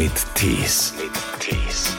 mit 0.00 0.12
Tees. 0.34 0.94
Tees. 1.40 1.94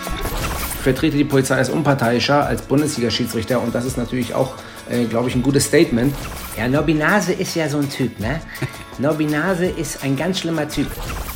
Ich 0.74 0.82
vertrete 0.82 1.18
die 1.18 1.24
Polizei 1.24 1.58
als 1.58 1.70
unparteiischer, 1.70 2.48
als 2.48 2.64
Bundesliga-Schiedsrichter 2.64 3.62
und 3.62 3.76
das 3.76 3.86
ist 3.86 3.96
natürlich 3.96 4.34
auch, 4.34 4.56
äh, 4.90 5.06
glaube 5.06 5.30
ich, 5.30 5.36
ein 5.36 5.44
gutes 5.44 5.66
Statement. 5.66 6.12
Ja, 6.58 6.68
Nobinase 6.68 7.32
ist 7.34 7.54
ja 7.54 7.70
so 7.70 7.78
ein 7.78 7.88
Typ, 7.88 8.20
ne? 8.20 8.42
Nobinase 8.98 9.68
ist 9.68 10.04
ein 10.04 10.18
ganz 10.18 10.40
schlimmer 10.40 10.68
Typ. 10.68 10.88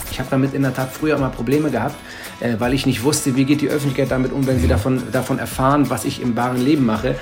Ich 0.09 0.18
habe 0.18 0.29
damit 0.32 0.55
in 0.55 0.64
der 0.64 0.73
Tat 0.73 0.91
früher 0.91 1.18
immer 1.18 1.29
Probleme 1.29 1.70
gehabt, 1.70 1.97
äh, 2.39 2.55
weil 2.57 2.73
ich 2.73 2.88
nicht 2.88 3.04
wusste, 3.04 3.36
wie 3.36 3.45
geht 3.45 3.61
die 3.61 3.70
Öffentlichkeit 3.70 4.09
damit 4.09 4.32
um, 4.32 4.47
wenn 4.47 4.59
sie 4.59 4.68
davon, 4.68 5.04
davon 5.11 5.38
erfahren, 5.38 5.91
was 5.91 6.04
ich 6.04 6.20
im 6.20 6.36
wahren 6.36 6.59
Leben 6.59 6.84
mache. 6.84 7.16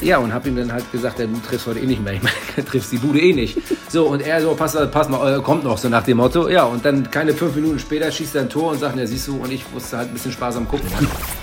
Ja, 0.00 0.18
und 0.18 0.32
habe 0.32 0.48
ihm 0.48 0.56
dann 0.56 0.72
halt 0.72 0.90
gesagt, 0.92 1.18
du 1.18 1.26
triffst 1.46 1.66
heute 1.66 1.80
eh 1.80 1.86
nicht 1.86 2.02
mehr. 2.02 2.12
Ich 2.18 2.22
meine, 2.22 2.68
triffst 2.68 2.92
die 2.92 2.98
Bude 2.98 3.20
eh 3.20 3.32
nicht. 3.32 3.58
So, 3.88 4.06
und 4.06 4.20
er 4.20 4.40
so, 4.40 4.54
pass, 4.54 4.76
pass 4.90 5.08
mal, 5.08 5.38
äh, 5.38 5.42
kommt 5.42 5.64
noch, 5.64 5.78
so 5.78 5.88
nach 5.88 6.02
dem 6.04 6.18
Motto. 6.18 6.48
Ja, 6.48 6.64
und 6.64 6.84
dann 6.84 7.10
keine 7.10 7.34
fünf 7.34 7.54
Minuten 7.54 7.78
später 7.78 8.10
schießt 8.10 8.34
er 8.36 8.42
ein 8.42 8.48
Tor 8.48 8.72
und 8.72 8.80
sagt, 8.80 8.96
ja, 8.96 9.06
siehst 9.06 9.28
du, 9.28 9.36
und 9.36 9.52
ich 9.52 9.64
musste 9.72 9.98
halt 9.98 10.08
ein 10.08 10.14
bisschen 10.14 10.32
sparsam 10.32 10.66
gucken. 10.68 10.88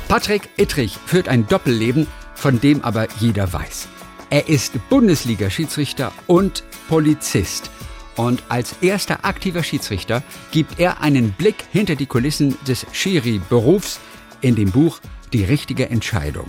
Patrick 0.07 0.49
Ittrich 0.57 0.98
führt 1.05 1.27
ein 1.27 1.48
Doppelleben, 1.48 2.07
von 2.34 2.59
dem 2.59 2.84
aber 2.84 3.07
jeder 3.20 3.52
weiß. 3.52 3.88
Er 4.29 4.49
ist 4.49 4.73
Bundesliga-Schiedsrichter 4.90 6.12
und 6.27 6.63
Polizist. 6.90 7.70
Und 8.15 8.43
als 8.49 8.76
erster 8.81 9.26
aktiver 9.26 9.63
Schiedsrichter 9.63 10.23
gibt 10.51 10.79
er 10.79 11.01
einen 11.01 11.31
Blick 11.31 11.55
hinter 11.71 11.95
die 11.95 12.05
Kulissen 12.05 12.57
des 12.67 12.85
Schiri-Berufs 12.91 13.99
in 14.41 14.55
dem 14.55 14.71
Buch 14.71 14.99
Die 15.34 15.43
richtige 15.43 15.90
Entscheidung. 15.90 16.48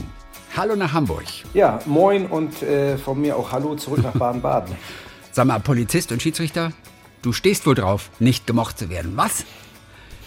Hallo 0.57 0.75
nach 0.75 0.95
Hamburg. 0.95 1.25
Ja, 1.53 1.81
moin 1.85 2.25
und 2.25 2.63
äh, 2.63 2.97
von 2.97 3.21
mir 3.21 3.37
auch 3.37 3.53
Hallo 3.53 3.75
zurück 3.75 4.03
nach 4.03 4.15
Baden-Baden. 4.15 4.75
Sag 5.31 5.45
mal, 5.45 5.61
Polizist 5.61 6.13
und 6.13 6.23
Schiedsrichter, 6.23 6.73
du 7.21 7.35
stehst 7.35 7.67
wohl 7.67 7.75
drauf, 7.75 8.11
nicht 8.21 8.47
gemocht 8.47 8.79
zu 8.79 8.89
werden. 8.89 9.13
Was? 9.17 9.45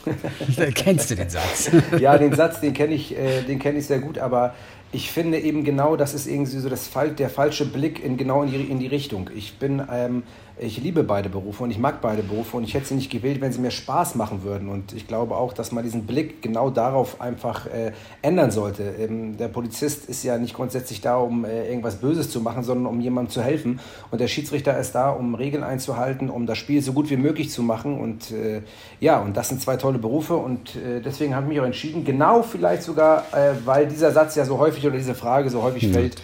Kennst 0.75 1.09
du 1.09 1.15
den 1.15 1.31
Satz? 1.31 1.71
ja, 1.99 2.15
den 2.19 2.35
Satz, 2.35 2.61
den 2.61 2.75
kenne 2.75 2.93
ich, 2.93 3.17
äh, 3.17 3.41
den 3.41 3.59
ich 3.75 3.87
sehr 3.87 3.97
gut, 3.97 4.19
aber 4.19 4.53
ich 4.91 5.11
finde 5.11 5.39
eben 5.39 5.63
genau, 5.63 5.95
das 5.95 6.13
ist 6.13 6.27
irgendwie 6.27 6.59
so 6.59 6.69
das, 6.69 6.91
der 7.17 7.29
falsche 7.31 7.65
Blick 7.65 8.03
in 8.03 8.15
genau 8.15 8.43
in 8.43 8.51
die, 8.51 8.61
in 8.61 8.77
die 8.77 8.87
Richtung. 8.87 9.31
Ich 9.35 9.57
bin 9.57 9.81
ähm, 9.91 10.21
ich 10.59 10.77
liebe 10.77 11.03
beide 11.03 11.29
Berufe 11.29 11.63
und 11.63 11.71
ich 11.71 11.77
mag 11.77 12.01
beide 12.01 12.21
Berufe 12.21 12.57
und 12.57 12.63
ich 12.63 12.73
hätte 12.73 12.87
sie 12.87 12.95
nicht 12.95 13.09
gewählt, 13.09 13.41
wenn 13.41 13.51
sie 13.51 13.59
mir 13.59 13.71
Spaß 13.71 14.15
machen 14.15 14.43
würden. 14.43 14.69
Und 14.69 14.93
ich 14.93 15.07
glaube 15.07 15.35
auch, 15.35 15.53
dass 15.53 15.71
man 15.71 15.83
diesen 15.83 16.05
Blick 16.05 16.41
genau 16.41 16.69
darauf 16.69 17.21
einfach 17.21 17.65
äh, 17.67 17.91
ändern 18.21 18.51
sollte. 18.51 18.83
Ähm, 18.99 19.37
der 19.37 19.47
Polizist 19.47 20.05
ist 20.05 20.23
ja 20.23 20.37
nicht 20.37 20.53
grundsätzlich 20.53 21.01
da, 21.01 21.17
um 21.17 21.45
äh, 21.45 21.67
irgendwas 21.67 21.95
Böses 21.95 22.29
zu 22.29 22.41
machen, 22.41 22.63
sondern 22.63 22.87
um 22.87 22.99
jemandem 23.01 23.31
zu 23.31 23.41
helfen. 23.41 23.79
Und 24.11 24.21
der 24.21 24.27
Schiedsrichter 24.27 24.77
ist 24.77 24.93
da, 24.93 25.09
um 25.09 25.35
Regeln 25.35 25.63
einzuhalten, 25.63 26.29
um 26.29 26.45
das 26.45 26.57
Spiel 26.57 26.81
so 26.81 26.93
gut 26.93 27.09
wie 27.09 27.17
möglich 27.17 27.49
zu 27.51 27.63
machen. 27.63 27.99
Und 27.99 28.31
äh, 28.31 28.61
ja, 28.99 29.19
und 29.19 29.37
das 29.37 29.49
sind 29.49 29.61
zwei 29.61 29.77
tolle 29.77 29.97
Berufe 29.97 30.35
und 30.35 30.75
äh, 30.75 31.01
deswegen 31.01 31.35
habe 31.35 31.45
ich 31.45 31.49
mich 31.49 31.59
auch 31.61 31.65
entschieden, 31.65 32.03
genau 32.03 32.43
vielleicht 32.43 32.83
sogar, 32.83 33.25
äh, 33.33 33.53
weil 33.65 33.87
dieser 33.87 34.11
Satz 34.11 34.35
ja 34.35 34.45
so 34.45 34.57
häufig 34.57 34.85
oder 34.85 34.97
diese 34.97 35.15
Frage 35.15 35.49
so 35.49 35.63
häufig 35.63 35.87
fällt, 35.87 36.21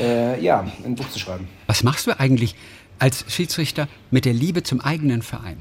äh, 0.00 0.40
ja, 0.42 0.66
ein 0.84 0.94
Buch 0.94 1.08
zu 1.10 1.18
schreiben. 1.18 1.48
Was 1.66 1.82
machst 1.82 2.06
du 2.06 2.18
eigentlich? 2.18 2.54
Als 2.98 3.24
Schiedsrichter 3.28 3.88
mit 4.10 4.24
der 4.24 4.32
Liebe 4.32 4.62
zum 4.62 4.80
eigenen 4.80 5.22
Verein? 5.22 5.58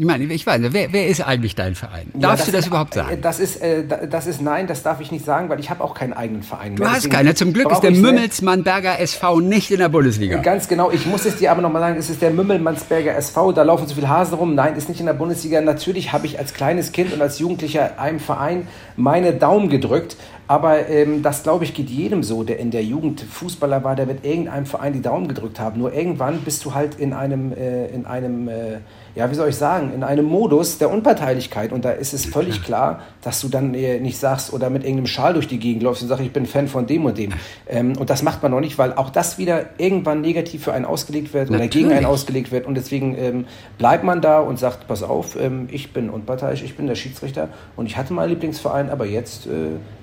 Ich 0.00 0.06
meine, 0.06 0.24
ich 0.24 0.46
weiß, 0.46 0.62
wer, 0.70 0.94
wer 0.94 1.08
ist 1.08 1.20
eigentlich 1.20 1.54
dein 1.54 1.74
Verein? 1.74 2.06
Darfst 2.14 2.22
ja, 2.22 2.30
das, 2.30 2.46
du 2.46 2.52
das 2.52 2.66
überhaupt 2.68 2.94
sagen? 2.94 3.18
Das 3.20 3.38
ist, 3.38 3.60
äh, 3.60 3.84
das 4.08 4.26
ist 4.26 4.40
nein, 4.40 4.66
das 4.66 4.82
darf 4.82 4.98
ich 5.02 5.12
nicht 5.12 5.26
sagen, 5.26 5.50
weil 5.50 5.60
ich 5.60 5.68
habe 5.68 5.84
auch 5.84 5.92
keinen 5.92 6.14
eigenen 6.14 6.42
Verein. 6.42 6.74
Du 6.74 6.86
hast 6.86 7.10
keinen. 7.10 7.36
Zum 7.36 7.52
Glück 7.52 7.70
ist 7.70 7.82
der 7.82 7.90
Mümmelsmannsberger 7.90 8.98
SV 8.98 9.40
nicht 9.40 9.70
in 9.70 9.78
der 9.78 9.90
Bundesliga. 9.90 10.38
Ganz 10.38 10.68
genau. 10.68 10.90
Ich 10.90 11.04
muss 11.04 11.26
es 11.26 11.36
dir 11.36 11.50
aber 11.50 11.60
nochmal 11.60 11.82
sagen, 11.82 11.98
es 11.98 12.08
ist 12.08 12.22
der 12.22 12.30
Mümmelmannsberger 12.30 13.14
SV. 13.14 13.52
Da 13.52 13.62
laufen 13.62 13.86
so 13.86 13.94
viele 13.94 14.08
Hasen 14.08 14.32
rum. 14.38 14.54
Nein, 14.54 14.74
ist 14.74 14.88
nicht 14.88 15.00
in 15.00 15.06
der 15.06 15.12
Bundesliga. 15.12 15.60
Natürlich 15.60 16.14
habe 16.14 16.24
ich 16.24 16.38
als 16.38 16.54
kleines 16.54 16.92
Kind 16.92 17.12
und 17.12 17.20
als 17.20 17.38
Jugendlicher 17.38 18.00
einem 18.00 18.20
Verein 18.20 18.68
meine 18.96 19.34
Daumen 19.34 19.68
gedrückt. 19.68 20.16
Aber 20.50 20.88
ähm, 20.88 21.22
das, 21.22 21.44
glaube 21.44 21.62
ich, 21.62 21.74
geht 21.74 21.90
jedem 21.90 22.24
so, 22.24 22.42
der 22.42 22.58
in 22.58 22.72
der 22.72 22.82
Jugend 22.82 23.20
Fußballer 23.20 23.84
war, 23.84 23.94
der 23.94 24.08
wird 24.08 24.24
irgendeinem 24.26 24.66
Verein 24.66 24.92
die 24.92 25.00
Daumen 25.00 25.28
gedrückt 25.28 25.60
haben. 25.60 25.78
Nur 25.78 25.92
irgendwann 25.92 26.40
bist 26.40 26.64
du 26.64 26.74
halt 26.74 26.96
in 26.96 27.12
einem, 27.12 27.52
äh, 27.52 27.86
in 27.86 28.04
einem 28.04 28.48
äh, 28.48 28.78
ja, 29.14 29.30
wie 29.30 29.34
soll 29.36 29.48
ich 29.48 29.56
sagen, 29.56 29.92
in 29.94 30.02
einem 30.02 30.24
Modus 30.24 30.78
der 30.78 30.90
Unparteilichkeit. 30.90 31.72
Und 31.72 31.84
da 31.84 31.92
ist 31.92 32.12
es 32.14 32.26
völlig 32.26 32.64
klar, 32.64 33.02
dass 33.22 33.40
du 33.40 33.48
dann 33.48 33.72
nicht 33.72 34.18
sagst 34.18 34.52
oder 34.52 34.70
mit 34.70 34.82
irgendeinem 34.82 35.06
Schal 35.06 35.34
durch 35.34 35.48
die 35.48 35.58
Gegend 35.58 35.82
läufst 35.82 36.02
und 36.02 36.08
sagst, 36.08 36.24
ich 36.24 36.32
bin 36.32 36.46
Fan 36.46 36.68
von 36.68 36.86
dem 36.86 37.04
und 37.04 37.18
dem. 37.18 37.32
Ähm, 37.68 37.96
und 37.96 38.10
das 38.10 38.22
macht 38.22 38.42
man 38.42 38.52
noch 38.52 38.60
nicht, 38.60 38.78
weil 38.78 38.94
auch 38.94 39.10
das 39.10 39.38
wieder 39.38 39.66
irgendwann 39.78 40.20
negativ 40.20 40.64
für 40.64 40.72
einen 40.72 40.84
ausgelegt 40.84 41.34
wird 41.34 41.50
oder 41.50 41.68
gegen 41.68 41.92
einen 41.92 42.06
ausgelegt 42.06 42.50
wird. 42.50 42.66
Und 42.66 42.74
deswegen 42.74 43.16
ähm, 43.18 43.44
bleibt 43.78 44.04
man 44.04 44.20
da 44.20 44.40
und 44.40 44.58
sagt, 44.58 44.88
pass 44.88 45.02
auf, 45.02 45.36
ähm, 45.40 45.68
ich 45.70 45.92
bin 45.92 46.10
unparteiisch, 46.10 46.62
ich 46.62 46.76
bin 46.76 46.86
der 46.86 46.94
Schiedsrichter 46.94 47.48
und 47.76 47.86
ich 47.86 47.96
hatte 47.96 48.12
meinen 48.12 48.30
Lieblingsverein, 48.30 48.90
aber 48.90 49.06
jetzt 49.06 49.46
äh, 49.46 49.50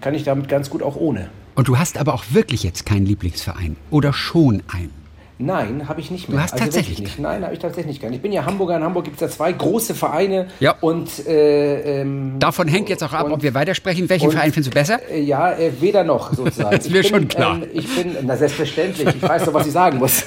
kann 0.02 0.14
ich 0.14 0.24
damit 0.24 0.48
ganz 0.48 0.70
gut 0.70 0.84
auch 0.84 0.96
ohne. 0.96 1.30
Und 1.56 1.68
du 1.68 1.78
hast 1.80 1.98
aber 1.98 2.14
auch 2.14 2.26
wirklich 2.32 2.64
jetzt 2.64 2.86
keinen 2.86 3.06
Lieblingsverein 3.06 3.78
oder 3.90 4.14
schon 4.14 4.62
einen? 4.68 5.06
Nein, 5.40 5.88
habe 5.88 6.02
ich 6.02 6.09
nicht 6.09 6.30
mehr. 6.30 6.38
Du 6.38 6.44
hast 6.44 6.53
also 6.53 6.66
tatsächlich 6.66 7.00
nicht. 7.00 7.20
Nein, 7.20 7.44
habe 7.44 7.53
ich 7.53 7.59
tatsächlich 7.59 8.02
nicht. 8.02 8.12
Ich 8.12 8.22
bin 8.22 8.31
ja 8.31 8.46
Hamburger. 8.46 8.75
In 8.75 8.84
Hamburg 8.84 9.06
gibt 9.06 9.18
es 9.18 9.22
ja 9.22 9.30
zwei 9.30 9.52
große 9.52 9.94
Vereine. 9.94 10.48
Ja. 10.59 10.75
Und 10.81 11.28
äh, 11.28 12.02
ähm, 12.02 12.38
davon 12.40 12.68
hängt 12.68 12.90
jetzt 12.90 13.03
auch 13.03 13.14
ab, 13.14 13.28
und, 13.28 13.34
ob 13.34 13.44
wir 13.44 13.53
weitersprechen. 13.53 14.09
Welchen 14.09 14.28
und, 14.28 14.31
Verein 14.31 14.52
findest 14.52 14.74
du 14.74 14.75
besser? 14.75 15.00
Äh, 15.12 15.22
ja, 15.22 15.53
äh, 15.53 15.72
weder 15.80 16.03
noch 16.03 16.34
sozusagen. 16.34 16.72
das 16.75 16.88
ist 16.88 16.92
mir 16.92 17.03
schon 17.03 17.28
klar. 17.28 17.58
Ähm, 17.62 17.70
ich 17.72 17.96
bin, 17.96 18.16
na 18.24 18.36
selbstverständlich. 18.36 19.08
Ich 19.09 19.22
weiß 19.22 19.46
doch, 19.46 19.53
was 19.53 19.68
ich 19.68 19.74
sagen 19.74 20.00
muss. 20.00 20.24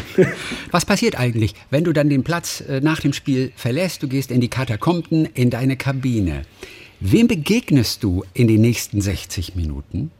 was 0.70 0.84
passiert 0.84 1.18
eigentlich, 1.18 1.54
wenn 1.70 1.82
du 1.82 1.92
dann 1.92 2.08
den 2.08 2.22
Platz 2.22 2.60
äh, 2.60 2.80
nach 2.80 3.00
dem 3.00 3.12
Spiel 3.12 3.50
verlässt? 3.56 4.02
Du 4.04 4.08
gehst 4.08 4.30
in 4.30 4.40
die 4.40 4.48
Katakomben, 4.48 5.26
in 5.34 5.50
deine 5.50 5.76
Kabine. 5.76 6.42
Wem 7.00 7.26
begegnest 7.26 8.04
du 8.04 8.24
in 8.32 8.46
den 8.46 8.60
nächsten 8.60 9.00
60 9.00 9.56
Minuten? 9.56 10.12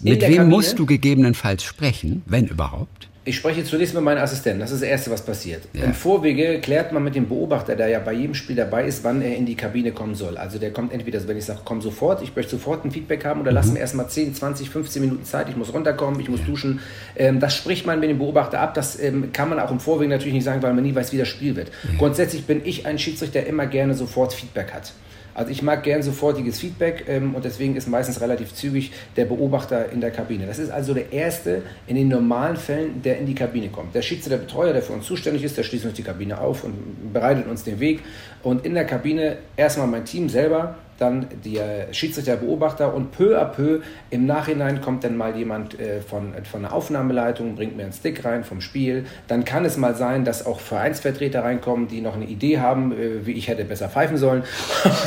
Mit 0.00 0.22
wem 0.22 0.36
Kabine? 0.36 0.44
musst 0.46 0.78
du 0.78 0.86
gegebenenfalls 0.86 1.64
sprechen, 1.64 2.22
wenn 2.24 2.46
überhaupt? 2.46 3.08
Ich 3.24 3.36
spreche 3.36 3.62
zunächst 3.62 3.94
mit 3.94 4.02
meinem 4.02 4.18
Assistenten. 4.18 4.58
Das 4.58 4.72
ist 4.72 4.82
das 4.82 4.88
Erste, 4.88 5.12
was 5.12 5.22
passiert. 5.22 5.62
Ja. 5.74 5.84
Im 5.84 5.94
Vorwege 5.94 6.60
klärt 6.60 6.92
man 6.92 7.04
mit 7.04 7.14
dem 7.14 7.28
Beobachter, 7.28 7.76
der 7.76 7.86
ja 7.86 8.00
bei 8.00 8.12
jedem 8.12 8.34
Spiel 8.34 8.56
dabei 8.56 8.84
ist, 8.84 9.04
wann 9.04 9.22
er 9.22 9.36
in 9.36 9.46
die 9.46 9.54
Kabine 9.54 9.92
kommen 9.92 10.16
soll. 10.16 10.36
Also 10.36 10.58
der 10.58 10.72
kommt 10.72 10.92
entweder, 10.92 11.26
wenn 11.28 11.36
ich 11.36 11.44
sage, 11.44 11.60
komm 11.64 11.80
sofort, 11.80 12.20
ich 12.22 12.34
möchte 12.34 12.50
sofort 12.50 12.84
ein 12.84 12.90
Feedback 12.90 13.24
haben, 13.24 13.40
oder 13.40 13.52
mhm. 13.52 13.56
lass 13.56 13.70
mir 13.70 13.78
erstmal 13.78 14.08
10, 14.08 14.34
20, 14.34 14.70
15 14.70 15.02
Minuten 15.02 15.24
Zeit, 15.24 15.48
ich 15.48 15.56
muss 15.56 15.72
runterkommen, 15.72 16.18
ich 16.18 16.28
muss 16.28 16.40
ja. 16.40 16.46
duschen. 16.46 16.80
Ähm, 17.14 17.38
das 17.38 17.54
spricht 17.54 17.86
man 17.86 18.00
mit 18.00 18.10
dem 18.10 18.18
Beobachter 18.18 18.58
ab. 18.58 18.74
Das 18.74 18.98
ähm, 19.00 19.32
kann 19.32 19.48
man 19.48 19.60
auch 19.60 19.70
im 19.70 19.78
Vorwege 19.78 20.10
natürlich 20.10 20.34
nicht 20.34 20.44
sagen, 20.44 20.60
weil 20.62 20.74
man 20.74 20.82
nie 20.82 20.94
weiß, 20.94 21.12
wie 21.12 21.18
das 21.18 21.28
Spiel 21.28 21.54
wird. 21.54 21.68
Ja. 21.84 21.98
Grundsätzlich 21.98 22.44
bin 22.46 22.62
ich 22.64 22.86
ein 22.86 22.98
Schiedsrichter, 22.98 23.40
der 23.40 23.46
immer 23.46 23.66
gerne 23.66 23.94
sofort 23.94 24.32
Feedback 24.32 24.72
hat. 24.72 24.92
Also 25.34 25.50
ich 25.50 25.62
mag 25.62 25.82
gern 25.82 26.02
sofortiges 26.02 26.60
Feedback 26.60 27.04
ähm, 27.08 27.34
und 27.34 27.44
deswegen 27.44 27.76
ist 27.76 27.88
meistens 27.88 28.20
relativ 28.20 28.54
zügig 28.54 28.92
der 29.16 29.24
Beobachter 29.24 29.90
in 29.90 30.00
der 30.00 30.10
Kabine. 30.10 30.46
Das 30.46 30.58
ist 30.58 30.70
also 30.70 30.94
der 30.94 31.12
Erste 31.12 31.62
in 31.86 31.96
den 31.96 32.08
normalen 32.08 32.56
Fällen, 32.56 33.02
der 33.02 33.18
in 33.18 33.26
die 33.26 33.34
Kabine 33.34 33.68
kommt. 33.68 33.94
Der 33.94 34.02
Schiedsrichter, 34.02 34.38
der 34.38 34.44
Betreuer, 34.44 34.72
der 34.72 34.82
für 34.82 34.92
uns 34.92 35.06
zuständig 35.06 35.44
ist, 35.44 35.56
der 35.56 35.62
schließt 35.62 35.84
uns 35.84 35.94
die 35.94 36.02
Kabine 36.02 36.38
auf 36.38 36.64
und 36.64 37.12
bereitet 37.12 37.46
uns 37.46 37.64
den 37.64 37.80
Weg. 37.80 38.00
Und 38.42 38.66
in 38.66 38.74
der 38.74 38.84
Kabine 38.84 39.36
erstmal 39.56 39.86
mein 39.86 40.04
Team 40.04 40.28
selber, 40.28 40.76
dann 41.02 41.26
der 41.44 41.92
Schiedsrichter, 41.92 42.36
Beobachter 42.36 42.94
und 42.94 43.10
peu 43.10 43.38
à 43.38 43.44
peu 43.44 43.80
im 44.10 44.26
Nachhinein 44.26 44.80
kommt 44.80 45.04
dann 45.04 45.16
mal 45.16 45.36
jemand 45.36 45.78
äh, 45.78 46.00
von, 46.00 46.32
von 46.50 46.62
der 46.62 46.72
Aufnahmeleitung, 46.72 47.56
bringt 47.56 47.76
mir 47.76 47.82
einen 47.82 47.92
Stick 47.92 48.24
rein 48.24 48.44
vom 48.44 48.60
Spiel. 48.60 49.04
Dann 49.26 49.44
kann 49.44 49.64
es 49.64 49.76
mal 49.76 49.96
sein, 49.96 50.24
dass 50.24 50.46
auch 50.46 50.60
Vereinsvertreter 50.60 51.42
reinkommen, 51.42 51.88
die 51.88 52.00
noch 52.00 52.14
eine 52.14 52.26
Idee 52.26 52.60
haben, 52.60 52.92
äh, 52.92 53.26
wie 53.26 53.32
ich 53.32 53.48
hätte 53.48 53.64
besser 53.64 53.88
pfeifen 53.88 54.16
sollen. 54.16 54.44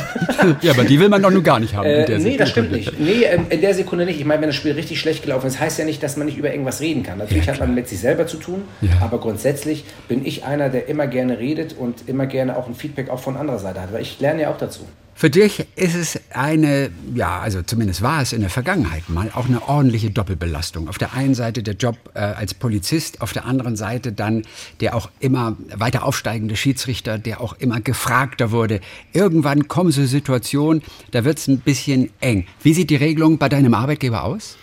ja, 0.60 0.72
aber 0.72 0.84
die 0.84 1.00
will 1.00 1.08
man 1.08 1.22
doch 1.22 1.30
nun 1.30 1.42
gar 1.42 1.58
nicht 1.58 1.74
haben. 1.74 1.86
Äh, 1.86 2.18
nee, 2.18 2.36
das 2.36 2.50
stimmt 2.50 2.72
nicht. 2.72 2.98
Nee, 3.00 3.24
ähm, 3.24 3.46
in 3.48 3.60
der 3.62 3.74
Sekunde 3.74 4.04
nicht. 4.04 4.20
Ich 4.20 4.26
meine, 4.26 4.42
wenn 4.42 4.50
das 4.50 4.56
Spiel 4.56 4.72
richtig 4.72 5.00
schlecht 5.00 5.22
gelaufen 5.22 5.46
ist, 5.46 5.58
heißt 5.58 5.78
ja 5.78 5.84
nicht, 5.84 6.02
dass 6.02 6.16
man 6.16 6.26
nicht 6.26 6.36
über 6.36 6.50
irgendwas 6.50 6.80
reden 6.80 7.02
kann. 7.02 7.18
Natürlich 7.18 7.46
ja, 7.46 7.54
hat 7.54 7.60
man 7.60 7.74
mit 7.74 7.88
sich 7.88 8.00
selber 8.00 8.26
zu 8.26 8.36
tun, 8.36 8.62
ja. 8.82 8.90
aber 9.00 9.18
grundsätzlich 9.18 9.84
bin 10.08 10.26
ich 10.26 10.44
einer, 10.44 10.68
der 10.68 10.88
immer 10.88 11.06
gerne 11.06 11.38
redet 11.38 11.74
und 11.78 12.08
immer 12.08 12.26
gerne 12.26 12.56
auch 12.56 12.66
ein 12.66 12.74
Feedback 12.74 13.08
auch 13.08 13.20
von 13.20 13.36
anderer 13.36 13.58
Seite 13.58 13.80
hat, 13.80 13.92
weil 13.92 14.02
ich 14.02 14.20
lerne 14.20 14.42
ja 14.42 14.50
auch 14.50 14.58
dazu. 14.58 14.82
Für 15.18 15.30
dich 15.30 15.64
ist 15.76 15.94
es 15.94 16.20
eine, 16.34 16.90
ja, 17.14 17.38
also 17.38 17.62
zumindest 17.62 18.02
war 18.02 18.20
es 18.20 18.34
in 18.34 18.42
der 18.42 18.50
Vergangenheit 18.50 19.08
mal 19.08 19.30
auch 19.32 19.46
eine 19.46 19.66
ordentliche 19.66 20.10
Doppelbelastung. 20.10 20.90
Auf 20.90 20.98
der 20.98 21.14
einen 21.14 21.34
Seite 21.34 21.62
der 21.62 21.72
Job 21.72 21.96
äh, 22.12 22.18
als 22.18 22.52
Polizist, 22.52 23.22
auf 23.22 23.32
der 23.32 23.46
anderen 23.46 23.76
Seite 23.76 24.12
dann 24.12 24.42
der 24.80 24.94
auch 24.94 25.08
immer 25.18 25.56
weiter 25.74 26.04
aufsteigende 26.04 26.54
Schiedsrichter, 26.54 27.16
der 27.16 27.40
auch 27.40 27.54
immer 27.58 27.80
gefragter 27.80 28.50
wurde. 28.50 28.82
Irgendwann 29.14 29.68
kommen 29.68 29.90
so 29.90 30.04
Situationen, 30.04 30.82
da 31.12 31.24
wird 31.24 31.38
es 31.38 31.48
ein 31.48 31.60
bisschen 31.60 32.10
eng. 32.20 32.46
Wie 32.62 32.74
sieht 32.74 32.90
die 32.90 32.96
Regelung 32.96 33.38
bei 33.38 33.48
deinem 33.48 33.72
Arbeitgeber 33.72 34.22
aus? 34.22 34.58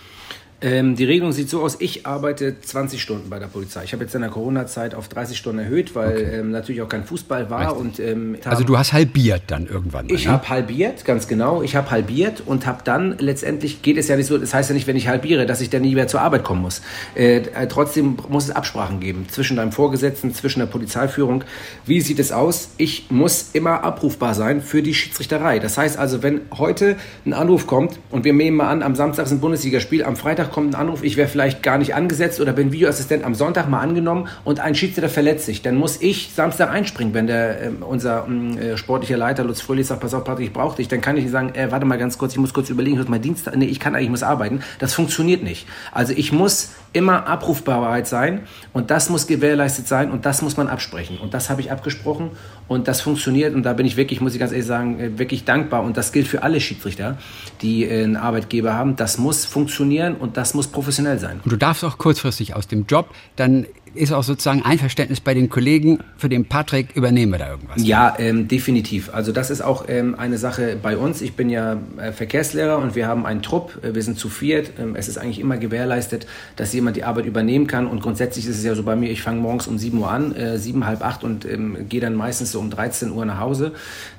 Ähm, 0.63 0.95
die 0.95 1.03
Regelung 1.03 1.33
sieht 1.33 1.49
so 1.49 1.61
aus, 1.61 1.75
ich 1.79 2.05
arbeite 2.05 2.55
20 2.57 3.01
Stunden 3.01 3.29
bei 3.29 3.37
der 3.37 3.47
Polizei. 3.47 3.83
Ich 3.83 3.91
habe 3.91 4.05
jetzt 4.05 4.15
in 4.15 4.21
der 4.21 4.29
Corona-Zeit 4.29 4.95
auf 4.95 5.09
30 5.09 5.37
Stunden 5.37 5.59
erhöht, 5.59 5.93
weil 5.93 6.13
okay. 6.13 6.39
ähm, 6.39 6.51
natürlich 6.51 6.81
auch 6.81 6.87
kein 6.87 7.03
Fußball 7.03 7.49
war. 7.49 7.75
Und, 7.75 7.99
ähm, 7.99 8.37
also 8.45 8.63
du 8.63 8.77
hast 8.77 8.93
halbiert 8.93 9.43
dann 9.47 9.67
irgendwann. 9.67 10.07
Mal, 10.07 10.15
ich 10.15 10.25
ne? 10.25 10.31
habe 10.31 10.47
halbiert, 10.47 11.03
ganz 11.03 11.27
genau. 11.27 11.61
Ich 11.63 11.75
habe 11.75 11.91
halbiert 11.91 12.43
und 12.45 12.65
habe 12.65 12.79
dann 12.85 13.17
letztendlich, 13.19 13.81
geht 13.81 13.97
es 13.97 14.07
ja 14.07 14.15
nicht 14.15 14.27
so, 14.27 14.37
das 14.37 14.53
heißt 14.53 14.69
ja 14.69 14.73
nicht, 14.73 14.87
wenn 14.87 14.95
ich 14.95 15.09
halbiere, 15.09 15.45
dass 15.45 15.59
ich 15.59 15.69
dann 15.69 15.81
nie 15.81 15.95
mehr 15.95 16.07
zur 16.07 16.21
Arbeit 16.21 16.45
kommen 16.45 16.61
muss. 16.61 16.81
Äh, 17.13 17.39
äh, 17.39 17.67
trotzdem 17.67 18.15
muss 18.29 18.45
es 18.45 18.51
Absprachen 18.51 19.01
geben 19.01 19.25
zwischen 19.29 19.57
deinem 19.57 19.73
Vorgesetzten, 19.73 20.33
zwischen 20.33 20.59
der 20.59 20.67
Polizeiführung. 20.67 21.43
Wie 21.85 21.99
sieht 21.99 22.19
es 22.19 22.31
aus? 22.31 22.69
Ich 22.77 23.11
muss 23.11 23.49
immer 23.51 23.83
abrufbar 23.83 24.33
sein 24.33 24.61
für 24.61 24.81
die 24.81 24.93
Schiedsrichterei. 24.93 25.59
Das 25.59 25.77
heißt 25.77 25.99
also, 25.99 26.23
wenn 26.23 26.39
heute 26.57 26.95
ein 27.25 27.33
Anruf 27.33 27.67
kommt 27.67 27.99
und 28.11 28.23
wir 28.23 28.31
nehmen 28.31 28.55
mal 28.55 28.69
an, 28.69 28.81
am 28.81 28.95
Samstag 28.95 29.25
ist 29.25 29.33
ein 29.33 29.41
Bundesligaspiel, 29.41 30.05
am 30.05 30.15
Freitag 30.15 30.52
kommt 30.53 30.73
ein 30.73 30.79
Anruf, 30.79 31.03
ich 31.03 31.17
wäre 31.17 31.27
vielleicht 31.27 31.61
gar 31.63 31.77
nicht 31.77 31.95
angesetzt 31.95 32.39
oder 32.39 32.53
bin 32.53 32.71
Videoassistent 32.71 33.25
am 33.25 33.35
Sonntag 33.35 33.67
mal 33.67 33.81
angenommen 33.81 34.29
und 34.45 34.61
ein 34.61 34.75
Schiedsrichter 34.75 35.09
verletzt 35.09 35.45
sich, 35.45 35.61
dann 35.61 35.75
muss 35.75 36.01
ich 36.01 36.31
Samstag 36.33 36.69
einspringen, 36.69 37.13
wenn 37.13 37.27
der 37.27 37.61
äh, 37.61 37.69
unser 37.81 38.25
mm, 38.27 38.57
äh, 38.57 38.77
sportlicher 38.77 39.17
Leiter 39.17 39.43
Lutz 39.43 39.59
Fröhlich 39.59 39.87
sagt, 39.87 39.99
pass 39.99 40.13
auf, 40.13 40.23
Patrick, 40.23 40.47
ich 40.47 40.53
brauche 40.53 40.77
dich, 40.77 40.87
dann 40.87 41.01
kann 41.01 41.17
ich 41.17 41.29
sagen, 41.29 41.53
äh, 41.55 41.71
warte 41.71 41.85
mal 41.85 41.97
ganz 41.97 42.17
kurz, 42.17 42.33
ich 42.33 42.39
muss 42.39 42.53
kurz 42.53 42.69
überlegen, 42.69 42.95
ich 42.95 43.01
muss 43.01 43.09
mein 43.09 43.21
Dienst, 43.21 43.51
nee, 43.55 43.65
ich 43.65 43.79
kann 43.79 43.95
eigentlich, 43.95 44.05
ich 44.05 44.11
muss 44.11 44.23
arbeiten. 44.23 44.61
Das 44.79 44.93
funktioniert 44.93 45.43
nicht. 45.43 45.67
Also 45.91 46.13
ich 46.15 46.31
muss 46.31 46.71
immer 46.93 47.27
Abrufbarkeit 47.27 48.07
sein 48.07 48.41
und 48.71 48.91
das 48.91 49.09
muss 49.09 49.25
gewährleistet 49.25 49.87
sein 49.87 50.11
und 50.11 50.25
das 50.25 50.43
muss 50.43 50.57
man 50.57 50.67
absprechen 50.67 51.17
und 51.17 51.33
das 51.33 51.49
habe 51.49 51.59
ich 51.61 51.71
abgesprochen 51.71 52.29
und 52.67 52.87
das 52.87 53.01
funktioniert 53.01 53.55
und 53.55 53.63
da 53.63 53.73
bin 53.73 53.85
ich 53.85 53.97
wirklich, 53.97 54.21
muss 54.21 54.33
ich 54.33 54.39
ganz 54.39 54.51
ehrlich 54.51 54.67
sagen, 54.67 54.99
äh, 54.99 55.17
wirklich 55.17 55.43
dankbar 55.43 55.83
und 55.83 55.97
das 55.97 56.11
gilt 56.11 56.27
für 56.27 56.43
alle 56.43 56.61
Schiedsrichter, 56.61 57.17
die 57.61 57.85
äh, 57.85 58.03
einen 58.03 58.15
Arbeitgeber 58.15 58.75
haben. 58.75 58.95
Das 58.95 59.17
muss 59.17 59.45
funktionieren 59.45 60.15
und 60.15 60.37
das 60.37 60.42
muss 60.53 60.67
professionell 60.67 61.19
sein. 61.19 61.39
Und 61.43 61.51
du 61.51 61.57
darfst 61.57 61.83
auch 61.83 61.97
kurzfristig 61.97 62.55
aus 62.55 62.67
dem 62.67 62.85
Job, 62.87 63.09
dann 63.35 63.65
ist 63.95 64.11
auch 64.11 64.23
sozusagen 64.23 64.63
Einverständnis 64.63 65.19
bei 65.19 65.33
den 65.33 65.49
Kollegen, 65.49 65.99
für 66.17 66.29
den 66.29 66.45
Patrick 66.45 66.95
übernehmen 66.95 67.31
wir 67.31 67.39
da 67.39 67.49
irgendwas. 67.51 67.83
Ja, 67.83 68.15
ähm, 68.17 68.47
definitiv. 68.47 69.13
Also 69.13 69.31
das 69.31 69.49
ist 69.49 69.61
auch 69.61 69.85
ähm, 69.87 70.15
eine 70.17 70.37
Sache 70.37 70.77
bei 70.81 70.97
uns. 70.97 71.21
Ich 71.21 71.33
bin 71.33 71.49
ja 71.49 71.77
äh, 71.97 72.11
Verkehrslehrer 72.11 72.77
und 72.77 72.95
wir 72.95 73.07
haben 73.07 73.25
einen 73.25 73.41
Trupp. 73.41 73.79
Äh, 73.83 73.95
wir 73.95 74.01
sind 74.01 74.17
zu 74.17 74.29
viert. 74.29 74.73
Ähm, 74.79 74.95
es 74.95 75.07
ist 75.07 75.17
eigentlich 75.17 75.39
immer 75.39 75.57
gewährleistet, 75.57 76.27
dass 76.55 76.73
jemand 76.73 76.97
die 76.97 77.03
Arbeit 77.03 77.25
übernehmen 77.25 77.67
kann. 77.67 77.87
Und 77.87 78.01
grundsätzlich 78.01 78.47
ist 78.47 78.57
es 78.57 78.63
ja 78.63 78.75
so 78.75 78.83
bei 78.83 78.95
mir, 78.95 79.09
ich 79.09 79.21
fange 79.21 79.41
morgens 79.41 79.67
um 79.67 79.77
7 79.77 79.97
Uhr 79.97 80.09
an, 80.09 80.35
äh, 80.35 80.57
7, 80.57 80.85
halb 80.85 81.03
8 81.03 81.23
und 81.23 81.45
ähm, 81.45 81.89
gehe 81.89 82.01
dann 82.01 82.15
meistens 82.15 82.51
so 82.51 82.59
um 82.59 82.69
13 82.69 83.11
Uhr 83.11 83.25
nach 83.25 83.39
Hause. 83.39 83.73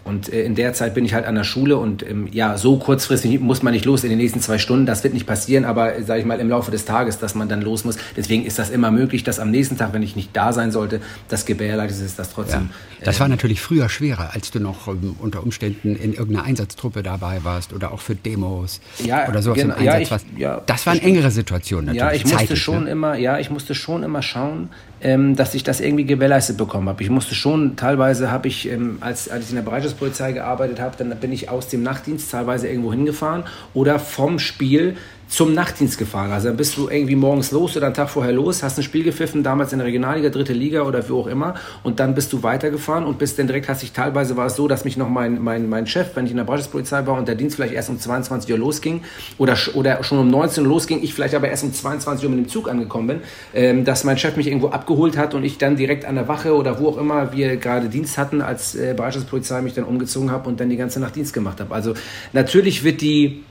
Und 0.05 0.33
äh, 0.33 0.45
in 0.45 0.55
der 0.55 0.75
Zeit 0.75 0.95
bin 0.95 1.05
ich 1.05 1.15
halt 1.15 1.27
an 1.27 1.35
der 1.35 1.45
Schule 1.45 1.79
und 1.79 2.09
ähm, 2.09 2.29
ja, 2.31 2.59
so 2.59 2.77
kurzfristig 2.77 3.41
muss 3.41 3.63
man 3.63 3.73
nicht 3.73 3.87
los 3.87 4.05
in 4.05 4.11
den 4.11 4.19
nächsten 4.19 4.41
zwei 4.41 4.59
Stunden. 4.59 4.87
Das 4.87 5.03
wird 5.03 5.15
nicht 5.15 5.27
passieren, 5.27 5.65
aber 5.65 6.03
sage 6.03 6.21
ich 6.21 6.27
mal 6.27 6.39
im 6.41 6.51
Laufe 6.51 6.71
des 6.71 6.85
Tages, 6.85 7.19
dass 7.19 7.35
man 7.35 7.49
dann 7.49 7.63
los 7.63 7.85
muss. 7.85 7.97
Deswegen 8.17 8.45
ist 8.45 8.59
das 8.59 8.71
immer 8.71 8.91
möglich, 8.91 9.25
dass 9.25 9.41
am 9.41 9.51
nächsten 9.51 9.64
nächsten 9.71 9.79
Tag, 9.79 9.93
wenn 9.93 10.03
ich 10.03 10.17
nicht 10.17 10.31
da 10.35 10.53
sein 10.53 10.71
sollte, 10.71 11.01
das 11.29 11.47
gewährleistet 11.47 12.07
ist, 12.07 12.19
dass 12.19 12.33
trotzdem. 12.33 12.71
Ja. 13.01 13.05
Das 13.05 13.21
war 13.21 13.27
ähm, 13.27 13.33
natürlich 13.33 13.61
früher 13.61 13.89
schwerer, 13.89 14.31
als 14.33 14.51
du 14.51 14.61
noch 14.61 14.89
ähm, 14.89 15.17
unter 15.19 15.43
Umständen 15.43 15.97
in 15.97 16.13
irgendeiner 16.13 16.45
Einsatztruppe 16.45 17.03
dabei 17.03 17.45
warst 17.45 17.73
oder 17.73 17.93
auch 17.93 18.01
für 18.01 18.15
Demos 18.15 18.81
ja, 19.05 19.29
oder 19.29 19.43
sowas 19.43 19.59
genau, 19.59 19.75
im 19.75 19.81
Einsatz 19.81 19.95
ja, 19.95 20.01
ich, 20.01 20.11
warst. 20.11 20.27
Ja, 20.37 20.63
das 20.67 20.87
waren 20.87 21.01
engere 21.01 21.31
Situationen 21.31 21.87
natürlich. 21.87 22.03
Ja, 22.03 22.13
ich 22.13 22.25
musste 22.25 22.39
zeitlich, 22.39 22.63
schon 22.63 22.85
ne? 22.85 22.91
immer, 22.91 23.15
ja, 23.17 23.39
ich 23.39 23.51
musste 23.51 23.75
schon 23.75 24.03
immer 24.03 24.23
schauen, 24.23 24.71
ähm, 25.01 25.37
dass 25.37 25.55
ich 25.55 25.65
das 25.65 25.81
irgendwie 25.81 26.05
gewährleistet 26.05 26.57
bekommen 26.57 26.89
habe. 26.89 27.03
Ich 27.03 27.11
musste 27.11 27.35
schon, 27.35 27.77
teilweise 27.77 28.31
habe 28.31 28.49
ich, 28.49 28.69
ähm, 28.69 28.99
als, 29.01 29.29
als 29.29 29.45
ich 29.45 29.51
in 29.51 29.57
der 29.57 29.63
Bereitschaftspolizei 29.63 30.33
gearbeitet 30.33 30.81
habe, 30.81 30.97
dann 30.97 31.15
bin 31.21 31.33
ich 31.33 31.51
aus 31.51 31.69
dem 31.69 31.83
Nachtdienst 31.83 32.31
teilweise 32.31 32.69
irgendwo 32.69 32.93
hingefahren 32.93 33.45
oder 33.75 33.99
vom 33.99 34.39
Spiel 34.39 34.97
zum 35.35 35.53
Nachtdienst 35.53 35.99
gefahren. 35.99 36.31
Also 36.31 36.47
dann 36.49 36.57
bist 36.57 36.77
du 36.77 36.89
irgendwie 36.89 37.17
morgens 37.17 37.51
los 37.51 37.77
oder 37.77 37.87
einen 37.87 37.95
Tag 37.95 38.09
vorher 38.09 38.33
los, 38.33 38.63
hast 38.63 38.79
ein 38.79 38.85
Spiel 38.85 39.03
gepfiffen, 39.03 39.43
damals 39.43 39.73
in 39.73 39.81
der 39.81 39.87
Regionalliga, 39.89 40.29
dritte 40.29 40.53
Liga 40.53 40.83
oder 40.83 41.09
wo 41.09 41.21
auch 41.21 41.27
immer, 41.27 41.55
und 41.83 41.99
dann 41.99 42.15
bist 42.15 42.33
du 42.33 42.45
weitergefahren 42.45 43.05
und 43.05 43.19
bist 43.19 43.37
dann 43.39 43.49
direkt, 43.49 43.69
hast 43.69 43.83
dich 43.83 43.93
teilweise 43.93 44.37
war 44.37 44.47
es 44.47 44.55
so, 44.55 44.69
dass 44.69 44.85
mich 44.85 44.97
noch 44.97 45.09
mein, 45.09 45.43
mein, 45.43 45.69
mein 45.69 45.89
Chef, 45.89 46.15
wenn 46.15 46.25
ich 46.25 46.31
in 46.31 46.37
der 46.37 46.45
Bereitschaftspolizei 46.45 47.05
war 47.09 47.19
und 47.19 47.27
der 47.27 47.35
Dienst 47.35 47.57
vielleicht 47.57 47.75
erst 47.75 47.91
um 47.91 47.99
22 47.99 48.53
Uhr 48.53 48.59
losging 48.59 49.03
oder, 49.37 49.57
oder 49.75 50.05
schon 50.05 50.19
um 50.19 50.31
19 50.31 50.65
Uhr 50.65 50.71
losging, 50.71 51.03
ich 51.03 51.15
vielleicht 51.15 51.35
aber 51.35 51.49
erst 51.49 51.65
um 51.65 51.73
22 51.73 52.25
Uhr 52.25 52.31
mit 52.31 52.39
dem 52.39 52.49
Zug 52.49 52.69
angekommen 52.69 53.09
bin, 53.09 53.21
ähm, 53.55 53.85
dass 53.85 54.05
mein 54.05 54.19
Chef 54.19 54.37
mich 54.37 54.47
irgendwo 54.47 54.69
abgeholt 54.69 55.17
hat 55.17 55.35
und 55.35 55.43
ich 55.43 55.59
dann 55.59 55.75
direkt 55.75 56.05
an 56.05 56.15
der 56.15 56.29
Wache 56.29 56.55
oder 56.55 56.79
wo 56.79 56.91
auch 56.91 56.97
immer 56.97 57.33
wir 57.33 57.57
gerade 57.57 57.89
Dienst 57.89 58.19
hatten 58.19 58.41
als 58.41 58.77
äh, 58.77 58.95
Bereitschaftspolizei 58.97 59.63
mich 59.63 59.75
dann 59.75 59.85
umgezogen 59.85 60.31
habe 60.31 60.49
und 60.49 60.61
dann 60.61 60.71
die 60.71 60.77
ganze 60.77 61.01
Nacht 61.01 61.17
Dienst 61.17 61.35
gemacht 61.35 61.61
habe. 61.61 61.75
Also 61.75 61.95
natürlich 62.33 62.85
wird 62.85 63.01
die 63.01 63.43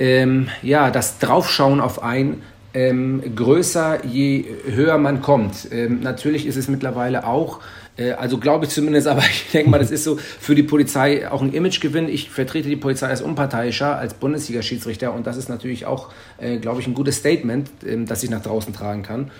ähm, 0.00 0.48
ja, 0.62 0.90
das 0.90 1.18
Draufschauen 1.18 1.80
auf 1.80 2.02
ein 2.02 2.42
ähm, 2.72 3.22
größer, 3.36 4.04
je 4.06 4.44
höher 4.64 4.96
man 4.98 5.20
kommt. 5.20 5.68
Ähm, 5.70 6.00
natürlich 6.00 6.46
ist 6.46 6.56
es 6.56 6.68
mittlerweile 6.68 7.26
auch, 7.26 7.60
äh, 7.96 8.12
also 8.12 8.38
glaube 8.38 8.64
ich 8.64 8.70
zumindest, 8.70 9.06
aber 9.08 9.20
ich 9.20 9.50
denke 9.52 9.70
mal, 9.70 9.78
das 9.78 9.90
ist 9.90 10.04
so 10.04 10.16
für 10.16 10.54
die 10.54 10.62
Polizei 10.62 11.30
auch 11.30 11.42
ein 11.42 11.52
Imagegewinn. 11.52 12.08
Ich 12.08 12.30
vertrete 12.30 12.68
die 12.68 12.76
Polizei 12.76 13.08
als 13.08 13.20
unparteiischer, 13.20 13.96
als 13.96 14.14
Bundesliga-Schiedsrichter 14.14 15.12
und 15.12 15.26
das 15.26 15.36
ist 15.36 15.50
natürlich 15.50 15.84
auch, 15.84 16.10
äh, 16.38 16.56
glaube 16.56 16.80
ich, 16.80 16.86
ein 16.86 16.94
gutes 16.94 17.16
Statement, 17.16 17.68
äh, 17.84 18.02
das 18.04 18.22
ich 18.22 18.30
nach 18.30 18.42
draußen 18.42 18.72
tragen 18.72 19.02
kann. 19.02 19.30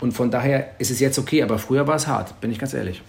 Und 0.00 0.12
von 0.12 0.30
daher 0.30 0.70
ist 0.78 0.90
es 0.90 1.00
jetzt 1.00 1.18
okay, 1.18 1.42
aber 1.42 1.58
früher 1.58 1.86
war 1.86 1.96
es 1.96 2.06
hart, 2.06 2.40
bin 2.40 2.50
ich 2.50 2.58
ganz 2.58 2.74
ehrlich. 2.74 3.02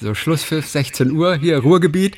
So, 0.00 0.14
Schlusspfiff, 0.14 0.66
16 0.66 1.10
Uhr, 1.10 1.34
hier 1.36 1.58
Ruhrgebiet. 1.58 2.16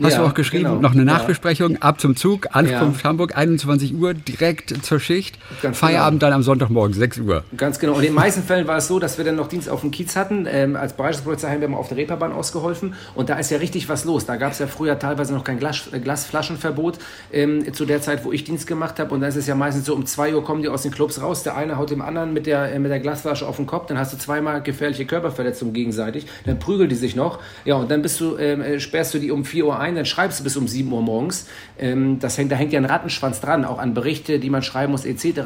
Hast 0.00 0.12
ja, 0.12 0.18
du 0.20 0.26
auch 0.26 0.34
geschrieben, 0.34 0.64
genau. 0.64 0.80
noch 0.80 0.92
eine 0.92 1.04
Nachbesprechung, 1.04 1.80
ab 1.82 2.00
zum 2.00 2.16
Zug, 2.16 2.48
Ankunft 2.52 3.02
ja. 3.02 3.08
Hamburg, 3.08 3.36
21 3.36 3.94
Uhr, 3.94 4.14
direkt 4.14 4.84
zur 4.84 5.00
Schicht, 5.00 5.38
Ganz 5.60 5.78
Feierabend 5.78 6.20
genau. 6.20 6.30
dann 6.30 6.36
am 6.36 6.42
Sonntagmorgen, 6.42 6.94
6 6.94 7.18
Uhr. 7.18 7.44
Ganz 7.56 7.78
genau. 7.78 7.92
Und 7.94 8.00
in 8.00 8.06
den 8.06 8.14
meisten 8.14 8.42
Fällen 8.42 8.66
war 8.66 8.78
es 8.78 8.88
so, 8.88 8.98
dass 8.98 9.18
wir 9.18 9.24
dann 9.24 9.36
noch 9.36 9.48
Dienst 9.48 9.68
auf 9.68 9.80
dem 9.80 9.90
Kiez 9.90 10.16
hatten. 10.16 10.46
Ähm, 10.48 10.76
als 10.76 10.94
Bereichspolizei 10.94 11.50
haben 11.50 11.60
wir 11.60 11.68
mal 11.68 11.76
auf 11.76 11.88
der 11.88 11.98
Reeperbahn 11.98 12.32
ausgeholfen 12.32 12.94
und 13.14 13.28
da 13.28 13.36
ist 13.36 13.50
ja 13.50 13.58
richtig 13.58 13.88
was 13.88 14.04
los. 14.04 14.26
Da 14.26 14.36
gab 14.36 14.52
es 14.52 14.58
ja 14.58 14.66
früher 14.66 14.98
teilweise 14.98 15.34
noch 15.34 15.44
kein 15.44 15.58
Glas, 15.58 15.88
äh, 15.92 16.00
Glasflaschenverbot 16.00 16.98
ähm, 17.32 17.72
zu 17.72 17.84
der 17.84 18.00
Zeit, 18.00 18.24
wo 18.24 18.32
ich 18.32 18.44
Dienst 18.44 18.66
gemacht 18.66 18.98
habe. 18.98 19.14
Und 19.14 19.20
dann 19.20 19.28
ist 19.28 19.36
es 19.36 19.46
ja 19.46 19.54
meistens 19.54 19.86
so, 19.86 19.94
um 19.94 20.06
2 20.06 20.34
Uhr 20.34 20.44
kommen 20.44 20.62
die 20.62 20.68
aus 20.68 20.82
den 20.82 20.92
Clubs 20.92 21.20
raus. 21.20 21.42
Der 21.42 21.56
eine 21.56 21.76
haut 21.76 21.90
dem 21.90 22.02
anderen 22.02 22.32
mit 22.32 22.46
der, 22.46 22.72
äh, 22.72 22.78
mit 22.78 22.90
der 22.90 23.00
Glasflasche 23.00 23.46
auf 23.46 23.56
den 23.56 23.66
Kopf. 23.66 23.86
Dann 23.86 23.98
hast 23.98 24.12
du 24.12 24.18
zweimal 24.18 24.62
gefährliche 24.62 25.06
Körperverletzungen 25.06 25.74
gegenseitig. 25.74 26.26
Dann 26.46 26.58
prügeln 26.58 26.88
die 26.88 26.96
sich 26.96 27.16
noch. 27.16 27.40
Ja, 27.64 27.76
und 27.76 27.90
dann 27.90 28.02
bist 28.02 28.20
du, 28.20 28.36
ähm, 28.38 28.60
äh, 28.62 28.80
sperrst 28.80 29.14
du 29.14 29.18
die 29.18 29.30
um 29.30 29.44
4 29.44 29.66
Uhr 29.66 29.78
ein, 29.82 29.96
dann 29.96 30.06
schreibst 30.06 30.40
du 30.40 30.44
bis 30.44 30.56
um 30.56 30.62
um 30.62 30.68
7 30.68 30.90
Uhr 30.90 31.02
morgens. 31.02 31.46
Ähm, 31.78 32.18
das 32.20 32.38
hängt, 32.38 32.50
da 32.50 32.56
hängt 32.56 32.72
ja 32.72 32.80
ein 32.80 32.86
Rattenschwanz 32.86 33.40
dran, 33.40 33.64
auch 33.64 33.78
an 33.78 33.94
Berichte, 33.94 34.38
die 34.38 34.48
man 34.48 34.62
schreiben 34.62 34.92
muss, 34.92 35.04
etc., 35.04 35.40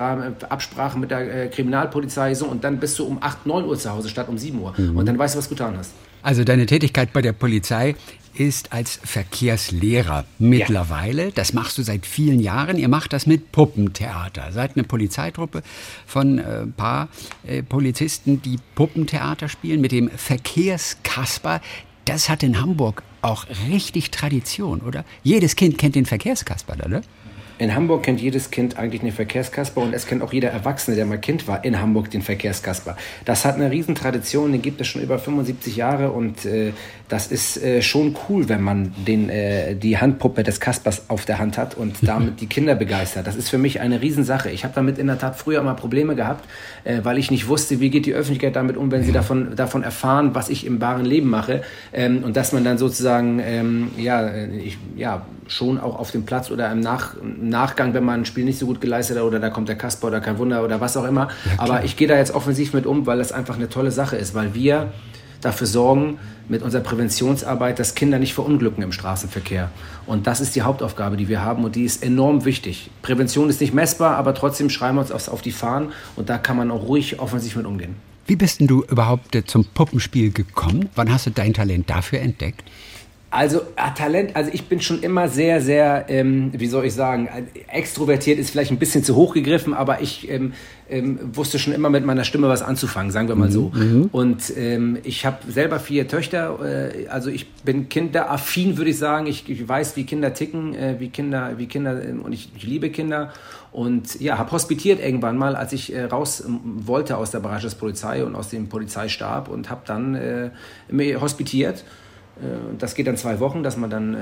Absprachen 0.49 1.01
mit 1.01 1.11
der 1.11 1.45
äh, 1.45 1.49
Kriminalpolizei, 1.49 2.35
so, 2.35 2.47
und 2.47 2.63
dann 2.63 2.79
bist 2.79 2.99
du 2.99 3.05
um 3.05 3.19
8, 3.21 3.47
9 3.47 3.65
Uhr 3.65 3.79
zu 3.79 3.91
Hause 3.91 4.09
statt 4.09 4.29
um 4.29 4.39
7 4.39 4.61
Uhr. 4.61 4.75
Mhm. 4.77 4.97
Und 4.97 5.07
dann 5.07 5.19
weißt 5.19 5.35
du, 5.35 5.39
was 5.39 5.49
du 5.49 5.55
getan 5.55 5.75
hast. 5.77 5.93
Also 6.23 6.45
deine 6.45 6.67
Tätigkeit 6.67 7.13
bei 7.13 7.23
der 7.23 7.33
Polizei 7.33 7.95
ist 8.35 8.73
als 8.73 8.99
Verkehrslehrer 9.03 10.25
mittlerweile. 10.39 11.27
Ja. 11.27 11.31
Das 11.35 11.53
machst 11.53 11.79
du 11.79 11.83
seit 11.83 12.05
vielen 12.05 12.41
Jahren. 12.41 12.79
Ihr 12.79 12.89
macht 12.89 13.13
das 13.13 13.27
mit 13.27 13.53
Puppentheater. 13.53 14.53
Seid 14.53 14.77
eine 14.77 14.85
Polizeitruppe 14.85 15.63
von 16.07 16.39
ein 16.39 16.39
äh, 16.39 16.67
paar 16.67 17.09
äh, 17.47 17.63
Polizisten, 17.63 18.43
die 18.43 18.59
Puppentheater 18.75 19.49
spielen 19.49 19.81
mit 19.81 19.93
dem 19.93 20.11
Verkehrskasper. 20.11 21.61
Das 22.07 22.29
hat 22.29 22.45
in 22.45 22.61
Hamburg 22.61 23.03
auch 23.21 23.47
richtig 23.69 24.13
Tradition, 24.13 24.81
oder? 24.81 25.05
Jedes 25.25 25.57
Kind 25.57 25.77
kennt 25.77 25.97
den 25.97 26.07
Verkehrskasper, 26.07 26.77
oder? 26.87 27.03
In 27.59 27.75
Hamburg 27.75 28.03
kennt 28.03 28.21
jedes 28.21 28.51
Kind 28.51 28.77
eigentlich 28.77 29.01
den 29.01 29.13
Verkehrskasper 29.13 29.81
und 29.81 29.95
es 29.95 30.07
kennt 30.07 30.23
auch 30.23 30.33
jeder 30.33 30.51
Erwachsene, 30.51 30.95
der 30.95 31.07
mal 31.07 31.19
Kind 31.19 31.49
war, 31.49 31.65
in 31.65 31.81
Hamburg 31.81 32.11
den 32.11 32.21
Verkehrskasper. 32.21 32.97
Das 33.25 33.47
hat 33.47 33.55
eine 33.55 33.71
Riesentradition, 33.71 34.53
den 34.53 34.61
gibt 34.61 34.81
es 34.81 34.89
schon 34.89 35.01
über 35.01 35.19
75 35.19 35.75
Jahre 35.75 36.11
und 36.11 36.45
äh, 36.45 36.73
das 37.09 37.29
ist 37.29 37.63
äh, 37.63 37.81
schon 37.81 38.15
cool, 38.29 38.49
wenn 38.51 38.61
man 38.61 38.93
den, 39.07 39.31
äh, 39.31 39.75
die 39.75 39.97
Handpuppe 39.97 40.43
des 40.43 40.61
Kaspers 40.61 41.09
auf 41.09 41.25
der 41.25 41.39
Hand 41.39 41.57
hat 41.57 41.77
und 41.77 41.97
damit 42.03 42.41
die 42.43 42.47
Kinder 42.47 42.75
begeistert. 42.75 43.27
Das 43.27 43.37
ist 43.37 43.49
für 43.49 43.59
mich 43.59 43.81
eine 43.81 44.03
Riesensache. 44.03 44.51
Ich 44.51 44.65
habe 44.65 44.75
damit 44.75 44.99
in 44.99 45.07
der 45.07 45.19
Tat 45.19 45.37
früher 45.37 45.61
immer 45.61 45.75
Probleme 45.75 46.15
gehabt, 46.15 46.45
äh, 46.85 47.01
weil 47.05 47.17
ich 47.17 47.31
nicht 47.31 47.49
wusste, 47.49 47.81
wie 47.81 47.89
geht 47.89 48.05
die 48.05 48.13
Öffentlichkeit 48.13 48.55
damit 48.55 48.77
um, 48.77 48.91
wenn 48.91 49.03
sie 49.03 49.13
davon, 49.13 49.57
davon 49.57 49.83
erfahren, 49.83 50.35
was 50.35 50.51
ich 50.51 50.67
im 50.67 50.81
wahren 50.83 51.07
Leben 51.07 51.31
mache 51.31 51.63
ähm, 51.95 52.23
und 52.23 52.37
dass 52.37 52.53
man 52.53 52.65
dann 52.65 52.77
sozusagen 52.77 53.41
ähm, 53.43 53.91
ja, 53.97 54.27
äh, 54.27 54.49
ich, 54.59 54.77
ja, 54.97 55.25
schon 55.49 55.79
auch 55.79 55.99
auf 55.99 56.11
dem 56.11 56.25
Platz 56.25 56.51
oder 56.51 56.71
im, 56.73 56.81
Nach 56.81 57.15
Nachgang, 57.49 57.95
wenn 57.95 58.05
man 58.05 58.21
ein 58.21 58.25
Spiel 58.25 58.45
nicht 58.45 58.59
so 58.59 58.67
gut 58.67 58.81
geleistet 58.81 59.17
hat 59.17 59.25
oder 59.25 59.41
da 59.41 59.51
kommt 59.51 59.69
der 59.69 59.77
Kasper 59.77 60.09
oder 60.09 60.21
kein 60.21 60.39
Wunder 60.39 60.65
oder 60.65 60.81
was 60.81 60.97
auch 60.97 61.05
immer. 61.05 61.29
Ja, 61.45 61.53
Aber 61.59 61.85
ich 61.85 61.97
gehe 61.97 62.09
da 62.09 62.17
jetzt 62.17 62.35
offensiv 62.35 62.73
mit 62.73 62.87
um, 62.87 63.07
weil 63.07 63.19
das 63.19 63.33
einfach 63.33 63.57
eine 63.57 63.69
tolle 63.69 63.91
Sache 63.91 64.17
ist, 64.17 64.35
weil 64.35 64.55
wir 64.55 64.93
dafür 65.41 65.67
sorgen, 65.67 66.19
mit 66.49 66.63
unserer 66.63 66.83
Präventionsarbeit, 66.83 67.79
dass 67.79 67.95
Kinder 67.95 68.19
nicht 68.19 68.35
verunglücken 68.35 68.83
im 68.83 68.93
Straßenverkehr. 68.93 69.71
Und 70.07 70.27
das 70.27 70.41
ist 70.41 70.55
die 70.55 70.63
Hauptaufgabe, 70.63 71.17
die 71.17 71.29
wir 71.29 71.43
haben 71.43 71.65
und 71.65 71.75
die 71.77 71.85
ist 71.85 72.03
enorm 72.03 72.45
wichtig. 72.45 72.91
Prävention 73.03 73.49
ist 73.49 73.61
nicht 73.61 73.75
messbar, 73.75 74.17
aber 74.17 74.35
trotzdem 74.35 74.71
schreiben 74.71 74.97
wir 74.97 75.03
uns 75.03 75.29
auf 75.29 75.43
die 75.43 75.53
Fahnen 75.53 75.93
und 76.15 76.29
da 76.29 76.39
kann 76.39 76.57
man 76.57 76.71
auch 76.71 76.87
ruhig 76.87 77.19
offensiv 77.19 77.57
mit 77.57 77.67
umgehen. 77.67 77.97
Wie 78.27 78.37
bist 78.37 78.61
denn 78.61 78.67
du 78.67 78.83
überhaupt 78.83 79.39
zum 79.47 79.65
Puppenspiel 79.65 80.33
gekommen? 80.33 80.89
Wann 80.97 81.13
hast 81.13 81.27
du 81.27 81.31
dein 81.31 81.55
Talent 81.55 81.89
dafür 81.89 82.21
entdeckt? 82.21 82.65
Also 83.37 83.61
äh, 83.77 83.93
Talent, 83.95 84.35
also 84.35 84.51
ich 84.51 84.65
bin 84.65 84.81
schon 84.81 85.03
immer 85.03 85.29
sehr, 85.29 85.61
sehr, 85.61 86.07
ähm, 86.09 86.53
wie 86.55 86.67
soll 86.69 86.87
ich 86.87 86.95
sagen, 86.95 87.29
extrovertiert 87.69 88.39
ist 88.39 88.49
vielleicht 88.49 88.71
ein 88.71 88.79
bisschen 88.79 89.05
zu 89.05 89.15
hoch 89.15 89.35
gegriffen, 89.35 89.75
aber 89.75 90.01
ich 90.01 90.31
ähm, 90.31 90.55
ähm, 90.89 91.19
wusste 91.35 91.59
schon 91.59 91.75
immer 91.75 91.91
mit 91.91 92.07
meiner 92.07 92.25
Stimme 92.25 92.49
was 92.49 92.63
anzufangen, 92.63 93.11
sagen 93.11 93.29
wir 93.29 93.35
mal 93.35 93.53
so. 93.53 93.73
Mhm. 93.75 93.83
mhm. 93.83 94.09
Und 94.11 94.57
ähm, 94.57 94.99
ich 95.05 95.27
habe 95.27 95.53
selber 95.53 95.81
vier 95.81 96.09
Töchter, 96.09 96.95
äh, 96.95 97.09
also 97.09 97.29
ich 97.29 97.53
bin 97.53 97.91
kinderaffin, 97.91 98.79
würde 98.79 98.91
ich 98.91 98.99
sagen. 98.99 99.27
Ich, 99.27 99.47
ich, 99.51 99.69
weiß, 99.69 99.97
wie 99.97 100.05
Kinder 100.05 100.33
ticken, 100.33 100.75
äh, 100.75 100.97
wie 100.99 101.11
Kinder, 101.11 101.59
wie 101.59 101.67
Kinder 101.67 102.03
äh, 102.03 102.13
und 102.13 102.33
ich, 102.33 102.49
ich, 102.57 102.63
liebe 102.63 102.89
Kinder. 102.89 103.35
Und 103.71 104.19
ja, 104.19 104.39
habe 104.39 104.51
hospitiert 104.53 104.99
irgendwann 104.99 105.37
mal, 105.37 105.57
als 105.57 105.75
ich 105.75 105.95
äh, 105.95 106.05
raus 106.05 106.43
wollte 106.47 107.19
aus 107.19 107.33
der 107.33 107.41
Bereichspolizei 107.41 108.25
und 108.25 108.35
aus 108.35 108.49
dem 108.49 108.71
Polizeistab 108.71 109.49
und 109.49 109.69
habe 109.69 109.83
dann 109.85 110.15
äh, 110.15 110.51
hospitiert 111.21 111.85
das 112.79 112.95
geht 112.95 113.07
dann 113.07 113.17
zwei 113.17 113.41
Wochen, 113.41 113.63
dass 113.63 113.79
man 113.79 113.89
dann 113.89 114.15
äh, 114.15 114.19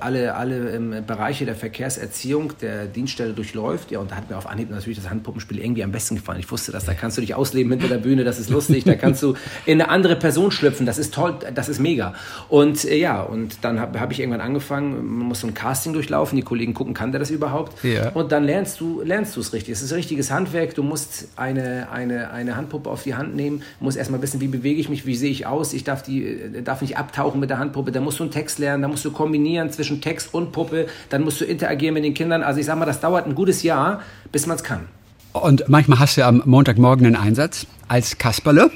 alle, 0.00 0.34
alle 0.34 0.70
ähm, 0.70 0.94
Bereiche 1.06 1.44
der 1.44 1.54
Verkehrserziehung 1.54 2.52
der 2.60 2.86
Dienststelle 2.86 3.32
durchläuft. 3.32 3.92
Ja, 3.92 4.00
und 4.00 4.10
da 4.10 4.16
hat 4.16 4.28
mir 4.28 4.36
auf 4.36 4.48
Anhieb 4.48 4.70
natürlich 4.70 4.98
das 4.98 5.08
Handpuppenspiel 5.08 5.60
irgendwie 5.60 5.84
am 5.84 5.92
besten 5.92 6.16
gefallen. 6.16 6.40
Ich 6.40 6.50
wusste 6.50 6.72
das, 6.72 6.84
da 6.84 6.94
kannst 6.94 7.16
du 7.16 7.20
dich 7.20 7.36
ausleben 7.36 7.70
hinter 7.70 7.86
der 7.86 7.98
Bühne, 7.98 8.24
das 8.24 8.40
ist 8.40 8.50
lustig, 8.50 8.82
da 8.84 8.96
kannst 8.96 9.22
du 9.22 9.34
in 9.66 9.80
eine 9.80 9.88
andere 9.88 10.16
Person 10.16 10.50
schlüpfen, 10.50 10.84
das 10.84 10.98
ist 10.98 11.14
toll, 11.14 11.36
das 11.54 11.68
ist 11.68 11.78
mega. 11.78 12.14
Und 12.48 12.84
äh, 12.84 12.96
ja, 12.96 13.22
und 13.22 13.58
dann 13.62 13.78
habe 13.78 14.00
hab 14.00 14.10
ich 14.10 14.18
irgendwann 14.18 14.40
angefangen, 14.40 15.18
man 15.18 15.28
muss 15.28 15.40
so 15.40 15.46
ein 15.46 15.54
Casting 15.54 15.92
durchlaufen, 15.92 16.34
die 16.34 16.42
Kollegen 16.42 16.74
gucken, 16.74 16.92
kann 16.92 17.12
der 17.12 17.20
das 17.20 17.30
überhaupt? 17.30 17.84
Ja. 17.84 18.10
Und 18.10 18.32
dann 18.32 18.42
lernst 18.42 18.80
du 18.80 19.00
lernst 19.00 19.36
es 19.36 19.52
richtig. 19.52 19.74
Es 19.74 19.82
ist 19.82 19.92
richtiges 19.92 20.32
Handwerk, 20.32 20.74
du 20.74 20.82
musst 20.82 21.28
eine, 21.36 21.88
eine, 21.92 22.32
eine 22.32 22.56
Handpuppe 22.56 22.90
auf 22.90 23.04
die 23.04 23.14
Hand 23.14 23.36
nehmen, 23.36 23.62
musst 23.78 23.96
erstmal 23.96 24.20
wissen, 24.22 24.40
wie 24.40 24.48
bewege 24.48 24.80
ich 24.80 24.88
mich, 24.88 25.06
wie 25.06 25.14
sehe 25.14 25.30
ich 25.30 25.46
aus, 25.46 25.72
ich 25.72 25.84
darf, 25.84 26.02
die, 26.02 26.62
darf 26.64 26.82
nicht 26.82 26.96
abtauchen 26.96 27.43
mit 27.44 27.50
der 27.50 27.58
Handpuppe, 27.58 27.92
da 27.92 28.00
musst 28.00 28.20
du 28.20 28.22
einen 28.24 28.32
Text 28.32 28.58
lernen, 28.58 28.82
da 28.82 28.88
musst 28.88 29.04
du 29.04 29.10
kombinieren 29.10 29.70
zwischen 29.70 30.00
Text 30.00 30.32
und 30.32 30.50
Puppe, 30.50 30.86
dann 31.10 31.22
musst 31.22 31.42
du 31.42 31.44
interagieren 31.44 31.92
mit 31.92 32.02
den 32.02 32.14
Kindern. 32.14 32.42
Also 32.42 32.58
ich 32.58 32.64
sag 32.64 32.78
mal, 32.78 32.86
das 32.86 33.00
dauert 33.00 33.26
ein 33.26 33.34
gutes 33.34 33.62
Jahr, 33.62 34.00
bis 34.32 34.46
man 34.46 34.56
es 34.56 34.64
kann. 34.64 34.88
Und 35.34 35.68
manchmal 35.68 35.98
hast 35.98 36.16
du 36.16 36.24
am 36.24 36.42
Montagmorgen 36.46 37.04
einen 37.06 37.16
Einsatz 37.16 37.66
als 37.86 38.16
Kasperle. 38.16 38.70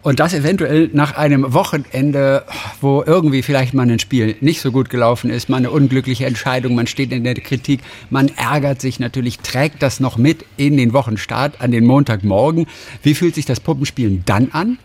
Und 0.00 0.20
das 0.20 0.32
eventuell 0.32 0.88
nach 0.94 1.16
einem 1.16 1.52
Wochenende, 1.52 2.44
wo 2.80 3.04
irgendwie 3.06 3.42
vielleicht 3.42 3.74
mal 3.74 3.88
ein 3.88 3.98
Spiel 3.98 4.36
nicht 4.40 4.62
so 4.62 4.72
gut 4.72 4.88
gelaufen 4.88 5.28
ist, 5.28 5.50
mal 5.50 5.58
eine 5.58 5.70
unglückliche 5.70 6.24
Entscheidung, 6.24 6.74
man 6.74 6.86
steht 6.86 7.12
in 7.12 7.24
der 7.24 7.34
Kritik, 7.34 7.80
man 8.08 8.28
ärgert 8.36 8.80
sich 8.80 9.00
natürlich, 9.00 9.38
trägt 9.40 9.82
das 9.82 10.00
noch 10.00 10.16
mit 10.16 10.46
in 10.56 10.78
den 10.78 10.94
Wochenstart 10.94 11.60
an 11.60 11.70
den 11.70 11.84
Montagmorgen. 11.84 12.66
Wie 13.02 13.14
fühlt 13.14 13.34
sich 13.34 13.44
das 13.44 13.60
Puppenspielen 13.60 14.22
dann 14.24 14.48
an? 14.50 14.78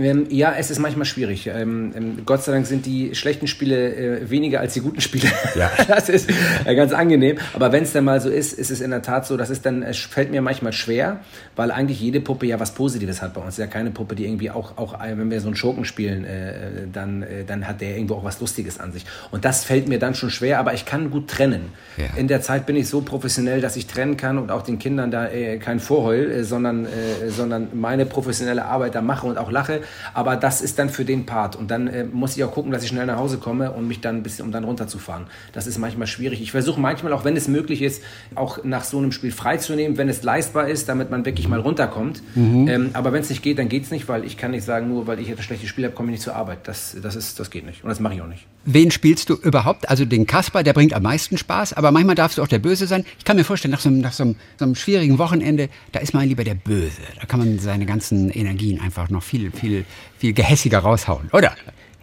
Ähm, 0.00 0.26
ja, 0.30 0.54
es 0.56 0.70
ist 0.70 0.78
manchmal 0.78 1.04
schwierig. 1.04 1.46
Ähm, 1.46 1.92
ähm, 1.94 2.18
Gott 2.24 2.42
sei 2.42 2.52
Dank 2.52 2.66
sind 2.66 2.86
die 2.86 3.14
schlechten 3.14 3.46
Spiele 3.46 3.94
äh, 4.20 4.30
weniger 4.30 4.60
als 4.60 4.74
die 4.74 4.80
guten 4.80 5.00
Spiele. 5.00 5.30
Ja. 5.54 5.70
Das 5.90 6.08
ist 6.08 6.30
äh, 6.64 6.74
ganz 6.76 6.92
angenehm. 6.92 7.38
Aber 7.52 7.72
wenn 7.72 7.82
es 7.82 7.92
dann 7.92 8.04
mal 8.04 8.20
so 8.20 8.30
ist, 8.30 8.52
ist 8.52 8.70
es 8.70 8.80
in 8.80 8.90
der 8.90 9.02
Tat 9.02 9.26
so, 9.26 9.36
dass 9.36 9.50
es 9.50 9.60
dann, 9.60 9.82
es 9.82 9.98
fällt 9.98 10.30
mir 10.30 10.40
manchmal 10.40 10.72
schwer, 10.72 11.20
weil 11.56 11.70
eigentlich 11.72 12.00
jede 12.00 12.20
Puppe 12.20 12.46
ja 12.46 12.60
was 12.60 12.72
Positives 12.72 13.20
hat 13.20 13.34
bei 13.34 13.40
uns. 13.40 13.56
Ja, 13.56 13.66
keine 13.66 13.90
Puppe, 13.90 14.14
die 14.14 14.24
irgendwie 14.24 14.50
auch, 14.50 14.78
auch 14.78 14.94
äh, 15.02 15.18
wenn 15.18 15.30
wir 15.30 15.40
so 15.40 15.48
einen 15.48 15.56
Schurken 15.56 15.84
spielen, 15.84 16.24
äh, 16.24 16.86
dann, 16.92 17.24
dann 17.46 17.66
hat 17.66 17.80
der 17.80 17.96
irgendwo 17.96 18.14
auch 18.14 18.24
was 18.24 18.40
Lustiges 18.40 18.78
an 18.78 18.92
sich. 18.92 19.04
Und 19.30 19.44
das 19.44 19.64
fällt 19.64 19.88
mir 19.88 19.98
dann 19.98 20.14
schon 20.14 20.30
schwer, 20.30 20.58
aber 20.58 20.74
ich 20.74 20.86
kann 20.86 21.10
gut 21.10 21.28
trennen. 21.28 21.72
Ja. 21.96 22.04
In 22.16 22.28
der 22.28 22.40
Zeit 22.40 22.66
bin 22.66 22.76
ich 22.76 22.88
so 22.88 23.00
professionell, 23.00 23.60
dass 23.60 23.76
ich 23.76 23.86
trennen 23.86 24.16
kann 24.16 24.38
und 24.38 24.50
auch 24.50 24.62
den 24.62 24.78
Kindern 24.78 25.10
da 25.10 25.28
kein 25.60 25.80
Vorheul, 25.80 26.44
sondern, 26.44 26.86
sondern 27.28 27.68
meine 27.74 28.06
professionelle 28.06 28.64
Arbeit 28.64 28.94
da 28.94 29.02
mache 29.02 29.26
und 29.26 29.38
auch 29.38 29.50
lache 29.50 29.80
aber 30.14 30.36
das 30.36 30.60
ist 30.60 30.78
dann 30.78 30.90
für 30.90 31.04
den 31.04 31.26
Part. 31.26 31.56
Und 31.56 31.70
dann 31.70 31.86
äh, 31.88 32.04
muss 32.04 32.36
ich 32.36 32.44
auch 32.44 32.52
gucken, 32.52 32.72
dass 32.72 32.82
ich 32.82 32.88
schnell 32.88 33.06
nach 33.06 33.18
Hause 33.18 33.38
komme 33.38 33.72
und 33.72 33.88
mich 33.88 34.00
dann 34.00 34.16
ein 34.16 34.22
bisschen, 34.22 34.44
um 34.44 34.52
dann 34.52 34.64
runterzufahren. 34.64 35.26
Das 35.52 35.66
ist 35.66 35.78
manchmal 35.78 36.06
schwierig. 36.06 36.40
Ich 36.40 36.52
versuche 36.52 36.80
manchmal, 36.80 37.12
auch 37.12 37.24
wenn 37.24 37.36
es 37.36 37.48
möglich 37.48 37.82
ist, 37.82 38.02
auch 38.34 38.64
nach 38.64 38.84
so 38.84 38.98
einem 38.98 39.12
Spiel 39.12 39.32
freizunehmen, 39.32 39.98
wenn 39.98 40.08
es 40.08 40.22
leistbar 40.22 40.68
ist, 40.68 40.88
damit 40.88 41.10
man 41.10 41.24
wirklich 41.24 41.48
mal 41.48 41.60
runterkommt. 41.60 42.22
Mhm. 42.34 42.68
Ähm, 42.68 42.90
aber 42.92 43.12
wenn 43.12 43.22
es 43.22 43.30
nicht 43.30 43.42
geht, 43.42 43.58
dann 43.58 43.68
geht 43.68 43.84
es 43.84 43.90
nicht, 43.90 44.08
weil 44.08 44.24
ich 44.24 44.36
kann 44.36 44.50
nicht 44.50 44.64
sagen, 44.64 44.88
nur 44.88 45.06
weil 45.06 45.20
ich 45.20 45.28
jetzt 45.28 45.38
ein 45.38 45.44
schlechtes 45.44 45.68
Spiel 45.68 45.84
habe, 45.84 45.94
komme 45.94 46.08
ich 46.08 46.12
nicht 46.12 46.22
zur 46.22 46.36
Arbeit. 46.36 46.60
Das, 46.64 46.96
das, 47.00 47.16
ist, 47.16 47.38
das 47.40 47.50
geht 47.50 47.66
nicht. 47.66 47.82
Und 47.82 47.88
das 47.88 48.00
mache 48.00 48.14
ich 48.14 48.22
auch 48.22 48.26
nicht. 48.26 48.46
Wen 48.64 48.90
spielst 48.90 49.30
du 49.30 49.34
überhaupt? 49.34 49.88
Also 49.88 50.04
den 50.04 50.26
Kasper, 50.26 50.62
der 50.62 50.74
bringt 50.74 50.92
am 50.92 51.02
meisten 51.02 51.38
Spaß, 51.38 51.72
aber 51.72 51.90
manchmal 51.92 52.14
darfst 52.14 52.38
du 52.38 52.42
auch 52.42 52.48
der 52.48 52.58
Böse 52.58 52.86
sein. 52.86 53.04
Ich 53.18 53.24
kann 53.24 53.36
mir 53.36 53.44
vorstellen, 53.44 53.72
nach 53.72 53.80
so, 53.80 53.88
einem, 53.88 54.00
nach 54.00 54.12
so 54.12 54.22
einem, 54.22 54.36
so 54.58 54.64
einem 54.66 54.74
schwierigen 54.74 55.18
Wochenende, 55.18 55.70
da 55.92 56.00
ist 56.00 56.12
man 56.12 56.28
lieber 56.28 56.44
der 56.44 56.54
Böse. 56.54 57.00
Da 57.18 57.26
kann 57.26 57.40
man 57.40 57.58
seine 57.58 57.86
ganzen 57.86 58.30
Energien 58.30 58.80
einfach 58.80 59.08
noch 59.08 59.22
viel, 59.22 59.50
viel, 59.50 59.69
viel 60.18 60.32
gehässiger 60.32 60.80
raushauen, 60.80 61.30
oder? 61.32 61.54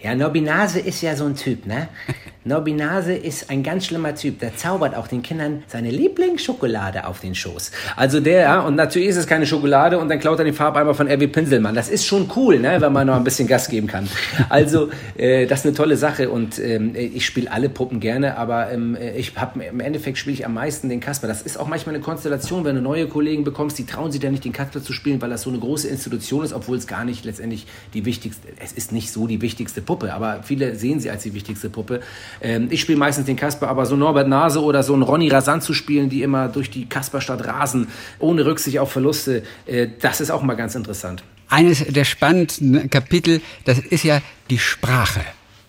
Ja, 0.01 0.15
Nobinase 0.15 0.79
ist 0.79 1.01
ja 1.01 1.15
so 1.15 1.25
ein 1.25 1.36
Typ, 1.36 1.65
ne? 1.65 1.89
Nobinase 2.48 3.13
ist 3.13 3.50
ein 3.50 3.63
ganz 3.63 3.86
schlimmer 3.86 4.16
Typ. 4.16 4.39
Der 4.39 4.56
zaubert 4.56 4.96
auch 4.96 5.08
den 5.08 5.22
Kindern 5.22 5.63
seine 5.68 5.92
Lieblingsschokolade 5.92 7.06
auf 7.06 7.20
den 7.20 7.36
Schoß. 7.36 7.72
Also 7.96 8.20
der, 8.20 8.42
ja, 8.42 8.60
und 8.62 8.75
natürlich 8.75 9.10
ist 9.10 9.18
es 9.18 9.27
keine 9.27 9.46
Schokolade 9.46 10.00
und 10.00 10.10
dann 10.10 10.20
klaut 10.20 10.39
er 10.39 10.46
den 10.46 10.54
Farbeimer 10.54 10.94
von 10.94 11.08
R.W. 11.08 11.27
Pinselmann. 11.27 11.75
Das 11.75 11.89
ist 11.89 12.06
schon 12.06 12.32
cool, 12.36 12.60
ne, 12.60 12.80
wenn 12.80 12.94
man 12.94 13.08
noch 13.08 13.16
ein 13.16 13.24
bisschen 13.24 13.48
Gas 13.48 13.70
geben 13.70 13.88
kann. 13.88 14.08
Also, 14.50 14.89
äh, 15.18 15.46
das 15.46 15.60
ist 15.60 15.66
eine 15.66 15.75
tolle 15.75 15.98
Sache 15.98 16.30
und 16.30 16.60
ähm, 16.60 16.96
ich 16.96 17.25
spiele 17.25 17.51
alle 17.51 17.70
Puppen 17.70 18.00
gerne, 18.00 18.38
aber 18.38 18.72
ähm, 18.72 18.98
ich 19.16 19.36
habe 19.36 19.63
im 19.63 19.80
Endeffekt 19.80 20.18
spiele 20.18 20.34
ich 20.34 20.46
am 20.46 20.54
meisten 20.54 20.89
den 20.89 21.00
Kasper. 21.00 21.27
Das 21.27 21.42
ist 21.42 21.60
auch 21.60 21.68
manchmal 21.68 21.96
eine 21.96 22.04
Konstellation, 22.04 22.63
wenn 22.66 22.75
du 22.75 22.82
neue 22.82 23.08
Kollegen 23.08 23.44
bekommst, 23.44 23.77
die 23.77 23.86
trauen 23.86 24.12
sich 24.12 24.22
dann 24.22 24.32
nicht, 24.32 24.46
den 24.46 24.54
Kasper 24.54 24.82
zu 24.82 24.94
spielen, 24.94 25.22
weil 25.22 25.30
das 25.30 25.42
so 25.42 25.50
eine 25.50 25.60
große 25.60 25.88
Institution 25.88 26.44
ist, 26.44 26.54
obwohl 26.54 26.77
es 26.77 26.88
gar 26.88 27.04
nicht 27.04 27.25
letztendlich 27.25 27.68
die 27.94 28.06
wichtigste, 28.06 28.48
es 28.63 28.72
ist 28.72 28.92
nicht 28.92 29.12
so 29.12 29.27
die 29.27 29.42
wichtigste 29.42 29.82
Puppe, 29.82 30.13
aber 30.13 30.44
viele 30.44 30.75
sehen 30.75 31.00
sie 31.00 31.10
als 31.10 31.24
die 31.24 31.34
wichtigste 31.34 31.70
Puppe. 31.70 32.01
Ähm, 32.41 32.67
ich 32.70 32.82
spiele 32.82 32.98
meistens 32.98 33.25
den 33.25 33.36
Kasper, 33.36 33.67
aber 33.67 33.86
so 33.86 33.96
Norbert 33.96 34.27
Nase 34.27 34.62
oder 34.62 34.84
so 34.84 34.94
ein 34.94 35.01
Ronny 35.01 35.29
Rasant 35.29 35.63
zu 35.63 35.74
spielen, 35.74 36.10
die 36.10 36.24
immer 36.24 36.48
durch 36.48 36.70
die 36.70 36.88
Kasperstadt 36.88 37.46
rasen, 37.46 37.88
ohne 38.20 38.46
Rücksicht 38.46 38.79
auf 38.79 38.91
Verluste, 38.91 39.44
äh, 39.65 39.88
das 40.00 40.22
ist 40.22 40.32
auch 40.32 40.41
mal 40.41 40.56
ganz 40.56 40.75
interessant. 40.75 41.24
Eines 41.50 41.86
der 41.86 42.03
spannendsten 42.03 42.89
Kapitel, 42.89 43.41
das 43.65 43.79
ist 43.79 44.03
ja 44.03 44.22
die 44.50 44.60
Sprache 44.60 45.22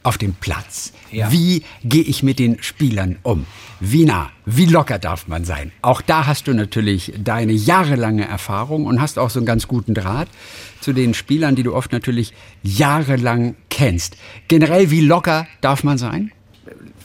auf 0.02 0.18
dem 0.18 0.34
Platz. 0.34 0.92
Ja. 1.10 1.30
Wie 1.30 1.62
gehe 1.84 2.02
ich 2.02 2.22
mit 2.22 2.38
den 2.38 2.62
Spielern 2.62 3.18
um? 3.22 3.46
Wie 3.80 4.04
nah, 4.04 4.30
wie 4.44 4.66
locker 4.66 4.98
darf 4.98 5.28
man 5.28 5.44
sein? 5.44 5.70
Auch 5.82 6.00
da 6.00 6.26
hast 6.26 6.48
du 6.48 6.54
natürlich 6.54 7.12
deine 7.22 7.52
jahrelange 7.52 8.26
Erfahrung 8.26 8.86
und 8.86 9.00
hast 9.00 9.18
auch 9.18 9.30
so 9.30 9.38
einen 9.38 9.46
ganz 9.46 9.68
guten 9.68 9.94
Draht 9.94 10.28
zu 10.80 10.92
den 10.92 11.14
Spielern, 11.14 11.56
die 11.56 11.62
du 11.62 11.74
oft 11.74 11.92
natürlich 11.92 12.32
jahrelang 12.62 13.54
kennst. 13.70 14.16
Generell, 14.48 14.90
wie 14.90 15.00
locker 15.00 15.46
darf 15.60 15.84
man 15.84 15.98
sein? 15.98 16.32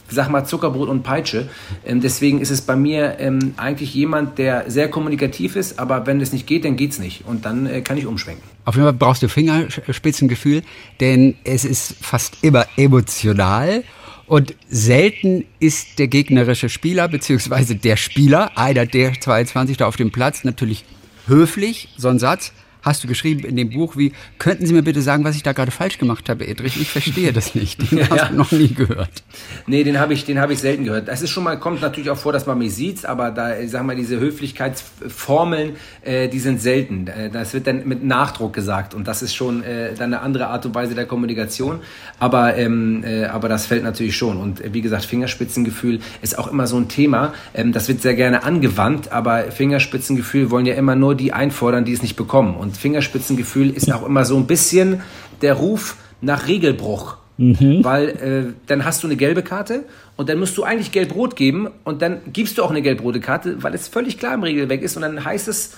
Sag 0.08 0.28
mal 0.30 0.44
Zuckerbrot 0.44 0.88
und 0.88 1.02
Peitsche. 1.02 1.48
Ähm, 1.84 2.00
deswegen 2.00 2.40
ist 2.40 2.50
es 2.50 2.62
bei 2.62 2.76
mir 2.76 3.16
ähm, 3.18 3.54
eigentlich 3.56 3.94
jemand, 3.94 4.38
der 4.38 4.70
sehr 4.70 4.88
kommunikativ 4.88 5.56
ist, 5.56 5.78
aber 5.78 6.06
wenn 6.06 6.20
es 6.20 6.32
nicht 6.32 6.46
geht, 6.46 6.64
dann 6.64 6.76
geht 6.76 6.92
es 6.92 6.98
nicht. 6.98 7.24
Und 7.26 7.44
dann 7.44 7.66
äh, 7.66 7.80
kann 7.80 7.96
ich 7.96 8.06
umschwenken. 8.06 8.42
Auf 8.64 8.74
jeden 8.74 8.86
Fall 8.86 8.94
brauchst 8.94 9.22
du 9.22 9.28
Fingerspitzengefühl, 9.28 10.62
denn 11.00 11.36
es 11.44 11.64
ist 11.64 11.96
fast 12.00 12.38
immer 12.42 12.66
emotional. 12.76 13.84
Und 14.26 14.54
selten 14.68 15.44
ist 15.60 15.98
der 15.98 16.08
gegnerische 16.08 16.68
Spieler, 16.68 17.08
beziehungsweise 17.08 17.76
der 17.76 17.96
Spieler, 17.96 18.56
einer 18.56 18.86
der 18.86 19.12
22 19.20 19.76
da 19.76 19.86
auf 19.86 19.96
dem 19.96 20.12
Platz, 20.12 20.44
natürlich 20.44 20.84
höflich, 21.26 21.88
so 21.96 22.08
ein 22.08 22.18
Satz, 22.18 22.52
hast 22.84 23.02
du 23.02 23.08
geschrieben 23.08 23.44
in 23.44 23.56
dem 23.56 23.70
Buch 23.70 23.96
wie, 23.96 24.12
könnten 24.38 24.66
Sie 24.66 24.72
mir 24.72 24.82
bitte 24.82 25.02
sagen, 25.02 25.24
was 25.24 25.36
ich 25.36 25.42
da 25.42 25.52
gerade 25.52 25.70
falsch 25.70 25.98
gemacht 25.98 26.28
habe, 26.28 26.46
Edrich? 26.46 26.80
Ich 26.80 26.90
verstehe 26.90 27.32
das 27.32 27.54
nicht. 27.54 27.90
Den 27.90 27.98
ja, 27.98 28.10
hast 28.10 28.30
du 28.30 28.34
noch 28.34 28.52
nie 28.52 28.72
gehört. 28.74 29.22
Nee, 29.66 29.84
den 29.84 29.98
habe 29.98 30.14
ich, 30.14 30.24
den 30.24 30.38
ich 30.50 30.58
selten 30.58 30.84
gehört. 30.84 31.08
Das 31.08 31.22
ist 31.22 31.30
schon 31.30 31.44
mal, 31.44 31.58
kommt 31.58 31.80
natürlich 31.80 32.10
auch 32.10 32.18
vor, 32.18 32.32
dass 32.32 32.46
man 32.46 32.58
mich 32.58 32.74
sieht, 32.74 33.06
aber 33.06 33.30
da, 33.30 33.58
ich 33.58 33.70
sag 33.70 33.84
mal, 33.84 33.96
diese 33.96 34.20
Höflichkeitsformeln, 34.20 35.76
äh, 36.02 36.28
die 36.28 36.38
sind 36.38 36.60
selten. 36.60 37.06
Äh, 37.06 37.30
das 37.30 37.54
wird 37.54 37.66
dann 37.66 37.86
mit 37.88 38.04
Nachdruck 38.04 38.52
gesagt 38.52 38.94
und 38.94 39.08
das 39.08 39.22
ist 39.22 39.34
schon 39.34 39.62
äh, 39.62 39.94
dann 39.94 40.12
eine 40.12 40.20
andere 40.20 40.48
Art 40.48 40.66
und 40.66 40.74
Weise 40.74 40.94
der 40.94 41.06
Kommunikation. 41.06 41.80
Aber, 42.18 42.56
ähm, 42.56 43.02
äh, 43.04 43.24
aber 43.24 43.48
das 43.48 43.66
fällt 43.66 43.82
natürlich 43.82 44.16
schon. 44.16 44.38
Und 44.38 44.62
wie 44.74 44.82
gesagt, 44.82 45.04
Fingerspitzengefühl 45.04 46.00
ist 46.22 46.38
auch 46.38 46.50
immer 46.50 46.66
so 46.66 46.76
ein 46.76 46.88
Thema. 46.88 47.32
Ähm, 47.54 47.72
das 47.72 47.88
wird 47.88 48.02
sehr 48.02 48.14
gerne 48.14 48.44
angewandt, 48.44 49.12
aber 49.12 49.50
Fingerspitzengefühl 49.50 50.50
wollen 50.50 50.66
ja 50.66 50.74
immer 50.74 50.94
nur 50.96 51.14
die 51.14 51.32
einfordern, 51.32 51.84
die 51.84 51.92
es 51.92 52.02
nicht 52.02 52.16
bekommen. 52.16 52.54
Und 52.54 52.73
Fingerspitzengefühl 52.74 53.70
ist 53.70 53.92
auch 53.92 54.04
immer 54.04 54.24
so 54.24 54.36
ein 54.36 54.46
bisschen 54.46 55.02
der 55.42 55.54
Ruf 55.54 55.96
nach 56.20 56.46
Regelbruch. 56.48 57.16
Mhm. 57.36 57.82
Weil 57.82 58.08
äh, 58.08 58.52
dann 58.66 58.84
hast 58.84 59.02
du 59.02 59.08
eine 59.08 59.16
gelbe 59.16 59.42
Karte 59.42 59.84
und 60.16 60.28
dann 60.28 60.38
musst 60.38 60.56
du 60.56 60.62
eigentlich 60.62 60.92
gelb-rot 60.92 61.34
geben 61.34 61.68
und 61.82 62.00
dann 62.00 62.20
gibst 62.32 62.58
du 62.58 62.62
auch 62.62 62.70
eine 62.70 62.80
gelb-rote 62.80 63.18
Karte, 63.18 63.62
weil 63.62 63.74
es 63.74 63.88
völlig 63.88 64.18
klar 64.18 64.34
im 64.34 64.44
Regelwerk 64.44 64.82
ist 64.82 64.94
und 64.96 65.02
dann 65.02 65.24
heißt 65.24 65.48
es, 65.48 65.72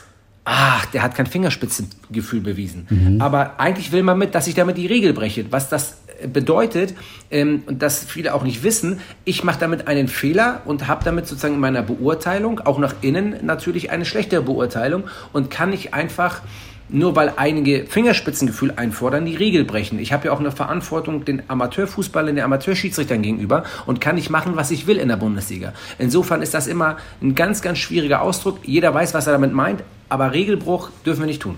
ach, 0.45 0.85
der 0.87 1.03
hat 1.03 1.15
kein 1.15 1.27
Fingerspitzengefühl 1.27 2.41
bewiesen. 2.41 2.87
Mhm. 2.91 3.23
Aber 3.23 3.59
eigentlich 3.59 3.91
will 3.91 4.03
man 4.03 4.19
mit, 4.19 4.35
dass 4.35 4.47
ich 4.47 4.55
damit 4.55 4.77
die 4.77 4.87
Regel 4.87 5.15
breche. 5.15 5.47
Was 5.51 5.71
das 5.71 5.97
bedeutet, 6.33 6.95
ähm, 7.31 7.63
und 7.67 7.83
das 7.83 8.05
viele 8.05 8.35
auch 8.35 8.43
nicht 8.43 8.63
wissen, 8.63 9.01
ich 9.25 9.45
mache 9.45 9.61
damit 9.61 9.89
einen 9.89 10.09
Fehler 10.09 10.63
und 10.65 10.87
habe 10.87 11.05
damit 11.05 11.27
sozusagen 11.27 11.55
in 11.55 11.61
meiner 11.61 11.83
Beurteilung, 11.83 12.61
auch 12.61 12.79
nach 12.79 12.95
innen 13.03 13.45
natürlich 13.45 13.91
eine 13.91 14.05
schlechtere 14.05 14.43
Beurteilung 14.43 15.05
und 15.33 15.51
kann 15.51 15.71
nicht 15.71 15.95
einfach 15.95 16.43
nur 16.89 17.17
weil 17.17 17.33
einige 17.37 17.87
Fingerspitzengefühl 17.87 18.73
einfordern, 18.77 19.27
die 19.27 19.37
Regel 19.37 19.65
brechen. 19.65 19.99
Ich 19.99 20.13
habe 20.13 20.27
ja 20.27 20.33
auch 20.33 20.41
eine 20.41 20.53
Verantwortung 20.53 21.25
den 21.25 21.43
Amateurfußballern, 21.49 22.37
den 22.37 22.45
Amateurschiedsrichtern 22.45 23.23
gegenüber 23.23 23.65
und 23.87 24.01
kann 24.01 24.15
nicht 24.17 24.31
machen, 24.31 24.57
was 24.57 24.71
ich 24.71 24.87
will 24.87 24.97
in 24.97 25.09
der 25.09 25.17
Bundesliga. 25.17 25.73
Insofern 25.99 26.43
ist 26.43 26.55
das 26.55 26.67
immer 26.67 26.97
ein 27.23 27.35
ganz, 27.35 27.63
ganz 27.63 27.79
schwieriger 27.79 28.23
Ausdruck. 28.23 28.59
Jeder 28.65 28.95
weiß, 28.95 29.15
was 29.15 29.27
er 29.27 29.33
damit 29.33 29.53
meint, 29.53 29.83
aber 30.09 30.33
Regelbruch 30.33 30.91
dürfen 31.05 31.21
wir 31.21 31.27
nicht 31.27 31.43
tun. 31.43 31.57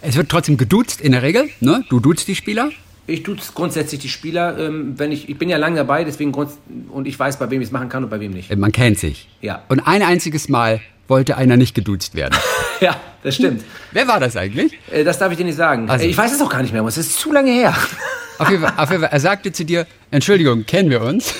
Es 0.00 0.16
wird 0.16 0.28
trotzdem 0.28 0.56
geduzt 0.56 1.00
in 1.00 1.12
der 1.12 1.22
Regel, 1.22 1.48
ne? 1.60 1.84
Du 1.88 2.00
duzt 2.00 2.28
die 2.28 2.34
Spieler? 2.34 2.70
Ich 3.08 3.22
tue 3.22 3.36
grundsätzlich 3.54 4.00
die 4.00 4.08
Spieler, 4.08 4.58
ähm, 4.58 4.94
wenn 4.96 5.12
ich, 5.12 5.28
ich 5.28 5.38
bin 5.38 5.48
ja 5.48 5.58
lange 5.58 5.76
dabei, 5.76 6.02
deswegen 6.02 6.32
und 6.90 7.06
ich 7.06 7.16
weiß, 7.16 7.38
bei 7.38 7.50
wem 7.50 7.60
ich 7.60 7.68
es 7.68 7.72
machen 7.72 7.88
kann 7.88 8.02
und 8.02 8.10
bei 8.10 8.18
wem 8.18 8.32
nicht. 8.32 8.54
Man 8.56 8.72
kennt 8.72 8.98
sich. 8.98 9.28
Ja. 9.40 9.62
Und 9.68 9.80
ein 9.86 10.02
einziges 10.02 10.48
Mal 10.48 10.80
wollte 11.08 11.36
einer 11.36 11.56
nicht 11.56 11.74
geduzt 11.74 12.14
werden. 12.14 12.34
ja, 12.80 12.96
das 13.22 13.34
stimmt. 13.36 13.64
Wer 13.92 14.06
war 14.08 14.20
das 14.20 14.36
eigentlich? 14.36 14.78
Äh, 14.90 15.04
das 15.04 15.18
darf 15.18 15.30
ich 15.32 15.38
dir 15.38 15.44
nicht 15.44 15.56
sagen. 15.56 15.88
Also- 15.90 16.04
Äh, 16.04 16.08
Ich 16.08 16.16
weiß 16.18 16.32
es 16.32 16.40
auch 16.40 16.50
gar 16.50 16.62
nicht 16.62 16.72
mehr, 16.72 16.84
es 16.84 16.98
ist 16.98 17.18
zu 17.18 17.32
lange 17.32 17.50
her. 17.50 17.74
Auf 18.38 18.50
jeden, 18.50 18.62
Fall, 18.62 18.74
auf 18.76 18.90
jeden 18.90 19.02
Fall, 19.02 19.10
er 19.12 19.20
sagte 19.20 19.50
zu 19.52 19.64
dir, 19.64 19.86
Entschuldigung, 20.10 20.66
kennen 20.66 20.90
wir 20.90 21.00
uns? 21.00 21.34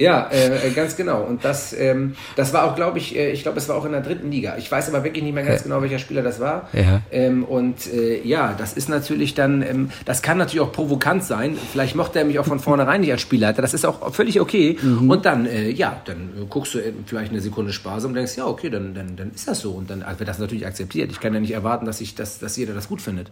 Ja, 0.00 0.28
äh, 0.32 0.68
äh, 0.68 0.70
ganz 0.70 0.96
genau. 0.96 1.22
Und 1.22 1.44
das, 1.44 1.74
ähm, 1.74 2.16
das 2.34 2.54
war 2.54 2.64
auch, 2.64 2.74
glaube 2.74 2.98
ich, 2.98 3.14
äh, 3.14 3.32
ich 3.32 3.42
glaube, 3.42 3.58
es 3.58 3.68
war 3.68 3.76
auch 3.76 3.84
in 3.84 3.92
der 3.92 4.00
dritten 4.00 4.30
Liga. 4.30 4.56
Ich 4.56 4.70
weiß 4.72 4.88
aber 4.88 5.04
wirklich 5.04 5.22
nicht 5.22 5.34
mehr 5.34 5.44
ganz 5.44 5.62
genau, 5.62 5.82
welcher 5.82 5.98
Spieler 5.98 6.22
das 6.22 6.40
war. 6.40 6.70
Ja. 6.72 7.02
Ähm, 7.12 7.44
und 7.44 7.86
äh, 7.92 8.22
ja, 8.26 8.54
das 8.56 8.72
ist 8.72 8.88
natürlich 8.88 9.34
dann, 9.34 9.62
ähm, 9.62 9.90
das 10.06 10.22
kann 10.22 10.38
natürlich 10.38 10.60
auch 10.60 10.72
provokant 10.72 11.22
sein. 11.24 11.58
Vielleicht 11.70 11.96
mochte 11.96 12.18
er 12.18 12.24
mich 12.24 12.38
auch 12.38 12.46
von 12.46 12.60
vornherein 12.60 13.02
nicht 13.02 13.12
als 13.12 13.20
Spielleiter. 13.20 13.60
Das 13.60 13.74
ist 13.74 13.84
auch 13.84 14.14
völlig 14.14 14.40
okay. 14.40 14.78
Und 14.82 15.26
dann, 15.26 15.44
äh, 15.44 15.68
ja, 15.70 16.00
dann 16.06 16.30
äh, 16.36 16.46
guckst 16.48 16.74
du 16.74 16.78
vielleicht 17.04 17.30
eine 17.30 17.42
Sekunde 17.42 17.72
sparsam 17.74 18.12
und 18.12 18.14
denkst, 18.14 18.36
ja, 18.38 18.46
okay, 18.46 18.70
dann, 18.70 18.94
dann, 18.94 19.16
dann 19.16 19.32
ist 19.32 19.48
das 19.48 19.60
so. 19.60 19.72
Und 19.72 19.90
dann 19.90 20.02
wird 20.16 20.28
das 20.28 20.38
natürlich 20.38 20.66
akzeptiert. 20.66 21.10
Ich 21.12 21.20
kann 21.20 21.34
ja 21.34 21.40
nicht 21.40 21.52
erwarten, 21.52 21.84
dass, 21.84 22.00
ich, 22.00 22.14
dass, 22.14 22.38
dass 22.38 22.56
jeder 22.56 22.72
das 22.72 22.88
gut 22.88 23.02
findet. 23.02 23.30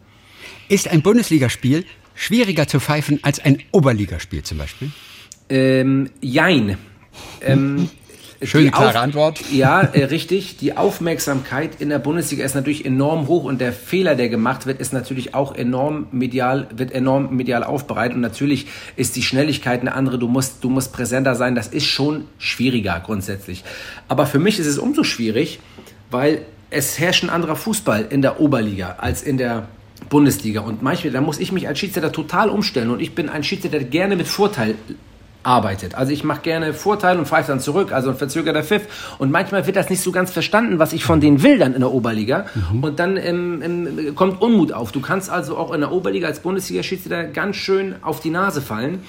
Ist 0.68 0.88
ein 0.88 1.00
Bundesligaspiel 1.00 1.87
schwieriger 2.14 2.66
zu 2.66 2.78
pfeifen 2.78 3.20
als 3.22 3.40
ein 3.40 3.62
Oberligaspiel 3.72 4.42
zum 4.42 4.58
Beispiel? 4.58 4.90
Ähm, 5.49 6.11
jein. 6.21 6.76
Ähm, 7.40 7.88
Schöne, 8.43 8.71
klare 8.71 9.00
Antwort. 9.00 9.40
Ja, 9.50 9.81
äh, 9.81 10.05
richtig. 10.05 10.59
Die 10.59 10.76
Aufmerksamkeit 10.76 11.81
in 11.81 11.88
der 11.88 11.99
Bundesliga 11.99 12.45
ist 12.45 12.55
natürlich 12.55 12.85
enorm 12.85 13.26
hoch 13.26 13.45
und 13.45 13.61
der 13.61 13.73
Fehler, 13.73 14.14
der 14.14 14.28
gemacht 14.28 14.64
wird, 14.67 14.81
ist 14.81 14.93
natürlich 14.93 15.35
auch 15.35 15.57
enorm 15.57 16.07
medial, 16.12 16.69
wird 16.73 16.93
enorm 16.93 17.35
medial 17.35 17.64
aufbereitet 17.64 18.14
und 18.14 18.21
natürlich 18.21 18.67
ist 18.95 19.17
die 19.17 19.23
Schnelligkeit 19.23 19.81
eine 19.81 19.93
andere. 19.93 20.21
Du 20.21 20.28
musst, 20.28 20.62
du 20.62 20.71
musst 20.71 20.93
präsenter 20.93 21.35
sein. 21.35 21.57
Das 21.57 21.67
ist 21.67 21.87
schon 21.87 22.26
schwieriger 22.38 23.02
grundsätzlich. 23.05 23.64
Aber 24.07 24.25
für 24.25 24.38
mich 24.38 24.61
ist 24.61 24.67
es 24.67 24.78
umso 24.78 25.02
schwierig, 25.02 25.59
weil 26.11 26.43
es 26.71 26.99
herrscht 27.00 27.25
ein 27.25 27.31
anderer 27.31 27.57
Fußball 27.57 28.07
in 28.09 28.23
der 28.23 28.40
Oberliga 28.40 28.97
als 28.99 29.23
in 29.23 29.37
der 29.37 29.67
Bundesliga. 30.11 30.61
Und 30.61 30.81
manchmal, 30.81 31.12
da 31.12 31.21
muss 31.21 31.40
ich 31.40 31.50
mich 31.50 31.67
als 31.67 31.81
Schiedsrichter 31.81 32.12
total 32.12 32.50
umstellen. 32.50 32.90
Und 32.90 33.00
ich 33.00 33.17
bin 33.17 33.28
ein 33.28 33.43
Schiedsrichter, 33.43 33.81
der 33.81 33.88
gerne 33.88 34.14
mit 34.14 34.28
Vorteil 34.28 34.76
arbeitet. 35.42 35.95
Also 35.95 36.12
ich 36.12 36.25
mache 36.25 36.42
gerne 36.42 36.75
Vorteil 36.75 37.18
und 37.18 37.26
pfeife 37.26 37.49
dann 37.49 37.61
zurück, 37.61 37.92
also 37.92 38.11
ein 38.11 38.16
verzögerter 38.16 38.62
Pfiff. 38.62 39.16
Und 39.18 39.30
manchmal 39.30 39.66
wird 39.66 39.76
das 39.76 39.88
nicht 39.90 40.02
so 40.02 40.12
ganz 40.12 40.30
verstanden, 40.30 40.78
was 40.78 40.92
ich 40.92 41.04
von 41.04 41.21
denen 41.21 41.42
will 41.42 41.59
dann 41.59 41.75
in 41.75 41.80
der 41.80 41.92
Oberliga. 41.92 42.47
Und 42.83 42.99
dann 42.99 43.16
ähm, 43.16 43.62
ähm, 43.62 44.14
kommt 44.14 44.42
Unmut 44.42 44.73
auf. 44.73 44.92
Du 44.92 45.00
kannst 45.00 45.30
also 45.30 45.57
auch 45.57 45.73
in 45.73 45.80
der 45.80 45.92
Oberliga 45.92 46.26
als 46.26 46.40
Bundesliga-Schiedsrichter 46.40 47.25
ganz 47.25 47.57
schön 47.57 47.97
auf 48.02 48.21
die 48.21 48.30
Nase 48.30 48.61
fallen. 48.61 49.02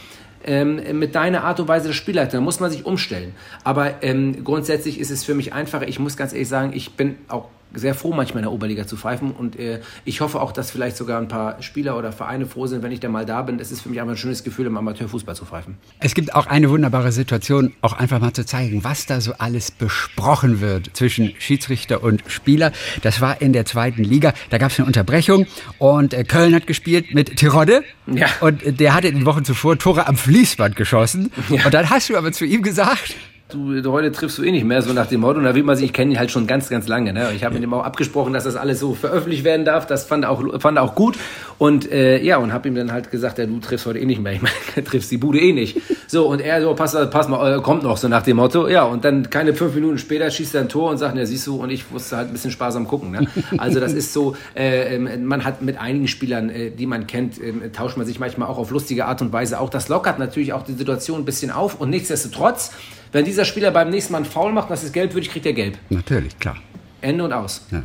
Ähm, 0.45 0.79
mit 0.97 1.15
deiner 1.15 1.43
Art 1.43 1.59
und 1.59 1.67
Weise 1.67 1.87
der 1.87 1.93
Spielleiter. 1.93 2.37
Da 2.37 2.41
muss 2.41 2.61
man 2.61 2.71
sich 2.71 2.85
umstellen. 2.85 3.35
Aber 3.65 4.01
ähm, 4.03 4.45
grundsätzlich 4.45 4.97
ist 4.99 5.11
es 5.11 5.25
für 5.25 5.33
mich 5.33 5.51
einfacher. 5.51 5.87
Ich 5.87 5.99
muss 5.99 6.15
ganz 6.15 6.31
ehrlich 6.31 6.47
sagen, 6.47 6.71
ich 6.73 6.93
bin 6.93 7.17
auch 7.27 7.49
sehr 7.73 7.93
froh, 7.93 8.13
manchmal 8.13 8.39
in 8.39 8.45
der 8.45 8.51
Oberliga 8.51 8.87
zu 8.87 8.97
pfeifen. 8.97 9.31
Und 9.31 9.57
äh, 9.57 9.81
ich 10.05 10.21
hoffe 10.21 10.41
auch, 10.41 10.51
dass 10.51 10.71
vielleicht 10.71 10.97
sogar 10.97 11.19
ein 11.19 11.27
paar 11.27 11.61
Spieler 11.61 11.97
oder 11.97 12.11
Vereine 12.11 12.45
froh 12.45 12.67
sind, 12.67 12.83
wenn 12.83 12.91
ich 12.91 12.99
da 12.99 13.09
mal 13.09 13.25
da 13.25 13.41
bin. 13.41 13.59
Es 13.59 13.71
ist 13.71 13.81
für 13.81 13.89
mich 13.89 13.99
einfach 14.01 14.13
ein 14.13 14.17
schönes 14.17 14.43
Gefühl, 14.43 14.65
im 14.65 14.77
Amateurfußball 14.77 15.35
zu 15.35 15.45
pfeifen. 15.45 15.77
Es 15.99 16.15
gibt 16.15 16.33
auch 16.33 16.47
eine 16.47 16.69
wunderbare 16.69 17.11
Situation, 17.11 17.73
auch 17.81 17.93
einfach 17.93 18.19
mal 18.19 18.33
zu 18.33 18.45
zeigen, 18.45 18.83
was 18.83 19.05
da 19.05 19.21
so 19.21 19.33
alles 19.37 19.71
besprochen 19.71 20.61
wird 20.61 20.91
zwischen 20.93 21.33
Schiedsrichter 21.39 22.03
und 22.03 22.23
Spieler. 22.27 22.71
Das 23.01 23.21
war 23.21 23.41
in 23.41 23.53
der 23.53 23.65
zweiten 23.65 24.03
Liga. 24.03 24.33
Da 24.49 24.57
gab 24.57 24.71
es 24.71 24.79
eine 24.79 24.87
Unterbrechung 24.87 25.45
und 25.77 26.13
äh, 26.13 26.23
Köln 26.23 26.55
hat 26.55 26.67
gespielt 26.67 27.13
mit 27.13 27.35
Tirode. 27.35 27.83
Ja. 28.07 28.27
Und 28.41 28.79
der 28.79 28.93
hatte 28.93 29.07
in 29.07 29.15
den 29.15 29.25
Wochen 29.25 29.45
zuvor 29.45 29.77
Tore 29.77 30.07
am 30.07 30.17
Fließband 30.17 30.75
geschossen. 30.75 31.31
Und 31.49 31.73
dann 31.73 31.89
hast 31.89 32.09
du 32.09 32.17
aber 32.17 32.31
zu 32.31 32.45
ihm 32.45 32.63
gesagt, 32.63 33.15
Du, 33.51 33.91
heute 33.91 34.11
triffst 34.11 34.37
du 34.37 34.43
eh 34.43 34.51
nicht 34.51 34.63
mehr, 34.63 34.83
so 34.83 34.93
nach 34.93 35.07
dem 35.07 35.21
Motto. 35.21 35.39
Und 35.39 35.45
da 35.45 35.55
will 35.55 35.63
man 35.63 35.75
sich, 35.75 35.85
ich 35.85 35.93
kenne 35.93 36.11
ihn 36.11 36.19
halt 36.19 36.29
schon 36.29 36.45
ganz, 36.45 36.69
ganz 36.69 36.87
lange. 36.87 37.13
Ne? 37.13 37.31
Ich 37.35 37.43
habe 37.43 37.55
mit 37.55 37.63
ihm 37.63 37.73
auch 37.73 37.83
abgesprochen, 37.83 38.31
dass 38.31 38.43
das 38.43 38.55
alles 38.55 38.79
so 38.79 38.93
veröffentlicht 38.93 39.43
werden 39.43 39.65
darf. 39.65 39.87
Das 39.87 40.05
fand 40.05 40.25
er 40.25 40.29
auch, 40.29 40.61
fand 40.61 40.77
er 40.77 40.83
auch 40.83 40.93
gut. 40.93 41.17
Und 41.57 41.91
äh, 41.91 42.21
ja, 42.21 42.37
und 42.37 42.53
habe 42.53 42.67
ihm 42.67 42.75
dann 42.75 42.91
halt 42.91 43.09
gesagt, 43.09 43.39
ja, 43.39 43.47
du 43.47 43.59
triffst 43.59 43.87
heute 43.87 43.97
eh 43.97 44.05
nicht 44.05 44.21
mehr. 44.21 44.33
Ich 44.33 44.43
meine, 44.43 44.53
du 44.75 44.83
triffst 44.83 45.09
die 45.09 45.17
Bude 45.17 45.39
eh 45.39 45.51
nicht. 45.51 45.81
So, 46.05 46.27
und 46.27 46.41
er 46.41 46.61
so, 46.61 46.75
pass, 46.75 46.95
pass 47.09 47.27
mal, 47.27 47.57
äh, 47.57 47.59
kommt 47.59 47.81
noch, 47.81 47.97
so 47.97 48.07
nach 48.07 48.21
dem 48.21 48.37
Motto. 48.37 48.67
Ja, 48.67 48.83
und 48.83 49.03
dann 49.03 49.31
keine 49.31 49.55
fünf 49.55 49.73
Minuten 49.73 49.97
später 49.97 50.29
schießt 50.29 50.53
er 50.53 50.61
ein 50.61 50.69
Tor 50.69 50.91
und 50.91 50.99
sagt, 50.99 51.17
ja, 51.17 51.25
siehst 51.25 51.47
du, 51.47 51.55
und 51.55 51.71
ich 51.71 51.89
musste 51.89 52.17
halt 52.17 52.27
ein 52.27 52.33
bisschen 52.33 52.51
sparsam 52.51 52.87
gucken. 52.87 53.09
Ne? 53.09 53.27
Also 53.57 53.79
das 53.79 53.93
ist 53.93 54.13
so, 54.13 54.35
äh, 54.55 54.95
ähm, 54.95 55.25
man 55.25 55.43
hat 55.43 55.63
mit 55.63 55.79
einigen 55.81 56.07
Spielern, 56.07 56.51
äh, 56.51 56.69
die 56.69 56.85
man 56.85 57.07
kennt, 57.07 57.41
äh, 57.41 57.71
tauscht 57.71 57.97
man 57.97 58.05
sich 58.05 58.19
manchmal 58.19 58.47
auch 58.47 58.59
auf 58.59 58.69
lustige 58.69 59.05
Art 59.05 59.23
und 59.23 59.33
Weise. 59.33 59.59
Auch 59.59 59.71
das 59.71 59.89
lockert 59.89 60.19
natürlich 60.19 60.53
auch 60.53 60.61
die 60.61 60.73
Situation 60.73 61.21
ein 61.21 61.25
bisschen 61.25 61.49
auf. 61.49 61.81
Und 61.81 61.89
nichtsdestotrotz, 61.89 62.73
wenn 63.11 63.25
dieser 63.25 63.45
Spieler 63.45 63.71
beim 63.71 63.89
nächsten 63.89 64.13
Mal 64.13 64.19
einen 64.19 64.25
Foul 64.25 64.51
macht, 64.51 64.69
das 64.69 64.83
ist 64.83 64.93
gelbwürdig, 64.93 65.31
kriegt 65.31 65.45
er 65.45 65.53
gelb. 65.53 65.77
natürlich, 65.89 66.37
klar. 66.39 66.57
Ende 67.01 67.23
und 67.23 67.33
aus. 67.33 67.65
Ja. 67.71 67.83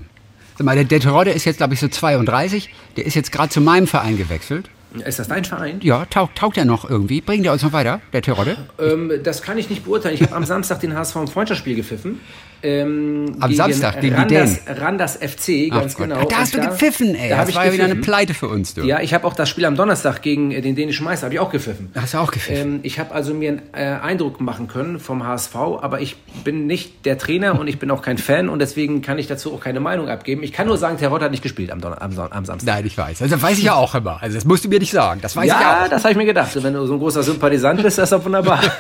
Sag 0.57 0.65
mal, 0.65 0.75
der, 0.75 0.85
der 0.85 1.01
Tirode 1.01 1.31
ist 1.31 1.45
jetzt, 1.45 1.57
glaube 1.59 1.75
ich, 1.75 1.81
so 1.81 1.89
32. 1.89 2.71
Der 2.97 3.07
ist 3.07 3.15
jetzt 3.15 3.33
gerade 3.33 3.49
zu 3.49 3.61
meinem 3.61 3.87
Verein 3.87 4.17
gewechselt. 4.17 4.71
Ist 5.05 5.19
das 5.19 5.27
dein 5.27 5.45
Verein? 5.45 5.81
Ja, 5.83 6.05
taugt, 6.05 6.39
taugt 6.39 6.57
er 6.57 6.65
noch 6.65 6.89
irgendwie? 6.89 7.21
Bringt 7.21 7.45
er 7.45 7.53
uns 7.53 7.63
noch 7.63 7.73
weiter, 7.73 8.01
der 8.13 8.23
Tirode? 8.23 8.57
Ähm, 8.79 9.11
das 9.25 9.43
kann 9.43 9.59
ich 9.59 9.69
nicht 9.69 9.85
beurteilen. 9.85 10.15
Ich 10.15 10.23
habe 10.23 10.37
am 10.37 10.45
Samstag 10.45 10.81
den 10.81 10.95
HSV 10.95 11.17
im 11.17 11.29
Freundschaftsspiel 11.29 11.75
gepfiffen. 11.75 12.21
Ähm, 12.65 13.37
Am 13.41 13.53
Samstag, 13.55 14.01
gegen 14.01 14.15
Randers, 14.15 14.59
Randers 14.67 15.17
FC, 15.17 15.69
ganz 15.71 15.95
Gott. 15.97 16.09
genau. 16.09 16.21
Ah, 16.23 16.25
Da 16.29 16.37
hast 16.39 16.55
du 16.55 16.61
gepfiffen, 16.61 17.15
ey. 17.15 17.29
Da 17.29 17.37
das 17.37 17.39
habe 17.41 17.51
ich 17.51 17.57
war 17.57 17.67
ja 17.67 17.73
wieder 17.75 17.85
eine. 17.85 17.97
Pleite 17.97 18.33
für 18.33 18.49
uns, 18.49 18.73
du. 18.73 18.83
Ja, 18.83 19.01
ich 19.01 19.13
habe 19.13 19.27
auch 19.27 19.35
das 19.35 19.49
Spiel 19.51 19.67
am 19.67 19.77
Donnerstag 19.77 20.23
gegen 20.23 20.51
äh, 20.51 20.61
den 20.63 20.75
dänischen 20.75 21.05
Meister, 21.05 21.27
habe 21.27 21.35
ich 21.35 21.41
auch 21.41 21.51
gepfiffen. 21.51 21.91
Hast 21.95 22.15
du 22.15 22.19
auch 22.19 22.31
gepfiffen? 22.33 22.75
Ähm, 22.77 22.81
ich 22.83 22.99
habe 22.99 23.15
also 23.15 23.35
mir 23.35 23.51
einen 23.51 23.63
äh, 23.75 24.01
Eindruck 24.03 24.41
machen 24.41 24.67
können 24.67 24.99
vom 24.99 25.27
HSV, 25.27 25.55
aber 25.57 26.01
ich 26.01 26.17
bin 26.43 26.67
nicht 26.67 27.05
der 27.05 27.19
Trainer 27.19 27.59
und 27.61 27.69
ich 27.69 27.79
bin 27.79 27.91
auch 27.91 28.01
kein 28.03 28.17
Fan 28.19 28.49
und 28.49 28.59
deswegen 28.61 29.03
kann 29.03 29.19
ich 29.19 29.27
dazu 29.27 29.53
auch 29.53 29.61
keine 29.61 29.81
Meinung 29.81 30.09
abgeben. 30.09 30.43
Ich 30.43 30.53
kann 30.53 30.67
nur 30.67 30.79
sagen, 30.79 30.97
Terrott 30.97 31.21
hat 31.23 31.31
nicht 31.33 31.43
gespielt 31.43 31.71
am, 31.71 31.81
Donner 31.83 32.01
am, 32.01 32.13
Son- 32.13 32.33
am 32.33 32.45
Samstag. 32.47 32.75
Nein, 32.75 32.87
ich 32.87 32.97
weiß. 32.97 33.21
Also 33.21 33.35
das 33.35 33.43
weiß 33.43 33.59
ich 33.59 33.65
ja 33.65 33.75
auch 33.75 33.95
immer. 33.95 34.23
Also 34.23 34.37
das 34.37 34.45
musst 34.47 34.65
du 34.65 34.69
mir 34.71 34.79
nicht 34.79 34.93
sagen. 34.93 35.21
Das 35.21 35.37
weiß 35.37 35.45
ich 35.45 35.51
ja, 35.51 35.85
auch. 35.85 35.89
das 35.89 36.03
habe 36.05 36.13
ich 36.13 36.17
mir 36.19 36.25
gedacht. 36.25 36.51
Wenn 36.63 36.73
du 36.73 36.87
so 36.87 36.95
ein 36.95 36.99
großer 36.99 37.23
Sympathisant 37.23 37.83
bist, 37.83 37.99
das 37.99 38.05
ist 38.05 38.13
doch 38.13 38.25
wunderbar. 38.25 38.61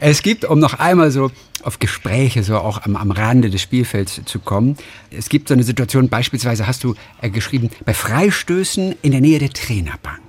Es 0.00 0.22
gibt, 0.22 0.44
um 0.44 0.58
noch 0.58 0.78
einmal 0.78 1.10
so 1.10 1.30
auf 1.64 1.78
Gespräche 1.78 2.42
so 2.42 2.56
auch 2.56 2.84
am, 2.84 2.96
am 2.96 3.10
Rande 3.10 3.50
des 3.50 3.62
Spielfelds 3.62 4.20
zu 4.24 4.38
kommen, 4.38 4.76
es 5.10 5.28
gibt 5.28 5.48
so 5.48 5.54
eine 5.54 5.62
Situation, 5.62 6.08
beispielsweise 6.08 6.66
hast 6.66 6.84
du 6.84 6.94
äh, 7.20 7.30
geschrieben, 7.30 7.70
bei 7.84 7.94
Freistößen 7.94 8.94
in 9.02 9.12
der 9.12 9.20
Nähe 9.20 9.38
der 9.38 9.50
Trainerbank. 9.50 10.20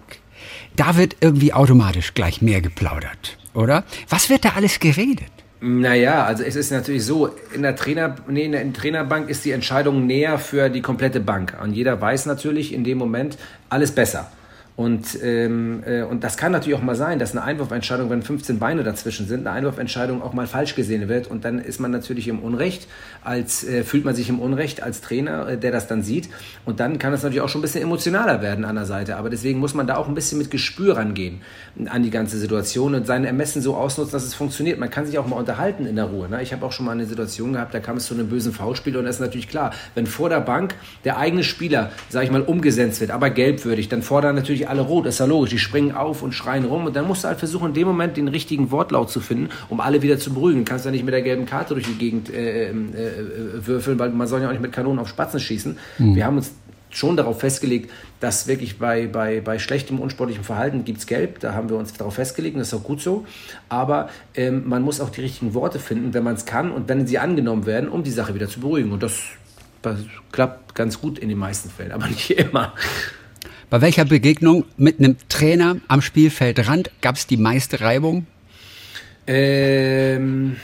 Da 0.76 0.98
wird 0.98 1.18
irgendwie 1.22 1.54
automatisch 1.54 2.14
gleich 2.14 2.42
mehr 2.42 2.62
geplaudert, 2.62 3.38
oder? 3.54 3.84
Was 4.08 4.30
wird 4.30 4.46
da 4.46 4.50
alles 4.56 4.80
geredet? 4.80 5.32
Naja, 5.62 6.24
also 6.24 6.44
es 6.44 6.56
ist 6.56 6.72
natürlich 6.72 7.04
so, 7.04 7.30
in 7.54 7.64
der, 7.64 7.76
Trainer, 7.76 8.16
nee, 8.30 8.46
in 8.46 8.54
der 8.54 8.72
Trainerbank 8.72 9.30
ist 9.30 9.44
die 9.44 9.52
Entscheidung 9.52 10.08
näher 10.08 10.40
für 10.40 10.70
die 10.70 10.82
komplette 10.82 11.20
Bank. 11.20 11.58
Und 11.62 11.74
jeder 11.74 12.00
weiß 12.00 12.28
natürlich 12.28 12.74
in 12.74 12.86
dem 12.86 12.98
Moment 12.98 13.38
alles 13.68 13.92
besser. 13.92 14.32
Und, 14.80 15.22
ähm, 15.22 15.84
äh, 15.86 16.04
und 16.04 16.24
das 16.24 16.38
kann 16.38 16.54
natürlich 16.54 16.80
auch 16.80 16.82
mal 16.82 16.96
sein, 16.96 17.20
dass 17.20 17.32
eine 17.32 17.44
Einwurfentscheidung, 17.44 18.10
wenn 18.10 18.22
15 18.22 18.60
Beine 18.60 18.84
dazwischen 18.84 19.28
sind, 19.28 19.46
eine 19.46 19.52
Einwurfentscheidung 19.52 20.22
auch 20.22 20.32
mal 20.32 20.48
falsch 20.48 20.74
gesehen 20.74 21.10
wird. 21.10 21.28
Und 21.28 21.44
dann 21.44 21.60
ist 21.60 21.82
man 21.82 21.92
natürlich 21.92 22.30
im 22.30 22.40
Unrecht, 22.40 22.88
als 23.22 23.66
äh, 23.66 23.84
fühlt 23.84 24.06
man 24.06 24.16
sich 24.16 24.30
im 24.30 24.40
Unrecht 24.40 24.82
als 24.82 25.02
Trainer, 25.02 25.50
äh, 25.50 25.58
der 25.58 25.74
das 25.74 25.88
dann 25.88 26.02
sieht. 26.02 26.30
Und 26.64 26.80
dann 26.80 26.98
kann 26.98 27.12
es 27.12 27.24
natürlich 27.24 27.42
auch 27.42 27.50
schon 27.50 27.60
ein 27.60 27.64
bisschen 27.64 27.84
emotionaler 27.84 28.42
werden 28.42 28.64
an 28.64 28.76
der 28.76 28.86
Seite. 28.86 29.18
Aber 29.18 29.30
deswegen 29.30 29.60
muss 29.60 29.74
man 29.74 29.86
da 29.86 29.98
auch 29.98 30.08
ein 30.08 30.16
bisschen 30.16 30.38
mit 30.38 30.50
Gespür 30.50 30.96
rangehen 30.96 31.42
an 31.88 32.02
die 32.02 32.10
ganze 32.10 32.38
Situation 32.38 32.96
und 32.96 33.06
sein 33.06 33.26
Ermessen 33.26 33.62
so 33.62 33.76
ausnutzen, 33.76 34.14
dass 34.14 34.24
es 34.24 34.34
funktioniert. 34.34 34.80
Man 34.80 34.90
kann 34.90 35.06
sich 35.06 35.18
auch 35.18 35.28
mal 35.28 35.36
unterhalten 35.36 35.88
in 35.88 35.98
der 35.98 36.06
Ruhe. 36.06 36.30
Ne? 36.30 36.42
Ich 36.42 36.54
habe 36.54 36.66
auch 36.66 36.72
schon 36.72 36.86
mal 36.86 36.94
eine 36.94 37.06
Situation 37.06 37.52
gehabt, 37.52 37.74
da 37.74 37.82
kam 37.82 37.98
es 37.98 38.06
zu 38.06 38.14
einem 38.14 38.30
bösen 38.30 38.54
Foulspiel 38.54 38.96
und 38.96 39.04
das 39.04 39.16
ist 39.16 39.22
natürlich 39.22 39.50
klar, 39.50 39.74
wenn 39.96 40.08
vor 40.08 40.30
der 40.30 40.40
Bank 40.40 40.76
der 41.04 41.18
eigene 41.18 41.44
Spieler, 41.44 41.92
sage 42.08 42.28
ich 42.28 42.32
mal, 42.32 42.44
umgesetzt 42.44 43.02
wird, 43.02 43.12
aber 43.12 43.30
gelbwürdig, 43.30 43.90
dann 43.90 44.04
fordern 44.04 44.36
natürlich 44.36 44.69
alle 44.70 44.82
rot, 44.82 45.06
ist 45.06 45.20
ja 45.20 45.26
logisch. 45.26 45.50
Die 45.50 45.60
springen 45.60 45.92
auf 45.92 46.22
und 46.22 46.34
schreien 46.34 46.66
rum 46.66 46.86
und 46.86 46.96
dann 46.96 47.08
musst 47.08 47.24
du 47.24 47.28
halt 47.28 47.40
versuchen, 47.40 47.70
in 47.70 47.74
dem 47.74 47.88
Moment 47.88 48.18
den 48.18 48.28
richtigen 48.28 48.72
Wortlaut 48.72 49.10
zu 49.10 49.20
finden, 49.20 49.50
um 49.70 49.80
alle 49.80 50.02
wieder 50.02 50.18
zu 50.18 50.34
beruhigen. 50.34 50.64
Du 50.64 50.70
kannst 50.70 50.86
ja 50.86 50.92
nicht 50.92 51.04
mit 51.04 51.14
der 51.14 51.22
gelben 51.22 51.46
Karte 51.46 51.74
durch 51.74 51.86
die 51.86 51.98
Gegend 51.98 52.30
äh, 52.30 52.70
äh, 52.70 52.72
äh, 52.72 53.68
würfeln, 53.68 54.00
weil 54.00 54.10
man 54.12 54.28
soll 54.28 54.42
ja 54.42 54.48
auch 54.48 54.52
nicht 54.52 54.62
mit 54.62 54.72
Kanonen 54.72 55.00
auf 55.00 55.10
Spatzen 55.10 55.40
schießen. 55.40 55.78
Wir 55.98 56.26
haben 56.26 56.38
uns 56.38 56.52
schon 56.90 57.16
darauf 57.16 57.40
festgelegt, 57.40 57.92
dass 58.20 58.48
wirklich 58.48 58.80
bei, 58.80 59.08
bei, 59.08 59.42
bei 59.42 59.60
schlechtem, 59.60 60.00
unsportlichem 60.00 60.44
Verhalten 60.44 60.86
gibt 60.86 61.00
es 61.00 61.08
Gelb. 61.08 61.40
Da 61.40 61.54
haben 61.54 61.70
wir 61.70 61.78
uns 61.78 61.94
darauf 61.94 62.16
festgelegt 62.16 62.56
und 62.56 62.60
das 62.60 62.70
ist 62.70 62.74
auch 62.74 62.84
gut 62.84 63.02
so. 63.02 63.26
Aber 63.70 64.10
ähm, 64.36 64.64
man 64.68 64.82
muss 64.82 65.00
auch 65.00 65.10
die 65.10 65.22
richtigen 65.22 65.54
Worte 65.54 65.80
finden, 65.80 66.14
wenn 66.14 66.24
man 66.24 66.36
es 66.36 66.46
kann 66.46 66.72
und 66.72 66.90
wenn 66.90 67.06
sie 67.08 67.20
angenommen 67.20 67.66
werden, 67.66 67.90
um 67.90 68.04
die 68.04 68.12
Sache 68.12 68.34
wieder 68.34 68.48
zu 68.48 68.60
beruhigen. 68.60 68.92
Und 68.92 69.04
das, 69.04 69.20
das 69.82 70.00
klappt, 70.32 70.76
ganz 70.76 71.00
gut 71.00 71.20
in 71.20 71.30
den 71.30 71.38
meisten 71.38 71.70
Fällen, 71.70 71.92
aber 71.92 72.08
nicht 72.08 72.32
immer. 72.32 72.74
Bei 73.70 73.82
welcher 73.82 74.04
Begegnung 74.04 74.66
mit 74.78 74.98
einem 74.98 75.16
Trainer 75.30 75.78
am 75.88 76.02
Spielfeldrand 76.02 76.90
gab 77.02 77.18
es 77.18 77.28
die 77.28 77.38
meiste 77.38 77.82
Reibung? 77.82 78.26
Ähm, 79.28 80.56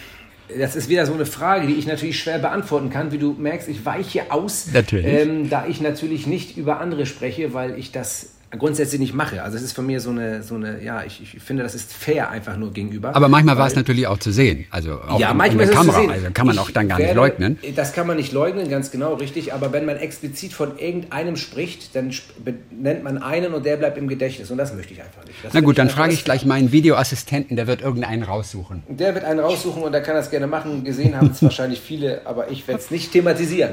das 0.58 0.76
ist 0.76 0.90
wieder 0.90 1.06
so 1.06 1.14
eine 1.14 1.28
Frage, 1.28 1.68
die 1.68 1.76
ich 1.76 1.86
natürlich 1.86 2.20
schwer 2.20 2.40
beantworten 2.40 2.90
kann. 2.90 3.12
Wie 3.12 3.20
du 3.20 3.34
merkst, 3.34 3.70
ich 3.70 3.86
weiche 3.86 4.32
aus. 4.32 4.70
Ähm, 4.92 5.52
da 5.52 5.68
ich 5.68 5.82
natürlich 5.82 6.26
nicht 6.26 6.58
über 6.58 6.80
andere 6.80 7.06
spreche, 7.06 7.54
weil 7.54 7.78
ich 7.78 7.92
das 7.92 8.35
grundsätzlich 8.58 9.00
nicht 9.00 9.14
mache. 9.14 9.44
Also 9.44 9.58
es 9.58 9.64
ist 9.64 9.74
von 9.74 9.86
mir 9.86 10.00
so 10.00 10.10
eine, 10.10 10.44
so 10.44 10.56
eine 10.56 10.84
ja, 10.84 11.04
ich, 11.04 11.22
ich 11.22 11.42
finde, 11.42 11.64
das 11.64 11.76
ist 11.76 11.94
fair 11.94 12.30
einfach 12.30 12.58
nur 12.58 12.72
gegenüber. 12.74 13.16
Aber 13.16 13.28
manchmal 13.28 13.58
war 13.58 13.68
es 13.68 13.76
natürlich 13.76 14.08
auch 14.08 14.18
zu 14.18 14.32
sehen. 14.32 14.66
Also 14.72 14.94
auch 15.02 15.20
ja, 15.20 15.32
in, 15.32 15.38
manchmal 15.38 15.52
in 15.52 15.58
der 15.58 15.64
ist 15.66 15.70
es 15.72 15.76
Kamera. 15.78 15.96
zu 15.96 16.02
sehen. 16.02 16.12
Also 16.12 16.28
kann 16.34 16.46
man 16.48 16.56
Ich 16.56 16.62
auch 16.62 16.72
dann 16.72 16.88
gar 16.88 16.98
nicht 16.98 17.08
werde- 17.08 17.20
leugnen. 17.20 17.58
Das 17.76 17.94
kann 17.94 18.08
man 18.08 18.18
nicht 18.18 18.32
leugnen, 18.32 18.70
ganz 18.70 18.92
genau, 18.92 19.14
richtig. 19.16 19.54
Aber 19.54 19.72
wenn 19.74 19.86
man 19.86 19.98
explizit 19.98 20.54
von 20.54 20.78
irgendeinem 20.78 21.36
spricht, 21.38 21.96
dann 21.96 22.12
benennt 22.44 23.04
man 23.04 23.18
einen 23.18 23.54
und 23.54 23.66
der 23.66 23.78
bleibt 23.78 23.98
im 23.98 24.08
Gedächtnis. 24.08 24.52
Und 24.52 24.58
das 24.58 24.74
möchte 24.74 24.94
ich 24.94 25.02
einfach 25.02 25.24
nicht. 25.26 25.38
Das 25.44 25.54
Na 25.54 25.62
gut, 25.62 25.78
dann 25.78 25.90
frage 25.90 26.14
ich 26.14 26.24
gleich 26.24 26.46
meinen 26.46 26.72
Videoassistenten, 26.72 27.56
der 27.56 27.68
wird 27.68 27.82
irgendeinen 27.82 28.24
raussuchen. 28.24 28.84
Der 28.88 29.14
wird 29.16 29.26
einen 29.26 29.40
raussuchen 29.40 29.84
und 29.84 29.92
der 29.92 30.02
kann 30.02 30.16
das 30.16 30.30
gerne 30.32 30.48
machen. 30.48 30.84
Gesehen 30.84 31.16
haben 31.18 31.32
es 31.32 31.42
wahrscheinlich 31.44 31.80
viele, 31.82 32.26
aber 32.26 32.50
ich 32.52 32.68
werde 32.68 32.82
es 32.82 32.92
nicht 32.92 33.12
thematisieren. 33.12 33.72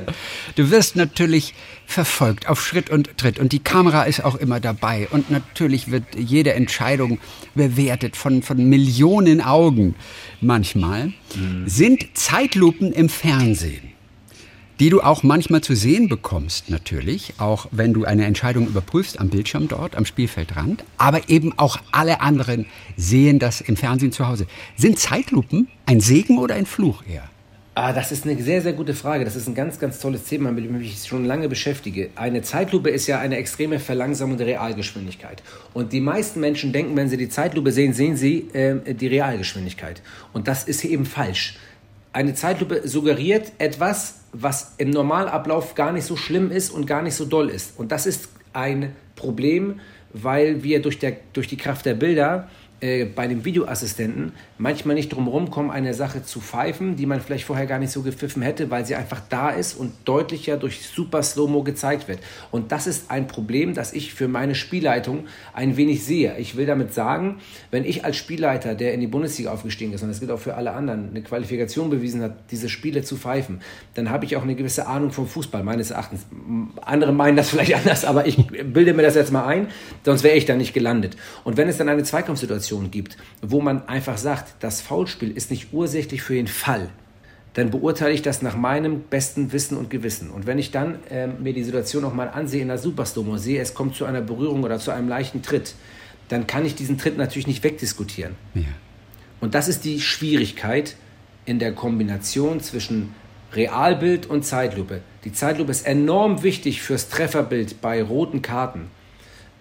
Du 0.56 0.70
wirst 0.70 0.96
natürlich 0.96 1.54
verfolgt 1.92 2.48
auf 2.48 2.64
Schritt 2.64 2.90
und 2.90 3.16
Tritt 3.18 3.38
und 3.38 3.52
die 3.52 3.58
Kamera 3.60 4.04
ist 4.04 4.24
auch 4.24 4.34
immer 4.34 4.58
dabei 4.58 5.08
und 5.10 5.30
natürlich 5.30 5.90
wird 5.90 6.04
jede 6.16 6.54
Entscheidung 6.54 7.18
bewertet 7.54 8.16
von, 8.16 8.42
von 8.42 8.68
Millionen 8.68 9.40
Augen. 9.40 9.94
Manchmal 10.40 11.12
sind 11.66 12.06
Zeitlupen 12.14 12.92
im 12.92 13.08
Fernsehen, 13.08 13.92
die 14.80 14.90
du 14.90 15.00
auch 15.00 15.22
manchmal 15.22 15.60
zu 15.60 15.76
sehen 15.76 16.08
bekommst 16.08 16.70
natürlich, 16.70 17.34
auch 17.38 17.66
wenn 17.70 17.92
du 17.92 18.04
eine 18.04 18.24
Entscheidung 18.24 18.66
überprüfst 18.66 19.20
am 19.20 19.28
Bildschirm 19.28 19.68
dort, 19.68 19.94
am 19.94 20.04
Spielfeldrand, 20.04 20.84
aber 20.98 21.28
eben 21.28 21.56
auch 21.58 21.78
alle 21.92 22.20
anderen 22.20 22.66
sehen 22.96 23.38
das 23.38 23.60
im 23.60 23.76
Fernsehen 23.76 24.12
zu 24.12 24.26
Hause. 24.26 24.46
Sind 24.76 24.98
Zeitlupen 24.98 25.68
ein 25.86 26.00
Segen 26.00 26.38
oder 26.38 26.54
ein 26.54 26.66
Fluch 26.66 27.04
eher? 27.06 27.31
Ah, 27.74 27.94
das 27.94 28.12
ist 28.12 28.26
eine 28.26 28.40
sehr, 28.42 28.60
sehr 28.60 28.74
gute 28.74 28.92
Frage. 28.92 29.24
Das 29.24 29.34
ist 29.34 29.48
ein 29.48 29.54
ganz, 29.54 29.78
ganz 29.78 29.98
tolles 29.98 30.24
Thema, 30.24 30.52
mit 30.52 30.64
dem 30.64 30.78
ich 30.78 30.90
mich 30.90 31.08
schon 31.08 31.24
lange 31.24 31.48
beschäftige. 31.48 32.10
Eine 32.16 32.42
Zeitlupe 32.42 32.90
ist 32.90 33.06
ja 33.06 33.18
eine 33.18 33.38
extreme 33.38 33.78
Verlangsamung 33.78 34.36
der 34.36 34.46
Realgeschwindigkeit. 34.46 35.42
Und 35.72 35.94
die 35.94 36.02
meisten 36.02 36.40
Menschen 36.40 36.74
denken, 36.74 36.94
wenn 36.96 37.08
sie 37.08 37.16
die 37.16 37.30
Zeitlupe 37.30 37.72
sehen, 37.72 37.94
sehen 37.94 38.16
sie 38.16 38.50
äh, 38.52 38.92
die 38.92 39.06
Realgeschwindigkeit. 39.06 40.02
Und 40.34 40.48
das 40.48 40.64
ist 40.64 40.84
eben 40.84 41.06
falsch. 41.06 41.56
Eine 42.12 42.34
Zeitlupe 42.34 42.86
suggeriert 42.86 43.52
etwas, 43.56 44.20
was 44.34 44.74
im 44.76 44.90
Normalablauf 44.90 45.74
gar 45.74 45.92
nicht 45.92 46.04
so 46.04 46.14
schlimm 46.14 46.50
ist 46.50 46.68
und 46.68 46.86
gar 46.86 47.00
nicht 47.00 47.14
so 47.14 47.24
doll 47.24 47.48
ist. 47.48 47.78
Und 47.78 47.90
das 47.90 48.04
ist 48.04 48.28
ein 48.52 48.94
Problem, 49.16 49.80
weil 50.12 50.62
wir 50.62 50.82
durch, 50.82 50.98
der, 50.98 51.16
durch 51.32 51.48
die 51.48 51.56
Kraft 51.56 51.86
der 51.86 51.94
Bilder 51.94 52.50
äh, 52.82 53.06
bei 53.06 53.28
dem 53.28 53.44
Videoassistenten 53.44 54.32
manchmal 54.62 54.94
nicht 54.94 55.08
drum 55.08 55.50
kommen, 55.50 55.72
eine 55.72 55.92
Sache 55.92 56.22
zu 56.22 56.40
pfeifen, 56.40 56.94
die 56.94 57.04
man 57.04 57.20
vielleicht 57.20 57.44
vorher 57.44 57.66
gar 57.66 57.80
nicht 57.80 57.90
so 57.90 58.02
gepfiffen 58.02 58.42
hätte, 58.42 58.70
weil 58.70 58.86
sie 58.86 58.94
einfach 58.94 59.20
da 59.28 59.50
ist 59.50 59.74
und 59.74 59.92
deutlicher 60.04 60.56
durch 60.56 60.86
super 60.86 61.20
Slow-Mo 61.24 61.64
gezeigt 61.64 62.06
wird. 62.06 62.20
Und 62.52 62.70
das 62.70 62.86
ist 62.86 63.10
ein 63.10 63.26
Problem, 63.26 63.74
das 63.74 63.92
ich 63.92 64.14
für 64.14 64.28
meine 64.28 64.54
Spielleitung 64.54 65.24
ein 65.52 65.76
wenig 65.76 66.04
sehe. 66.04 66.38
Ich 66.38 66.56
will 66.56 66.64
damit 66.64 66.94
sagen, 66.94 67.40
wenn 67.72 67.84
ich 67.84 68.04
als 68.04 68.16
Spielleiter, 68.16 68.76
der 68.76 68.94
in 68.94 69.00
die 69.00 69.08
Bundesliga 69.08 69.52
aufgestiegen 69.52 69.92
ist, 69.94 70.02
und 70.02 70.10
das 70.10 70.20
gilt 70.20 70.30
auch 70.30 70.38
für 70.38 70.54
alle 70.54 70.72
anderen, 70.74 71.10
eine 71.10 71.22
Qualifikation 71.22 71.90
bewiesen 71.90 72.22
hat, 72.22 72.52
diese 72.52 72.68
Spiele 72.68 73.02
zu 73.02 73.16
pfeifen, 73.16 73.62
dann 73.94 74.10
habe 74.10 74.26
ich 74.26 74.36
auch 74.36 74.42
eine 74.42 74.54
gewisse 74.54 74.86
Ahnung 74.86 75.10
vom 75.10 75.26
Fußball, 75.26 75.64
meines 75.64 75.90
Erachtens. 75.90 76.24
Andere 76.82 77.12
meinen 77.12 77.36
das 77.36 77.50
vielleicht 77.50 77.74
anders, 77.74 78.04
aber 78.04 78.26
ich 78.26 78.36
bilde 78.46 78.94
mir 78.94 79.02
das 79.02 79.16
jetzt 79.16 79.32
mal 79.32 79.44
ein, 79.44 79.66
sonst 80.04 80.22
wäre 80.22 80.36
ich 80.36 80.44
da 80.44 80.54
nicht 80.54 80.72
gelandet. 80.72 81.16
Und 81.42 81.56
wenn 81.56 81.68
es 81.68 81.78
dann 81.78 81.88
eine 81.88 82.04
Zweikampfsituation 82.04 82.92
gibt, 82.92 83.16
wo 83.40 83.60
man 83.60 83.88
einfach 83.88 84.18
sagt, 84.18 84.51
das 84.60 84.80
Foulspiel 84.80 85.30
ist 85.30 85.50
nicht 85.50 85.72
ursächlich 85.72 86.22
für 86.22 86.34
den 86.34 86.46
Fall, 86.46 86.90
dann 87.54 87.70
beurteile 87.70 88.12
ich 88.12 88.22
das 88.22 88.40
nach 88.40 88.56
meinem 88.56 89.00
besten 89.02 89.52
Wissen 89.52 89.76
und 89.76 89.90
Gewissen. 89.90 90.30
Und 90.30 90.46
wenn 90.46 90.58
ich 90.58 90.70
dann 90.70 90.98
ähm, 91.10 91.42
mir 91.42 91.52
die 91.52 91.64
Situation 91.64 92.04
auch 92.04 92.14
mal 92.14 92.28
ansehe 92.28 92.62
in 92.62 92.68
der 92.68 92.78
Superstomo, 92.78 93.36
sehe, 93.36 93.60
es 93.60 93.74
kommt 93.74 93.94
zu 93.94 94.06
einer 94.06 94.22
Berührung 94.22 94.62
oder 94.62 94.78
zu 94.78 94.90
einem 94.90 95.08
leichten 95.08 95.42
Tritt, 95.42 95.74
dann 96.28 96.46
kann 96.46 96.64
ich 96.64 96.74
diesen 96.74 96.96
Tritt 96.96 97.18
natürlich 97.18 97.46
nicht 97.46 97.62
wegdiskutieren. 97.62 98.36
Ja. 98.54 98.62
Und 99.40 99.54
das 99.54 99.68
ist 99.68 99.84
die 99.84 100.00
Schwierigkeit 100.00 100.96
in 101.44 101.58
der 101.58 101.72
Kombination 101.72 102.60
zwischen 102.60 103.14
Realbild 103.52 104.26
und 104.26 104.44
Zeitlupe. 104.44 105.02
Die 105.24 105.32
Zeitlupe 105.32 105.70
ist 105.70 105.86
enorm 105.86 106.42
wichtig 106.42 106.80
fürs 106.80 107.08
Trefferbild 107.10 107.82
bei 107.82 108.02
roten 108.02 108.40
Karten, 108.40 108.86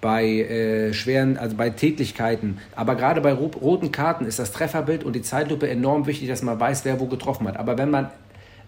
bei 0.02 0.26
äh, 0.26 0.94
schweren, 0.94 1.38
also 1.38 1.56
bei 1.56 1.70
Tätlichkeiten. 1.70 2.58
Aber 2.76 2.96
gerade 2.96 3.22
bei 3.22 3.34
ro 3.34 3.52
roten 3.62 3.92
Karten 3.92 4.26
ist 4.26 4.40
das 4.40 4.52
Trefferbild 4.52 5.04
und 5.04 5.16
die 5.16 5.22
Zeitlupe 5.22 5.70
enorm 5.70 6.08
wichtig, 6.08 6.28
dass 6.28 6.42
man 6.42 6.60
weiß, 6.60 6.84
wer 6.86 7.00
wo 7.00 7.06
getroffen 7.06 7.48
hat. 7.48 7.58
Aber 7.58 7.78
wenn 7.78 7.92
man 7.92 8.10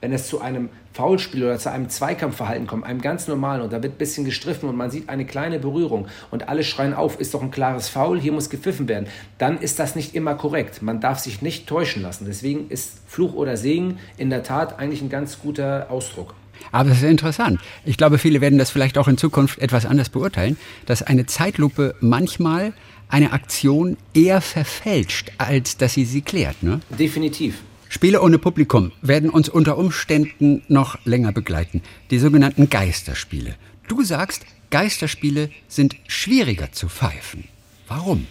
wenn 0.04 0.12
es 0.12 0.28
zu 0.28 0.42
einem 0.42 0.68
Foulspiel 0.92 1.46
oder 1.46 1.58
zu 1.58 1.72
einem 1.72 1.88
Zweikampfverhalten 1.88 2.68
kommt, 2.68 2.84
einem 2.84 3.00
ganz 3.00 3.30
normalen, 3.30 3.62
und 3.62 3.72
da 3.72 3.82
wird 3.82 3.94
ein 3.94 3.98
bisschen 3.98 4.26
gestriffen 4.26 4.68
und 4.68 4.76
man 4.76 4.92
sieht 4.92 5.08
eine 5.08 5.26
kleine 5.26 5.60
Berührung 5.60 6.10
und 6.30 6.50
alle 6.50 6.66
schreien 6.66 6.94
auf, 6.94 7.22
ist 7.22 7.34
doch 7.34 7.42
ein 7.42 7.52
klares 7.52 7.88
Foul, 7.88 8.20
hier 8.20 8.34
muss 8.34 8.50
gepfiffen 8.50 8.90
werden, 8.90 9.08
dann 9.38 9.58
ist 9.60 9.80
das 9.80 9.96
nicht 9.96 10.14
immer 10.14 10.36
korrekt. 10.36 10.82
Man 10.82 11.00
darf 11.00 11.20
sich 11.20 11.42
nicht 11.42 11.68
täuschen 11.68 12.02
lassen. 12.02 12.26
Deswegen 12.26 12.70
ist 12.70 13.00
Fluch 13.08 13.34
oder 13.34 13.56
Segen 13.56 13.98
in 14.18 14.30
der 14.30 14.44
Tat 14.44 14.78
eigentlich 14.78 15.02
ein 15.02 15.10
ganz 15.10 15.40
guter 15.40 15.88
Ausdruck. 15.90 16.36
Aber 16.72 16.92
es 16.92 16.98
ist 16.98 17.04
interessant. 17.04 17.60
Ich 17.86 17.98
glaube, 17.98 18.18
viele 18.18 18.42
werden 18.42 18.60
das 18.60 18.72
vielleicht 18.72 18.98
auch 18.98 19.08
in 19.08 19.18
Zukunft 19.18 19.60
etwas 19.60 19.86
anders 19.86 20.10
beurteilen, 20.10 20.58
dass 20.86 21.04
eine 21.04 21.26
Zeitlupe 21.26 21.96
manchmal 22.00 22.74
eine 23.10 23.32
Aktion 23.32 23.98
eher 24.14 24.42
verfälscht, 24.42 25.32
als 25.38 25.78
dass 25.78 25.94
sie 25.94 26.06
sie 26.06 26.22
klärt. 26.22 26.64
Ne? 26.64 26.80
Definitiv. 26.98 27.62
Spiele 27.90 28.22
ohne 28.22 28.40
Publikum 28.40 28.92
werden 29.04 29.30
uns 29.30 29.50
unter 29.50 29.78
Umständen 29.78 30.64
noch 30.68 30.98
länger 31.06 31.32
begleiten. 31.32 31.84
Die 32.10 32.18
sogenannten 32.18 32.70
Geisterspiele. 32.70 33.56
Du 33.88 34.04
sagst, 34.04 34.48
Geisterspiele 34.72 35.52
sind 35.68 35.96
schwieriger 36.08 36.72
zu 36.72 36.90
pfeifen. 36.90 37.44
Warum? 37.88 38.26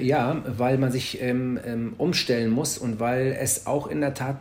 Ja, 0.00 0.44
weil 0.46 0.78
man 0.78 0.92
sich 0.92 1.20
ähm, 1.20 1.58
ähm, 1.66 1.94
umstellen 1.98 2.50
muss 2.50 2.78
und 2.78 3.00
weil 3.00 3.36
es 3.40 3.66
auch 3.66 3.88
in 3.88 4.00
der 4.00 4.14
Tat 4.14 4.38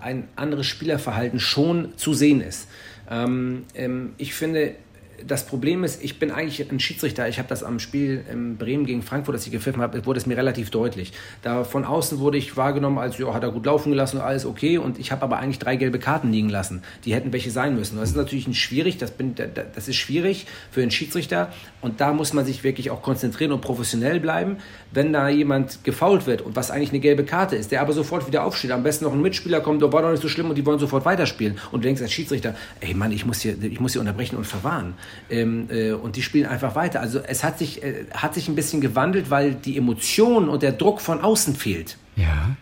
ein 0.00 0.28
anderes 0.36 0.66
Spielerverhalten 0.66 1.40
schon 1.40 1.96
zu 1.96 2.14
sehen 2.14 2.40
ist. 2.40 2.68
Ähm, 3.10 3.64
ähm, 3.74 4.14
ich 4.18 4.34
finde, 4.34 4.74
das 5.26 5.46
Problem 5.46 5.84
ist, 5.84 6.02
ich 6.02 6.18
bin 6.18 6.30
eigentlich 6.30 6.70
ein 6.70 6.80
Schiedsrichter. 6.80 7.28
Ich 7.28 7.38
habe 7.38 7.48
das 7.48 7.62
am 7.62 7.78
Spiel 7.78 8.24
in 8.30 8.56
Bremen 8.56 8.86
gegen 8.86 9.02
Frankfurt, 9.02 9.34
das 9.34 9.46
ich 9.46 9.52
gepfiffen 9.52 9.82
habe, 9.82 10.04
wurde 10.06 10.18
es 10.18 10.26
mir 10.26 10.36
relativ 10.36 10.70
deutlich. 10.70 11.12
Da 11.42 11.64
von 11.64 11.84
außen 11.84 12.18
wurde 12.18 12.38
ich 12.38 12.56
wahrgenommen, 12.56 12.98
als 12.98 13.18
hat 13.18 13.42
er 13.42 13.50
gut 13.50 13.66
laufen 13.66 13.90
gelassen, 13.90 14.20
alles 14.20 14.46
okay. 14.46 14.78
Und 14.78 14.98
ich 14.98 15.12
habe 15.12 15.22
aber 15.22 15.38
eigentlich 15.38 15.58
drei 15.58 15.76
gelbe 15.76 15.98
Karten 15.98 16.32
liegen 16.32 16.48
lassen. 16.48 16.82
Die 17.04 17.14
hätten 17.14 17.32
welche 17.32 17.50
sein 17.50 17.74
müssen. 17.74 17.96
Das 17.98 18.10
ist 18.10 18.16
natürlich 18.16 18.46
ein 18.46 18.54
schwierig, 18.54 18.98
das, 18.98 19.10
bin, 19.10 19.34
das 19.34 19.88
ist 19.88 19.96
schwierig 19.96 20.46
für 20.70 20.82
einen 20.82 20.90
Schiedsrichter. 20.90 21.52
Und 21.80 22.00
da 22.00 22.12
muss 22.12 22.32
man 22.32 22.44
sich 22.44 22.64
wirklich 22.64 22.90
auch 22.90 23.02
konzentrieren 23.02 23.52
und 23.52 23.60
professionell 23.60 24.20
bleiben. 24.20 24.56
Wenn 24.92 25.12
da 25.12 25.28
jemand 25.28 25.84
gefault 25.84 26.26
wird 26.26 26.42
und 26.42 26.56
was 26.56 26.70
eigentlich 26.70 26.90
eine 26.90 27.00
gelbe 27.00 27.24
Karte 27.24 27.56
ist, 27.56 27.72
der 27.72 27.80
aber 27.80 27.92
sofort 27.92 28.26
wieder 28.26 28.44
aufsteht, 28.44 28.70
am 28.70 28.82
besten 28.82 29.04
noch 29.04 29.12
ein 29.12 29.22
Mitspieler 29.22 29.60
kommt, 29.60 29.80
war 29.80 30.02
doch 30.02 30.10
nicht 30.10 30.22
so 30.22 30.28
schlimm 30.28 30.50
und 30.50 30.56
die 30.56 30.66
wollen 30.66 30.78
sofort 30.78 31.04
weiterspielen. 31.04 31.58
Und 31.72 31.82
du 31.82 31.88
denkst 31.88 32.02
als 32.02 32.12
Schiedsrichter, 32.12 32.54
ey 32.80 32.94
Mann, 32.94 33.12
ich 33.12 33.26
muss 33.26 33.40
hier, 33.40 33.56
ich 33.62 33.80
muss 33.80 33.92
hier 33.92 34.00
unterbrechen 34.00 34.36
und 34.36 34.46
verwahren. 34.46 34.94
Ähm, 35.30 35.68
äh, 35.70 35.92
und 35.92 36.16
die 36.16 36.22
spielen 36.22 36.46
einfach 36.46 36.74
weiter. 36.74 37.00
Also 37.00 37.20
es 37.20 37.44
hat 37.44 37.58
sich, 37.58 37.82
äh, 37.82 38.06
hat 38.14 38.34
sich 38.34 38.48
ein 38.48 38.54
bisschen 38.54 38.80
gewandelt, 38.80 39.30
weil 39.30 39.54
die 39.54 39.76
Emotion 39.76 40.48
und 40.48 40.62
der 40.62 40.72
Druck 40.72 41.00
von 41.00 41.20
außen 41.20 41.54
fehlt. 41.54 41.96
Ja. 42.16 42.56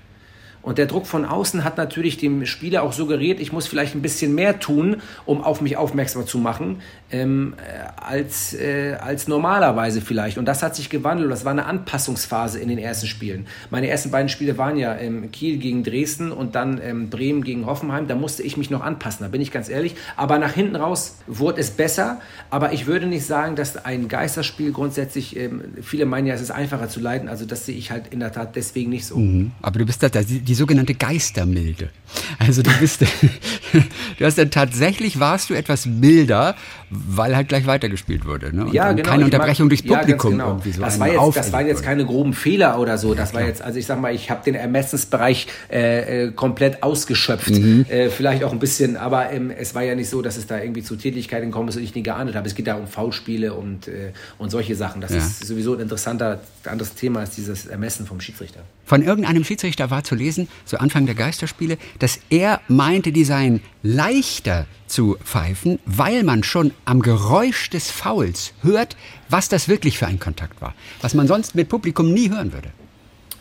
Und 0.62 0.78
der 0.78 0.86
Druck 0.86 1.06
von 1.06 1.24
außen 1.24 1.64
hat 1.64 1.78
natürlich 1.78 2.16
dem 2.16 2.44
Spieler 2.44 2.82
auch 2.82 2.92
suggeriert, 2.92 3.40
ich 3.40 3.52
muss 3.52 3.66
vielleicht 3.66 3.94
ein 3.94 4.02
bisschen 4.02 4.34
mehr 4.34 4.60
tun, 4.60 4.96
um 5.24 5.42
auf 5.42 5.60
mich 5.60 5.76
aufmerksam 5.76 6.26
zu 6.26 6.38
machen, 6.38 6.82
ähm, 7.10 7.54
äh, 7.56 8.02
als, 8.02 8.54
äh, 8.54 8.96
als 9.00 9.28
normalerweise 9.28 10.00
vielleicht. 10.00 10.36
Und 10.36 10.44
das 10.46 10.62
hat 10.62 10.76
sich 10.76 10.90
gewandelt. 10.90 11.30
Das 11.30 11.44
war 11.44 11.52
eine 11.52 11.64
Anpassungsphase 11.66 12.58
in 12.58 12.68
den 12.68 12.78
ersten 12.78 13.06
Spielen. 13.06 13.46
Meine 13.70 13.88
ersten 13.88 14.10
beiden 14.10 14.28
Spiele 14.28 14.58
waren 14.58 14.76
ja 14.76 14.96
ähm, 14.96 15.30
Kiel 15.30 15.58
gegen 15.58 15.84
Dresden 15.84 16.32
und 16.32 16.54
dann 16.54 16.80
ähm, 16.82 17.08
Bremen 17.08 17.44
gegen 17.44 17.66
Hoffenheim. 17.66 18.08
Da 18.08 18.14
musste 18.14 18.42
ich 18.42 18.56
mich 18.56 18.70
noch 18.70 18.82
anpassen, 18.82 19.24
da 19.24 19.28
bin 19.28 19.40
ich 19.40 19.50
ganz 19.50 19.68
ehrlich. 19.68 19.94
Aber 20.16 20.38
nach 20.38 20.52
hinten 20.52 20.76
raus 20.76 21.16
wurde 21.26 21.60
es 21.60 21.70
besser. 21.70 22.20
Aber 22.50 22.72
ich 22.72 22.86
würde 22.86 23.06
nicht 23.06 23.24
sagen, 23.24 23.56
dass 23.56 23.76
ein 23.84 24.08
Geisterspiel 24.08 24.72
grundsätzlich, 24.72 25.36
ähm, 25.36 25.62
viele 25.82 26.04
meinen 26.04 26.26
ja, 26.26 26.34
es 26.34 26.42
ist 26.42 26.50
einfacher 26.50 26.88
zu 26.88 27.00
leiten. 27.00 27.28
Also 27.28 27.46
das 27.46 27.64
sehe 27.64 27.76
ich 27.76 27.90
halt 27.90 28.08
in 28.08 28.20
der 28.20 28.32
Tat 28.32 28.56
deswegen 28.56 28.90
nicht 28.90 29.06
so. 29.06 29.16
Mhm. 29.16 29.52
Aber 29.62 29.78
du 29.78 29.86
bist 29.86 30.02
da, 30.02 30.08
da 30.08 30.22
die 30.48 30.54
sogenannte 30.54 30.94
Geistermilde. 30.94 31.90
Also 32.38 32.62
du 32.62 32.70
bist, 32.80 33.02
du 34.18 34.24
hast 34.24 34.38
dann 34.38 34.50
tatsächlich 34.50 35.20
warst 35.20 35.50
du 35.50 35.54
etwas 35.54 35.84
milder, 35.84 36.56
weil 36.90 37.36
halt 37.36 37.48
gleich 37.48 37.66
weitergespielt 37.66 38.24
wurde. 38.24 38.54
Ne? 38.56 38.64
Und 38.64 38.72
ja, 38.72 38.92
genau. 38.92 39.10
Keine 39.10 39.24
Unterbrechung 39.26 39.66
mag, 39.66 39.70
durchs 39.70 39.82
Publikum 39.82 40.30
ja, 40.32 40.36
genau. 40.38 40.48
irgendwie 40.52 40.72
so. 40.72 40.80
Das 40.80 40.98
war, 40.98 41.08
jetzt, 41.08 41.36
das 41.36 41.52
waren 41.52 41.66
jetzt 41.66 41.82
keine 41.82 42.06
groben 42.06 42.32
Fehler 42.32 42.78
oder 42.78 42.96
so. 42.96 43.14
Das 43.14 43.32
ja, 43.32 43.40
war 43.40 43.46
jetzt, 43.46 43.60
also 43.60 43.78
ich 43.78 43.84
sag 43.84 44.00
mal, 44.00 44.14
ich 44.14 44.30
habe 44.30 44.42
den 44.42 44.54
Ermessensbereich 44.54 45.48
äh, 45.70 46.28
äh, 46.28 46.32
komplett 46.32 46.82
ausgeschöpft. 46.82 47.50
Mhm. 47.50 47.84
Äh, 47.90 48.08
vielleicht 48.08 48.42
auch 48.42 48.52
ein 48.52 48.58
bisschen, 48.58 48.96
aber 48.96 49.30
ähm, 49.30 49.50
es 49.50 49.74
war 49.74 49.82
ja 49.82 49.94
nicht 49.94 50.08
so, 50.08 50.22
dass 50.22 50.38
es 50.38 50.46
da 50.46 50.58
irgendwie 50.58 50.82
zu 50.82 50.96
Tätigkeiten 50.96 51.50
ist 51.68 51.76
und 51.76 51.82
ich 51.82 51.94
nie 51.94 52.02
geahndet 52.02 52.36
habe. 52.36 52.46
Es 52.46 52.54
geht 52.54 52.66
da 52.66 52.76
um 52.76 52.86
Foulspiele 52.86 53.52
und, 53.52 53.88
äh, 53.88 54.12
und 54.38 54.50
solche 54.50 54.74
Sachen. 54.74 55.02
Das 55.02 55.10
ja. 55.10 55.18
ist 55.18 55.46
sowieso 55.46 55.74
ein 55.74 55.80
interessanter 55.80 56.40
anderes 56.64 56.94
Thema 56.94 57.20
als 57.20 57.34
dieses 57.34 57.66
Ermessen 57.66 58.06
vom 58.06 58.20
Schiedsrichter. 58.20 58.60
Von 58.84 59.02
irgendeinem 59.02 59.44
Schiedsrichter 59.44 59.90
war 59.90 60.04
zu 60.04 60.14
lesen, 60.14 60.37
zu 60.66 60.78
Anfang 60.78 61.06
der 61.06 61.14
Geisterspiele, 61.14 61.78
dass 61.98 62.20
er 62.28 62.60
meinte, 62.68 63.10
die 63.10 63.24
seien 63.24 63.60
leichter 63.82 64.66
zu 64.86 65.16
pfeifen, 65.24 65.78
weil 65.86 66.22
man 66.22 66.42
schon 66.44 66.72
am 66.84 67.00
Geräusch 67.00 67.70
des 67.70 67.90
Fouls 67.90 68.52
hört, 68.62 68.96
was 69.28 69.48
das 69.48 69.68
wirklich 69.68 69.98
für 69.98 70.06
ein 70.06 70.20
Kontakt 70.20 70.60
war, 70.60 70.74
was 71.00 71.14
man 71.14 71.26
sonst 71.26 71.54
mit 71.54 71.68
Publikum 71.68 72.12
nie 72.12 72.30
hören 72.30 72.52
würde. 72.52 72.70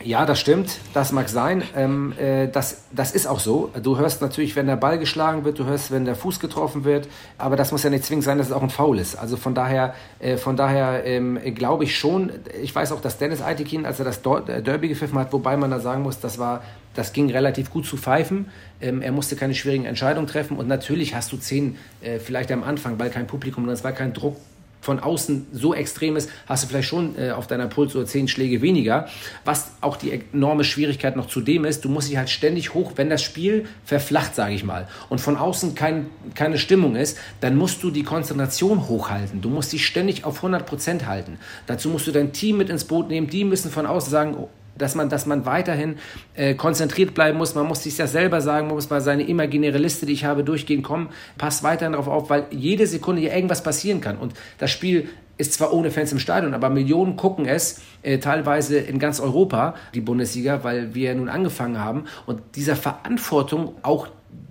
Ja, 0.04 0.26
das 0.26 0.38
stimmt, 0.38 0.78
das 0.94 1.10
mag 1.10 1.28
sein. 1.28 1.64
Ähm, 1.74 2.12
äh, 2.18 2.46
das, 2.46 2.82
das 2.92 3.10
ist 3.12 3.26
auch 3.26 3.40
so. 3.40 3.70
Du 3.82 3.98
hörst 3.98 4.22
natürlich, 4.22 4.54
wenn 4.54 4.66
der 4.66 4.76
Ball 4.76 4.96
geschlagen 4.98 5.44
wird, 5.44 5.58
du 5.58 5.64
hörst, 5.64 5.90
wenn 5.90 6.04
der 6.04 6.14
Fuß 6.14 6.38
getroffen 6.38 6.84
wird, 6.84 7.08
aber 7.36 7.56
das 7.56 7.72
muss 7.72 7.82
ja 7.82 7.90
nicht 7.90 8.04
zwingend 8.04 8.24
sein, 8.24 8.38
dass 8.38 8.46
es 8.46 8.52
auch 8.52 8.62
ein 8.62 8.70
Foul 8.70 8.98
ist. 9.00 9.16
Also 9.16 9.36
von 9.36 9.56
daher, 9.56 9.94
äh, 10.20 10.36
von 10.36 10.56
daher 10.56 11.04
ähm, 11.04 11.38
glaube 11.54 11.82
ich 11.82 11.98
schon, 11.98 12.30
ich 12.62 12.72
weiß 12.72 12.92
auch, 12.92 13.00
dass 13.00 13.18
Dennis 13.18 13.42
Aitekin, 13.42 13.84
als 13.86 13.98
er 13.98 14.04
das 14.04 14.18
äh, 14.18 14.62
Derby 14.62 14.88
gepfiffen 14.88 15.18
hat, 15.18 15.32
wobei 15.32 15.56
man 15.56 15.70
da 15.70 15.80
sagen 15.80 16.04
muss, 16.04 16.20
das 16.20 16.38
war 16.38 16.62
das 16.94 17.12
ging 17.12 17.30
relativ 17.30 17.70
gut 17.70 17.86
zu 17.86 17.96
pfeifen. 17.96 18.46
Ähm, 18.80 19.02
er 19.02 19.12
musste 19.12 19.36
keine 19.36 19.54
schwierigen 19.54 19.84
Entscheidungen 19.84 20.26
treffen. 20.26 20.56
Und 20.56 20.66
natürlich 20.66 21.14
hast 21.14 21.30
du 21.30 21.36
zehn, 21.36 21.76
äh, 22.00 22.18
vielleicht 22.18 22.50
am 22.50 22.64
Anfang, 22.64 22.98
weil 22.98 23.10
kein 23.10 23.28
Publikum, 23.28 23.68
es 23.68 23.84
war 23.84 23.92
kein 23.92 24.12
Druck 24.12 24.36
von 24.80 25.00
außen 25.00 25.46
so 25.52 25.74
extrem 25.74 26.16
ist, 26.16 26.30
hast 26.46 26.64
du 26.64 26.68
vielleicht 26.68 26.88
schon 26.88 27.18
äh, 27.18 27.30
auf 27.30 27.46
deiner 27.46 27.66
Puls 27.66 27.94
oder 27.96 28.06
zehn 28.06 28.28
Schläge 28.28 28.62
weniger. 28.62 29.08
Was 29.44 29.72
auch 29.80 29.96
die 29.96 30.22
enorme 30.32 30.64
Schwierigkeit 30.64 31.16
noch 31.16 31.26
zudem 31.26 31.64
ist, 31.64 31.84
du 31.84 31.88
musst 31.88 32.08
dich 32.08 32.16
halt 32.16 32.30
ständig 32.30 32.74
hoch, 32.74 32.92
wenn 32.96 33.10
das 33.10 33.22
Spiel 33.22 33.66
verflacht, 33.84 34.34
sage 34.34 34.54
ich 34.54 34.64
mal, 34.64 34.88
und 35.08 35.20
von 35.20 35.36
außen 35.36 35.74
kein, 35.74 36.06
keine 36.34 36.58
Stimmung 36.58 36.96
ist, 36.96 37.18
dann 37.40 37.56
musst 37.56 37.82
du 37.82 37.90
die 37.90 38.02
Konzentration 38.02 38.88
hochhalten. 38.88 39.40
Du 39.40 39.50
musst 39.50 39.72
dich 39.72 39.86
ständig 39.86 40.24
auf 40.24 40.36
100 40.36 40.66
Prozent 40.66 41.06
halten. 41.06 41.38
Dazu 41.66 41.88
musst 41.88 42.06
du 42.06 42.12
dein 42.12 42.32
Team 42.32 42.56
mit 42.58 42.70
ins 42.70 42.84
Boot 42.84 43.08
nehmen. 43.08 43.28
Die 43.28 43.44
müssen 43.44 43.70
von 43.70 43.86
außen 43.86 44.10
sagen, 44.10 44.48
dass 44.78 44.94
man, 44.94 45.08
dass 45.08 45.26
man 45.26 45.44
weiterhin 45.44 45.96
äh, 46.34 46.54
konzentriert 46.54 47.14
bleiben 47.14 47.38
muss. 47.38 47.54
Man 47.54 47.66
muss 47.66 47.82
sich 47.82 47.98
ja 47.98 48.06
selber 48.06 48.40
sagen, 48.40 48.66
man 48.66 48.76
muss 48.76 48.90
mal 48.90 49.00
seine 49.00 49.24
imaginäre 49.24 49.78
Liste, 49.78 50.06
die 50.06 50.12
ich 50.12 50.24
habe, 50.24 50.44
durchgehen. 50.44 50.82
Komm, 50.82 51.08
pass 51.36 51.62
weiterhin 51.62 51.92
darauf 51.92 52.08
auf, 52.08 52.30
weil 52.30 52.46
jede 52.50 52.86
Sekunde 52.86 53.20
hier 53.20 53.34
irgendwas 53.34 53.62
passieren 53.62 54.00
kann. 54.00 54.16
Und 54.18 54.34
das 54.58 54.70
Spiel 54.70 55.08
ist 55.38 55.52
zwar 55.52 55.72
ohne 55.72 55.90
Fans 55.90 56.12
im 56.12 56.18
Stadion, 56.18 56.52
aber 56.52 56.68
Millionen 56.68 57.16
gucken 57.16 57.46
es, 57.46 57.80
äh, 58.02 58.18
teilweise 58.18 58.78
in 58.78 58.98
ganz 58.98 59.20
Europa, 59.20 59.74
die 59.94 60.00
Bundesliga, 60.00 60.64
weil 60.64 60.94
wir 60.94 61.14
nun 61.14 61.28
angefangen 61.28 61.78
haben. 61.78 62.04
Und 62.26 62.40
dieser 62.56 62.76
Verantwortung 62.76 63.76
auch 63.82 64.08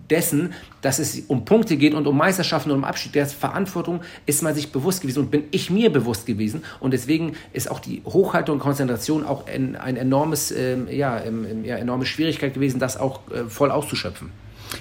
dessen, 0.09 0.53
dass 0.81 0.99
es 0.99 1.23
um 1.27 1.45
Punkte 1.45 1.77
geht 1.77 1.93
und 1.93 2.07
um 2.07 2.17
Meisterschaften 2.17 2.71
und 2.71 2.77
um 2.77 2.83
Abschied, 2.83 3.15
der 3.15 3.25
Verantwortung 3.25 4.01
ist 4.25 4.43
man 4.43 4.55
sich 4.55 4.71
bewusst 4.71 5.01
gewesen 5.01 5.19
und 5.19 5.31
bin 5.31 5.43
ich 5.51 5.69
mir 5.69 5.91
bewusst 5.91 6.25
gewesen. 6.25 6.63
Und 6.79 6.91
deswegen 6.91 7.33
ist 7.53 7.69
auch 7.69 7.79
die 7.79 8.01
Hochhaltung 8.05 8.55
und 8.55 8.61
Konzentration 8.61 9.25
auch 9.25 9.47
ein, 9.47 9.75
ein 9.75 9.97
enormes, 9.97 10.51
ähm, 10.51 10.87
ja, 10.89 11.21
ähm, 11.23 11.65
ja, 11.65 11.75
enorme 11.77 12.05
Schwierigkeit 12.05 12.53
gewesen, 12.53 12.79
das 12.79 12.97
auch 12.97 13.21
äh, 13.31 13.49
voll 13.49 13.71
auszuschöpfen. 13.71 14.31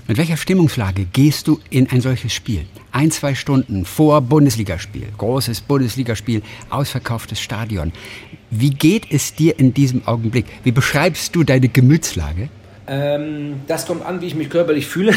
Mit 0.09 0.19
welcher 0.19 0.37
Stimmungslage 0.37 1.05
gehst 1.05 1.47
du 1.47 1.61
in 1.71 1.89
ein 1.91 2.01
solches 2.01 2.33
Spiel? 2.33 2.67
Ein, 2.93 3.11
zwei 3.11 3.35
Stunden 3.35 3.85
vor 3.85 4.21
Bundesligaspiel, 4.21 5.09
großes 5.17 5.61
Bundesligaspiel, 5.61 6.43
ausverkauftes 6.71 7.41
Stadion. 7.41 7.93
Wie 8.51 8.71
geht 8.71 9.07
es 9.11 9.35
dir 9.35 9.59
in 9.59 9.75
diesem 9.75 10.07
Augenblick? 10.07 10.47
Wie 10.65 10.73
beschreibst 10.73 11.35
du 11.37 11.45
deine 11.45 11.69
Gemütslage? 11.69 12.49
Ähm, 12.87 13.63
das 13.67 13.87
kommt 13.87 14.05
an, 14.05 14.21
wie 14.21 14.27
ich 14.27 14.35
mich 14.35 14.51
körperlich 14.51 14.87
fühle. 14.87 15.13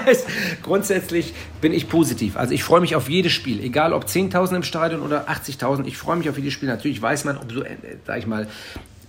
Grundsätzlich 0.62 1.34
bin 1.60 1.72
ich 1.72 1.88
positiv. 1.88 2.36
Also 2.36 2.54
ich 2.54 2.64
freue 2.64 2.80
mich 2.80 2.96
auf 2.96 3.08
jedes 3.08 3.32
Spiel, 3.32 3.62
egal 3.62 3.92
ob 3.92 4.04
10.000 4.04 4.56
im 4.56 4.62
Stadion 4.62 5.02
oder 5.02 5.28
80.000. 5.28 5.86
Ich 5.86 5.98
freue 5.98 6.16
mich 6.16 6.28
auf 6.28 6.38
jedes 6.38 6.52
Spiel. 6.52 6.68
Natürlich 6.68 7.00
weiß 7.02 7.24
man, 7.24 7.36
umso, 7.36 7.62
äh, 7.62 7.76
sag 8.06 8.18
ich 8.18 8.26
mal, 8.26 8.46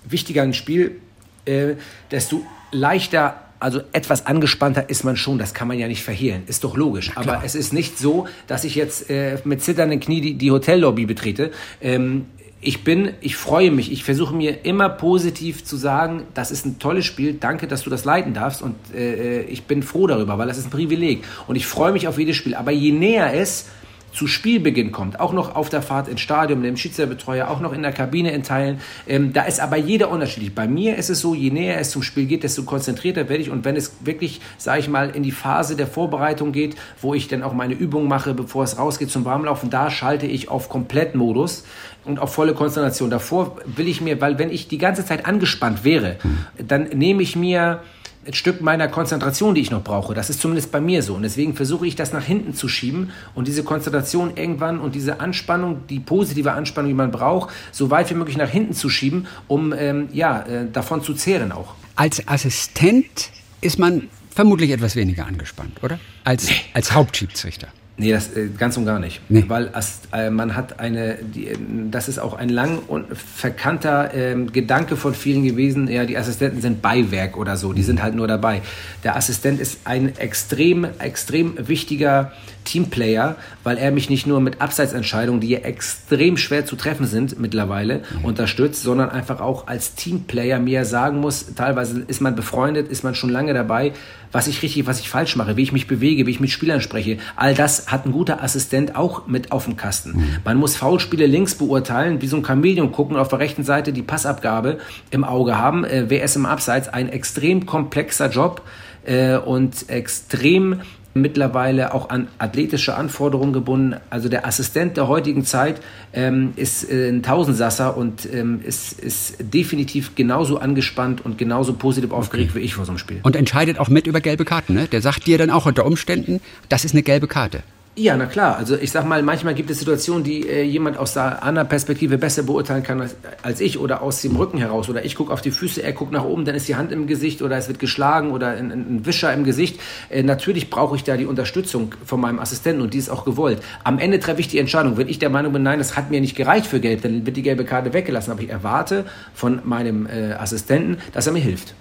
wichtiger 0.06 0.44
ein 0.44 0.54
Spiel, 0.54 1.00
äh, 1.46 1.76
desto 2.12 2.46
leichter 2.72 3.40
also 3.60 3.80
etwas 3.94 4.26
angespannter 4.26 4.90
ist 4.90 5.06
man 5.06 5.16
schon, 5.16 5.38
das 5.38 5.54
kann 5.54 5.70
man 5.70 5.80
ja 5.80 5.88
nicht 5.88 6.04
verhehlen, 6.04 6.44
ist 6.48 6.66
doch 6.66 6.76
logisch. 6.76 7.12
Aber 7.16 7.44
es 7.46 7.56
ist 7.56 7.72
nicht 7.72 7.98
so, 7.98 8.28
dass 8.46 8.66
ich 8.66 8.76
jetzt 8.76 9.10
äh, 9.10 9.38
mit 9.46 9.62
zitternden 9.64 10.02
Knie 10.02 10.20
die, 10.20 10.34
die 10.34 10.52
Hotellobby 10.52 11.06
betrete. 11.06 11.50
Ähm, 11.80 12.26
ich 12.64 12.84
bin, 12.84 13.14
ich 13.22 13.36
freue 13.36 13.72
mich, 13.72 13.92
ich 13.92 14.04
versuche 14.04 14.34
mir 14.34 14.66
immer 14.66 14.90
positiv 14.90 15.64
zu 15.64 15.76
sagen, 15.76 16.24
das 16.34 16.52
ist 16.52 16.66
ein 16.66 16.80
tolles 16.80 17.06
Spiel, 17.06 17.34
danke, 17.34 17.68
dass 17.68 17.84
du 17.84 17.90
das 17.90 18.06
leiten 18.06 18.34
darfst 18.34 18.62
und 18.62 18.76
äh, 18.94 19.42
ich 19.44 19.64
bin 19.64 19.84
froh 19.84 20.08
darüber, 20.08 20.38
weil 20.38 20.48
das 20.48 20.58
ist 20.58 20.68
ein 20.68 20.72
Privileg 20.72 21.24
und 21.48 21.56
ich 21.56 21.66
freue 21.66 21.92
mich 21.92 22.08
auf 22.08 22.18
jedes 22.18 22.36
Spiel. 22.36 22.56
Aber 22.56 22.72
je 22.72 22.92
näher 22.92 23.34
es 23.34 23.68
zu 24.14 24.28
Spielbeginn 24.28 24.92
kommt, 24.92 25.20
auch 25.20 25.34
noch 25.34 25.56
auf 25.56 25.70
der 25.70 25.82
Fahrt 25.82 26.08
ins 26.08 26.22
Stadion, 26.22 26.62
mit 26.62 26.70
dem 26.70 26.78
Schiedsrichterbetreuer, 26.78 27.50
auch 27.50 27.60
noch 27.60 27.74
in 27.74 27.82
der 27.82 27.92
Kabine 27.92 28.32
in 28.32 28.44
Teilen. 28.44 28.80
Ähm, 29.08 29.34
da 29.34 29.44
ist 29.44 29.60
aber 29.60 29.78
jeder 29.78 30.10
unterschiedlich. 30.10 30.54
Bei 30.54 30.68
mir 30.68 30.96
ist 30.98 31.10
es 31.10 31.20
so, 31.20 31.34
je 31.34 31.50
näher 31.50 31.80
es 31.80 31.90
zum 31.90 32.04
Spiel 32.04 32.26
geht, 32.26 32.44
desto 32.44 32.64
konzentrierter 32.64 33.28
werde 33.28 33.42
ich. 33.42 33.50
Und 33.50 33.66
wenn 33.66 33.76
es 33.76 33.98
wirklich, 34.06 34.40
sage 34.58 34.80
ich 34.80 34.88
mal, 34.88 35.10
in 35.10 35.24
die 35.24 35.32
Phase 35.32 35.76
der 35.76 35.88
Vorbereitung 35.88 36.52
geht, 36.52 36.76
wo 37.02 37.14
ich 37.14 37.28
dann 37.28 37.44
auch 37.44 37.54
meine 37.54 37.74
Übung 37.74 38.08
mache, 38.08 38.34
bevor 38.34 38.64
es 38.64 38.78
rausgeht 38.78 39.10
zum 39.10 39.26
Warmlaufen, 39.26 39.70
da 39.70 39.90
schalte 39.90 40.28
ich 40.28 40.50
auf 40.50 40.70
Komplettmodus 40.70 41.66
und 42.06 42.20
auf 42.20 42.34
volle 42.34 42.54
Konzentration. 42.54 43.10
Davor 43.10 43.58
will 43.66 43.88
ich 43.88 44.02
mir, 44.02 44.22
weil 44.22 44.38
wenn 44.38 44.52
ich 44.52 44.68
die 44.68 44.78
ganze 44.78 45.06
Zeit 45.06 45.26
angespannt 45.26 45.84
wäre, 45.84 46.18
dann 46.58 46.84
nehme 46.90 47.24
ich 47.24 47.36
mir 47.36 47.82
ein 48.26 48.34
Stück 48.34 48.62
meiner 48.62 48.88
Konzentration, 48.88 49.56
die 49.56 49.62
ich 49.62 49.72
noch 49.72 49.84
brauche. 49.84 50.14
Das 50.14 50.30
ist 50.30 50.42
zumindest 50.42 50.72
bei 50.72 50.82
mir 50.82 51.04
so. 51.04 51.16
Und 51.16 51.24
deswegen 51.24 51.56
versuche 51.56 51.86
ich 51.88 51.96
das 51.96 52.14
nach 52.14 52.24
hinten 52.24 52.54
zu 52.54 52.68
schieben 52.68 53.12
und 53.36 53.48
diese 53.48 53.64
Konzentration 53.64 54.36
irgendwann 54.36 54.80
und 54.80 54.96
diese 54.96 55.20
Anspannung, 55.20 55.88
die 55.88 56.00
positive 56.00 56.54
Anspannung, 56.54 56.90
die 56.90 56.96
man 56.96 57.12
braucht, 57.12 57.54
so 57.72 57.90
weit 57.90 58.10
wie 58.10 58.16
möglich 58.16 58.38
nach 58.38 58.50
hinten 58.50 58.74
zu 58.74 58.90
schieben, 58.90 59.28
um 59.48 59.74
ähm, 59.74 60.10
ja, 60.14 60.42
äh, 60.42 60.66
davon 60.72 61.02
zu 61.02 61.14
zehren 61.14 61.52
auch. 61.52 61.76
Als 61.96 62.28
Assistent 62.28 63.30
ist 63.62 63.80
man 63.80 64.10
vermutlich 64.34 64.72
etwas 64.72 64.96
weniger 64.96 65.26
angespannt, 65.26 65.84
oder? 65.84 66.00
Als, 66.24 66.50
als 66.74 66.94
Hauptschiedsrichter. 66.94 67.68
Nee, 67.96 68.12
das 68.12 68.36
äh, 68.36 68.50
ganz 68.58 68.76
und 68.76 68.86
gar 68.86 68.98
nicht. 68.98 69.22
Nee. 69.30 69.46
Weil 69.48 69.70
äh, 70.12 70.32
man 70.32 70.56
hat 70.56 70.80
eine, 70.80 71.20
die, 71.22 71.50
das 71.92 72.08
ist 72.08 72.18
auch 72.18 72.34
ein 72.34 72.50
lang 72.50 72.80
und 72.88 73.06
verkannter 73.16 74.14
äh, 74.16 74.36
Gedanke 74.46 74.96
von 74.96 75.14
vielen 75.14 75.44
gewesen, 75.44 75.88
ja, 75.88 76.06
die 76.06 76.18
Assistenten 76.18 76.60
sind 76.60 76.82
Beiwerk 76.82 77.38
oder 77.38 77.56
so, 77.56 77.72
die 77.72 77.84
sind 77.84 78.02
halt 78.02 78.16
nur 78.16 78.28
dabei. 78.28 78.62
Der 79.04 79.16
Assistent 79.16 79.60
ist 79.60 79.82
ein 79.84 80.18
extrem, 80.18 80.88
extrem 80.98 81.54
wichtiger 81.68 82.32
Teamplayer, 82.64 83.36
weil 83.64 83.78
er 83.78 83.92
mich 83.92 84.10
nicht 84.10 84.26
nur 84.26 84.40
mit 84.40 84.60
Abseitsentscheidungen, 84.60 85.42
die 85.42 85.50
ja 85.50 85.60
extrem 85.60 86.38
schwer 86.38 86.66
zu 86.66 86.76
treffen 86.76 87.06
sind 87.06 87.40
mittlerweile, 87.40 88.02
mhm. 88.20 88.26
unterstützt, 88.26 88.82
sondern 88.82 89.12
einfach 89.12 89.40
auch 89.40 89.68
als 89.68 89.94
Teamplayer 89.94 90.60
mir 90.60 90.86
sagen 90.86 91.20
muss, 91.20 91.54
teilweise 91.56 92.04
ist 92.08 92.22
man 92.22 92.36
befreundet, 92.36 92.88
ist 92.88 93.04
man 93.04 93.14
schon 93.14 93.30
lange 93.30 93.54
dabei, 93.54 93.94
was 94.34 94.48
ich 94.48 94.62
richtig, 94.62 94.86
was 94.86 95.00
ich 95.00 95.10
falsch 95.10 95.38
mache, 95.38 95.56
wie 95.56 95.64
ich 95.64 95.72
mich 95.72 95.88
bewege, 95.88 96.26
wie 96.26 96.32
ich 96.32 96.42
mit 96.42 96.50
Spielern 96.50 96.82
spreche. 96.82 97.18
All 97.38 97.54
das 97.54 97.88
hat 97.88 98.06
ein 98.06 98.12
guter 98.12 98.44
Assistent 98.44 98.98
auch 98.98 99.28
mit 99.28 99.54
auf 99.54 99.66
dem 99.66 99.78
Kasten. 99.78 100.18
Mhm. 100.18 100.38
Man 100.44 100.58
muss 100.58 100.76
Foulspiele 100.76 101.26
links 101.26 101.56
beurteilen, 101.56 102.22
wie 102.22 102.28
so 102.28 102.36
ein 102.36 102.46
Chamäleon 102.46 102.92
gucken 102.92 103.16
auf 103.16 103.30
der 103.30 103.40
rechten 103.40 103.64
Seite 103.64 103.94
die 103.94 104.02
Passabgabe 104.02 104.80
im 105.12 105.24
Auge 105.24 105.58
haben. 105.58 105.86
Äh, 105.86 106.24
ist 106.24 106.36
im 106.36 106.46
Abseits? 106.46 106.90
Ein 106.90 107.10
extrem 107.10 107.66
komplexer 107.66 108.30
Job 108.30 108.62
äh, 109.06 109.38
und 109.38 109.90
extrem 109.90 110.82
mittlerweile 111.14 111.94
auch 111.94 112.10
an 112.10 112.28
athletische 112.38 112.96
Anforderungen 112.96 113.54
gebunden. 113.54 113.96
Also 114.10 114.30
der 114.30 114.48
Assistent 114.48 114.98
der 114.98 115.08
heutigen 115.08 115.46
Zeit 115.46 115.82
ähm, 116.14 116.54
ist 116.56 116.90
äh, 116.90 117.10
ein 117.10 117.24
Tausendsasser 117.24 117.96
und 117.96 118.28
ähm, 118.32 118.62
ist, 118.64 119.00
ist 119.00 119.36
definitiv 119.40 120.16
genauso 120.16 120.58
angespannt 120.58 121.24
und 121.24 121.38
genauso 121.38 121.74
positiv 121.74 122.12
aufgeregt 122.12 122.52
okay. 122.52 122.62
wie 122.62 122.66
ich 122.66 122.76
vor 122.76 122.86
so 122.86 122.92
einem 122.92 123.00
Spiel. 123.00 123.20
Und 123.24 123.36
entscheidet 123.36 123.80
auch 123.80 123.90
mit 123.90 124.08
über 124.08 124.22
gelbe 124.22 124.46
Karten. 124.46 124.74
Ne? 124.74 124.88
Der 124.88 125.02
sagt 125.02 125.28
dir 125.28 125.38
dann 125.38 125.50
auch 125.50 125.66
unter 125.66 125.86
Umständen, 125.86 126.42
das 126.70 126.86
ist 126.86 126.94
eine 126.94 127.04
gelbe 127.04 127.28
Karte. 127.28 127.64
Ja, 127.96 128.18
na 128.18 128.26
klar. 128.26 128.58
Also 128.58 128.76
ich 128.76 128.92
sag 128.92 129.06
mal, 129.06 129.22
manchmal 129.22 129.54
gibt 129.54 129.70
es 129.70 129.78
Situationen, 129.78 130.24
die 130.24 130.50
äh, 130.50 130.64
jemand 130.64 130.98
aus 130.98 131.14
der 131.14 131.44
anderen 131.44 131.70
Perspektive 131.70 132.18
besser 132.18 132.42
beurteilen 132.42 132.82
kann 132.82 133.00
als, 133.00 133.16
als 133.44 133.62
ich 133.62 133.78
oder 133.78 134.02
aus 134.02 134.20
dem 134.24 134.36
Rücken 134.36 134.58
heraus. 134.58 134.90
Oder 134.90 135.06
ich 135.06 135.14
gucke 135.14 135.32
auf 135.32 135.42
die 135.42 135.52
Füße, 135.52 135.84
er 135.84 135.94
guckt 135.94 136.12
nach 136.12 136.24
oben, 136.24 136.44
dann 136.44 136.56
ist 136.56 136.68
die 136.68 136.76
Hand 136.76 136.92
im 136.92 137.06
Gesicht 137.06 137.44
oder 137.44 137.56
es 137.56 137.68
wird 137.68 137.78
geschlagen 137.78 138.32
oder 138.32 138.48
ein, 138.48 138.72
ein 138.72 139.06
Wischer 139.06 139.32
im 139.32 139.44
Gesicht. 139.44 139.80
Äh, 140.10 140.24
natürlich 140.24 140.72
brauche 140.72 140.96
ich 140.96 141.04
da 141.04 141.18
die 141.18 141.28
Unterstützung 141.28 141.94
von 142.04 142.20
meinem 142.20 142.40
Assistenten 142.40 142.82
und 142.82 142.96
die 142.96 142.98
ist 142.98 143.10
auch 143.10 143.26
gewollt. 143.26 143.62
Am 143.84 144.00
Ende 144.00 144.20
treffe 144.20 144.42
ich 144.42 144.48
die 144.48 144.58
Entscheidung. 144.58 144.98
Wenn 144.98 145.08
ich 145.08 145.20
der 145.20 145.30
Meinung 145.30 145.54
bin, 145.54 145.62
nein, 145.62 145.78
das 145.78 145.96
hat 145.96 146.10
mir 146.10 146.20
nicht 146.20 146.36
gereicht 146.36 146.66
für 146.66 146.80
Gelb, 146.80 147.04
dann 147.04 147.28
wird 147.28 147.38
die 147.38 147.44
gelbe 147.44 147.64
Karte 147.64 147.94
weggelassen. 147.94 148.32
Aber 148.32 148.42
ich 148.42 148.50
erwarte 148.50 149.06
von 149.36 149.62
meinem 149.66 150.08
äh, 150.08 150.34
Assistenten, 150.34 150.98
dass 151.12 151.28
er 151.28 151.34
mir 151.34 151.42
hilft. 151.42 151.76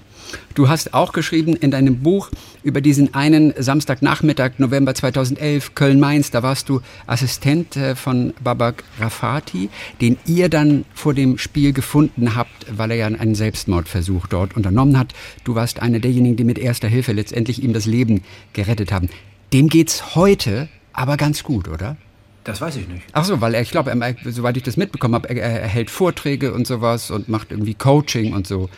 Du 0.54 0.68
hast 0.68 0.94
auch 0.94 1.12
geschrieben 1.12 1.54
in 1.56 1.70
deinem 1.70 2.00
Buch 2.00 2.30
über 2.62 2.80
diesen 2.80 3.14
einen 3.14 3.52
Samstagnachmittag, 3.56 4.52
November 4.58 4.94
2011, 4.94 5.74
Köln-Mainz. 5.74 6.30
Da 6.30 6.42
warst 6.42 6.68
du 6.68 6.80
Assistent 7.06 7.76
äh, 7.76 7.96
von 7.96 8.34
Babak 8.42 8.84
Rafati, 9.00 9.70
den 10.00 10.18
ihr 10.26 10.48
dann 10.48 10.84
vor 10.94 11.14
dem 11.14 11.38
Spiel 11.38 11.72
gefunden 11.72 12.34
habt, 12.36 12.66
weil 12.70 12.90
er 12.90 12.96
ja 12.96 13.06
einen 13.06 13.34
Selbstmordversuch 13.34 14.26
dort 14.26 14.56
unternommen 14.56 14.98
hat. 14.98 15.12
Du 15.44 15.54
warst 15.54 15.80
einer 15.80 16.00
derjenigen, 16.00 16.36
die 16.36 16.44
mit 16.44 16.58
erster 16.58 16.88
Hilfe 16.88 17.12
letztendlich 17.12 17.62
ihm 17.62 17.72
das 17.72 17.86
Leben 17.86 18.22
gerettet 18.52 18.92
haben. 18.92 19.08
Dem 19.52 19.68
geht's 19.68 20.14
heute 20.14 20.68
aber 20.92 21.16
ganz 21.16 21.42
gut, 21.42 21.68
oder? 21.68 21.96
Das 22.44 22.60
weiß 22.60 22.76
ich 22.76 22.88
nicht. 22.88 23.02
Ach 23.12 23.24
so, 23.24 23.40
weil 23.40 23.54
er, 23.54 23.62
ich 23.62 23.70
glaube, 23.70 23.94
soweit 24.24 24.56
ich 24.56 24.64
das 24.64 24.76
mitbekommen 24.76 25.14
habe, 25.14 25.28
er, 25.28 25.60
er, 25.60 25.68
hält 25.68 25.90
Vorträge 25.90 26.52
und 26.52 26.66
sowas 26.66 27.10
und 27.10 27.28
macht 27.28 27.52
irgendwie 27.52 27.74
Coaching 27.74 28.32
und 28.32 28.48
so. 28.48 28.68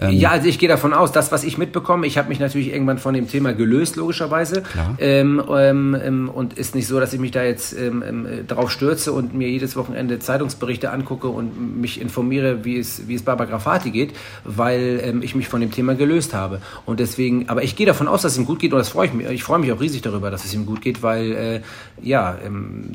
Ähm 0.00 0.12
ja, 0.12 0.30
also 0.30 0.48
ich 0.48 0.58
gehe 0.58 0.68
davon 0.68 0.92
aus, 0.92 1.12
das, 1.12 1.32
was 1.32 1.44
ich 1.44 1.58
mitbekomme, 1.58 2.06
ich 2.06 2.18
habe 2.18 2.28
mich 2.28 2.40
natürlich 2.40 2.72
irgendwann 2.72 2.98
von 2.98 3.14
dem 3.14 3.28
Thema 3.28 3.52
gelöst, 3.52 3.96
logischerweise. 3.96 4.62
Ähm, 4.98 5.42
ähm, 5.48 5.96
ähm 6.02 6.28
und 6.28 6.54
ist 6.54 6.74
nicht 6.74 6.86
so, 6.86 7.00
dass 7.00 7.12
ich 7.12 7.20
mich 7.20 7.30
da 7.30 7.42
jetzt 7.42 7.72
ähm, 7.78 8.02
ähm, 8.06 8.46
drauf 8.46 8.70
stürze 8.70 9.12
und 9.12 9.34
mir 9.34 9.48
jedes 9.48 9.76
Wochenende 9.76 10.18
Zeitungsberichte 10.18 10.90
angucke 10.90 11.28
und 11.28 11.80
mich 11.80 12.00
informiere, 12.00 12.64
wie 12.64 12.78
es, 12.78 13.06
wie 13.08 13.14
es 13.14 13.22
Baba 13.22 13.44
Grafati 13.44 13.90
geht, 13.90 14.14
weil 14.44 15.20
ich 15.22 15.34
mich 15.34 15.48
von 15.48 15.60
dem 15.60 15.70
Thema 15.70 15.94
gelöst 15.94 16.34
habe. 16.34 16.60
Und 16.86 17.00
deswegen, 17.00 17.48
aber 17.48 17.62
ich 17.62 17.76
gehe 17.76 17.86
davon 17.86 18.08
aus, 18.08 18.22
dass 18.22 18.32
es 18.32 18.38
ihm 18.38 18.46
gut 18.46 18.58
geht 18.58 18.72
und 18.72 18.78
das 18.78 18.88
freue 18.88 19.06
ich 19.06 19.12
mich. 19.12 19.28
Ich 19.28 19.44
freue 19.44 19.58
mich 19.58 19.72
auch 19.72 19.80
riesig 19.80 20.02
darüber, 20.02 20.30
dass 20.30 20.44
es 20.44 20.54
ihm 20.54 20.66
gut 20.66 20.80
geht, 20.80 21.02
weil 21.02 21.32
äh, 21.32 21.60
ja, 22.02 22.36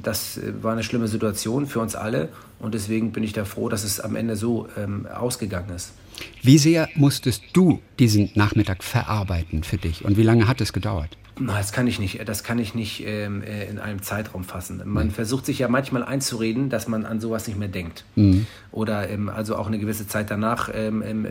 das 0.03 0.39
war 0.61 0.73
eine 0.73 0.83
schlimme 0.83 1.07
Situation 1.07 1.65
für 1.65 1.79
uns 1.79 1.95
alle 1.95 2.29
und 2.59 2.73
deswegen 2.73 3.11
bin 3.11 3.23
ich 3.23 3.33
da 3.33 3.45
froh, 3.45 3.69
dass 3.69 3.83
es 3.83 3.99
am 3.99 4.15
Ende 4.15 4.35
so 4.35 4.67
ausgegangen 5.13 5.69
ist. 5.75 5.93
Wie 6.41 6.57
sehr 6.57 6.89
musstest 6.95 7.43
du 7.53 7.81
diesen 7.99 8.31
Nachmittag 8.35 8.83
verarbeiten 8.83 9.63
für 9.63 9.77
dich 9.77 10.05
und 10.05 10.17
wie 10.17 10.23
lange 10.23 10.47
hat 10.47 10.61
es 10.61 10.73
gedauert? 10.73 11.17
Das 11.39 11.71
kann 11.71 11.87
ich 11.87 11.99
nicht, 11.99 12.27
das 12.27 12.43
kann 12.43 12.59
ich 12.59 12.75
nicht 12.75 13.03
ähm, 13.05 13.41
äh, 13.43 13.65
in 13.69 13.79
einem 13.79 14.01
Zeitraum 14.01 14.43
fassen. 14.43 14.81
Man 14.85 15.07
mhm. 15.07 15.11
versucht 15.11 15.45
sich 15.45 15.59
ja 15.59 15.67
manchmal 15.67 16.03
einzureden, 16.03 16.69
dass 16.69 16.87
man 16.87 17.05
an 17.05 17.21
sowas 17.21 17.47
nicht 17.47 17.57
mehr 17.57 17.69
denkt. 17.69 18.03
Mhm. 18.15 18.45
Oder 18.71 19.09
ähm, 19.09 19.29
also 19.29 19.55
auch 19.55 19.67
eine 19.67 19.79
gewisse 19.79 20.07
Zeit 20.07 20.29
danach. 20.29 20.69
Ähm, 20.73 21.01
ähm 21.01 21.27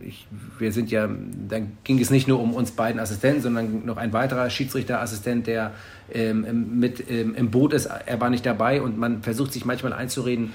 ich, 0.00 0.26
wir 0.58 0.72
sind 0.72 0.90
ja, 0.90 1.08
dann 1.48 1.72
ging 1.84 2.00
es 2.00 2.10
nicht 2.10 2.26
nur 2.26 2.40
um 2.40 2.54
uns 2.54 2.70
beiden 2.70 3.00
Assistenten, 3.00 3.42
sondern 3.42 3.84
noch 3.84 3.98
ein 3.98 4.12
weiterer 4.12 4.48
Schiedsrichterassistent, 4.48 5.46
der 5.46 5.72
ähm, 6.12 6.78
mit 6.78 7.10
ähm, 7.10 7.34
im 7.34 7.50
Boot 7.50 7.74
ist. 7.74 7.86
Er 7.86 8.20
war 8.20 8.30
nicht 8.30 8.46
dabei 8.46 8.80
und 8.80 8.98
man 8.98 9.22
versucht 9.22 9.52
sich 9.52 9.64
manchmal 9.64 9.92
einzureden, 9.92 10.52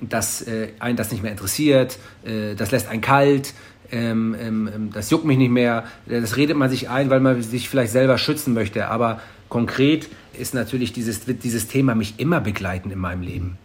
dass 0.00 0.40
äh, 0.40 0.68
einen 0.78 0.96
das 0.96 1.12
nicht 1.12 1.22
mehr 1.22 1.30
interessiert, 1.30 1.98
äh, 2.24 2.54
das 2.54 2.70
lässt 2.70 2.88
einen 2.88 3.02
kalt 3.02 3.52
ähm, 3.90 4.36
ähm, 4.38 4.70
ähm, 4.74 4.90
das 4.92 5.10
juckt 5.10 5.24
mich 5.24 5.38
nicht 5.38 5.50
mehr, 5.50 5.84
das 6.06 6.36
redet 6.36 6.56
man 6.56 6.70
sich 6.70 6.88
ein, 6.88 7.10
weil 7.10 7.20
man 7.20 7.42
sich 7.42 7.68
vielleicht 7.68 7.92
selber 7.92 8.18
schützen 8.18 8.54
möchte. 8.54 8.88
Aber 8.88 9.20
konkret 9.48 10.08
ist 10.38 10.54
natürlich 10.54 10.92
dieses, 10.92 11.20
dieses 11.24 11.68
Thema 11.68 11.94
mich 11.94 12.14
immer 12.18 12.40
begleiten 12.40 12.90
in 12.90 12.98
meinem 12.98 13.22
Leben. 13.22 13.58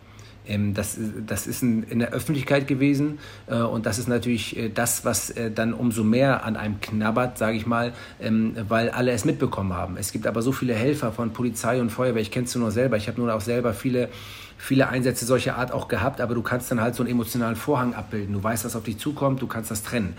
Ähm, 0.50 0.74
das, 0.74 0.98
das 1.26 1.48
ist 1.48 1.62
in, 1.62 1.84
in 1.84 2.00
der 2.00 2.12
Öffentlichkeit 2.12 2.68
gewesen 2.68 3.20
äh, 3.48 3.56
und 3.56 3.86
das 3.86 4.00
ist 4.00 4.08
natürlich 4.08 4.58
äh, 4.58 4.70
das, 4.70 5.06
was 5.06 5.30
äh, 5.30 5.52
dann 5.52 5.74
umso 5.74 6.04
mehr 6.04 6.44
an 6.44 6.58
einem 6.58 6.82
knabbert, 6.82 7.38
sage 7.38 7.56
ich 7.56 7.66
mal, 7.66 7.94
ähm, 8.20 8.56
weil 8.68 8.90
alle 8.90 9.12
es 9.12 9.26
mitbekommen 9.26 9.74
haben. 9.74 9.96
Es 9.98 10.12
gibt 10.12 10.28
aber 10.28 10.42
so 10.42 10.52
viele 10.52 10.74
Helfer 10.74 11.12
von 11.12 11.32
Polizei 11.32 11.80
und 11.80 11.92
Feuerwehr, 11.92 12.22
ich 12.22 12.32
kenne 12.32 12.46
es 12.46 12.56
nur 12.56 12.72
selber, 12.72 12.98
ich 12.98 13.08
habe 13.08 13.22
nur 13.22 13.34
auch 13.34 13.42
selber 13.42 13.74
viele 13.74 14.10
viele 14.60 14.90
Einsätze 14.90 15.26
solcher 15.26 15.58
Art 15.58 15.72
auch 15.72 15.88
gehabt, 15.88 16.20
aber 16.20 16.36
du 16.36 16.42
kannst 16.44 16.70
dann 16.70 16.82
halt 16.82 16.94
so 16.94 17.02
einen 17.02 17.12
emotionalen 17.12 17.56
Vorhang 17.56 17.96
abbilden. 17.96 18.34
Du 18.34 18.44
weißt, 18.44 18.66
was 18.66 18.76
auf 18.76 18.84
dich 18.84 19.00
zukommt, 19.00 19.42
du 19.42 19.48
kannst 19.48 19.72
das 19.72 19.84
trennen. 19.84 20.18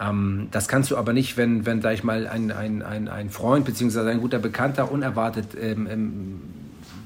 Ähm, 0.00 0.48
das 0.50 0.66
kannst 0.66 0.90
du 0.90 0.96
aber 0.96 1.12
nicht, 1.12 1.36
wenn, 1.36 1.66
wenn 1.66 1.84
ich 1.92 2.02
mal, 2.02 2.26
ein, 2.26 2.50
ein, 2.50 2.82
ein, 2.82 3.08
ein 3.08 3.28
Freund 3.30 3.66
bzw. 3.66 4.10
ein 4.10 4.20
guter 4.20 4.38
Bekannter 4.38 4.90
unerwartet 4.90 5.48
ähm, 5.60 5.86
ähm, 5.86 6.40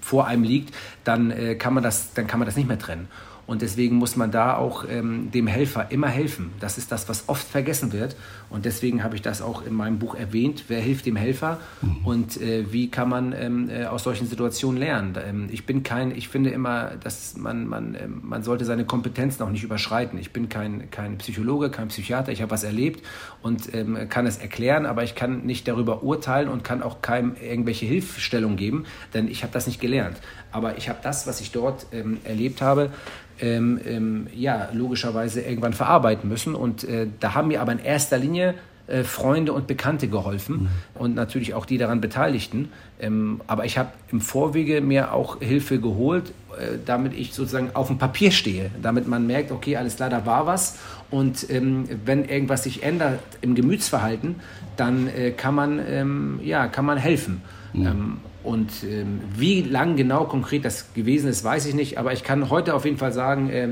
vor 0.00 0.28
einem 0.28 0.44
liegt, 0.44 0.74
dann, 1.02 1.32
äh, 1.32 1.56
kann 1.56 1.74
man 1.74 1.82
das, 1.82 2.14
dann 2.14 2.28
kann 2.28 2.38
man 2.38 2.46
das 2.46 2.56
nicht 2.56 2.68
mehr 2.68 2.78
trennen. 2.78 3.08
Und 3.46 3.62
deswegen 3.62 3.96
muss 3.96 4.16
man 4.16 4.30
da 4.30 4.56
auch 4.56 4.84
ähm, 4.88 5.30
dem 5.30 5.46
Helfer 5.46 5.90
immer 5.90 6.08
helfen. 6.08 6.52
Das 6.58 6.78
ist 6.78 6.90
das, 6.90 7.08
was 7.08 7.28
oft 7.28 7.46
vergessen 7.46 7.92
wird. 7.92 8.16
Und 8.50 8.64
deswegen 8.64 9.04
habe 9.04 9.14
ich 9.14 9.22
das 9.22 9.42
auch 9.42 9.64
in 9.64 9.74
meinem 9.74 9.98
Buch 9.98 10.14
erwähnt. 10.14 10.64
Wer 10.68 10.80
hilft 10.80 11.06
dem 11.06 11.16
Helfer 11.16 11.58
mhm. 11.80 11.96
und 12.04 12.40
äh, 12.40 12.72
wie 12.72 12.90
kann 12.90 13.08
man 13.08 13.32
ähm, 13.32 13.70
äh, 13.70 13.86
aus 13.86 14.04
solchen 14.04 14.26
Situationen 14.26 14.80
lernen? 14.80 15.16
Ähm, 15.24 15.48
ich 15.50 15.66
bin 15.66 15.82
kein, 15.82 16.10
ich 16.10 16.28
finde 16.28 16.50
immer, 16.50 16.92
dass 17.02 17.36
man, 17.36 17.66
man, 17.66 17.94
äh, 17.94 18.08
man 18.08 18.42
sollte 18.42 18.64
seine 18.64 18.84
Kompetenzen 18.84 19.42
auch 19.42 19.50
nicht 19.50 19.64
überschreiten. 19.64 20.18
Ich 20.18 20.32
bin 20.32 20.48
kein, 20.48 20.90
kein 20.90 21.18
Psychologe, 21.18 21.70
kein 21.70 21.88
Psychiater. 21.88 22.32
Ich 22.32 22.42
habe 22.42 22.50
was 22.50 22.64
erlebt 22.64 23.04
und 23.42 23.72
ähm, 23.74 24.08
kann 24.08 24.26
es 24.26 24.38
erklären, 24.38 24.86
aber 24.86 25.04
ich 25.04 25.14
kann 25.14 25.44
nicht 25.44 25.68
darüber 25.68 26.02
urteilen 26.02 26.48
und 26.48 26.64
kann 26.64 26.82
auch 26.82 27.02
keinem 27.02 27.36
irgendwelche 27.40 27.86
Hilfestellung 27.86 28.56
geben, 28.56 28.84
denn 29.14 29.28
ich 29.28 29.42
habe 29.42 29.52
das 29.52 29.66
nicht 29.66 29.80
gelernt. 29.80 30.16
Aber 30.56 30.78
ich 30.78 30.88
habe 30.88 31.00
das, 31.02 31.26
was 31.26 31.42
ich 31.42 31.52
dort 31.52 31.86
ähm, 31.92 32.16
erlebt 32.24 32.62
habe, 32.62 32.88
ähm, 33.42 33.78
ähm, 33.86 34.26
ja, 34.34 34.70
logischerweise 34.72 35.42
irgendwann 35.42 35.74
verarbeiten 35.74 36.30
müssen. 36.30 36.54
Und 36.54 36.84
äh, 36.84 37.06
da 37.20 37.34
haben 37.34 37.48
mir 37.48 37.60
aber 37.60 37.72
in 37.72 37.78
erster 37.78 38.16
Linie 38.16 38.54
äh, 38.86 39.04
Freunde 39.04 39.52
und 39.52 39.66
Bekannte 39.66 40.08
geholfen 40.08 40.54
mhm. 40.54 40.68
und 40.94 41.14
natürlich 41.14 41.52
auch 41.52 41.66
die 41.66 41.76
daran 41.76 42.00
Beteiligten. 42.00 42.70
Ähm, 42.98 43.42
aber 43.46 43.66
ich 43.66 43.76
habe 43.76 43.90
im 44.10 44.22
Vorwege 44.22 44.80
mir 44.80 45.12
auch 45.12 45.40
Hilfe 45.40 45.78
geholt, 45.78 46.32
äh, 46.58 46.78
damit 46.86 47.12
ich 47.12 47.34
sozusagen 47.34 47.72
auf 47.74 47.88
dem 47.88 47.98
Papier 47.98 48.30
stehe, 48.30 48.70
damit 48.80 49.06
man 49.06 49.26
merkt, 49.26 49.52
okay, 49.52 49.76
alles 49.76 49.96
klar, 49.96 50.08
da 50.08 50.24
war 50.24 50.46
was. 50.46 50.78
Und 51.10 51.50
ähm, 51.50 51.84
wenn 52.06 52.24
irgendwas 52.24 52.62
sich 52.62 52.82
ändert 52.82 53.20
im 53.42 53.54
Gemütsverhalten, 53.54 54.36
dann 54.78 55.08
äh, 55.08 55.32
kann, 55.32 55.54
man, 55.54 55.78
ähm, 55.86 56.40
ja, 56.42 56.66
kann 56.66 56.86
man 56.86 56.96
helfen. 56.96 57.42
Mhm. 57.74 58.18
Ähm, 58.46 58.52
und 58.52 58.70
ähm, 58.84 59.20
wie 59.36 59.62
lang 59.62 59.96
genau 59.96 60.24
konkret 60.24 60.64
das 60.64 60.92
gewesen 60.94 61.28
ist, 61.28 61.44
weiß 61.44 61.66
ich 61.66 61.74
nicht. 61.74 61.98
Aber 61.98 62.12
ich 62.12 62.22
kann 62.22 62.48
heute 62.50 62.74
auf 62.74 62.84
jeden 62.84 62.98
Fall 62.98 63.12
sagen, 63.12 63.50
äh, 63.50 63.68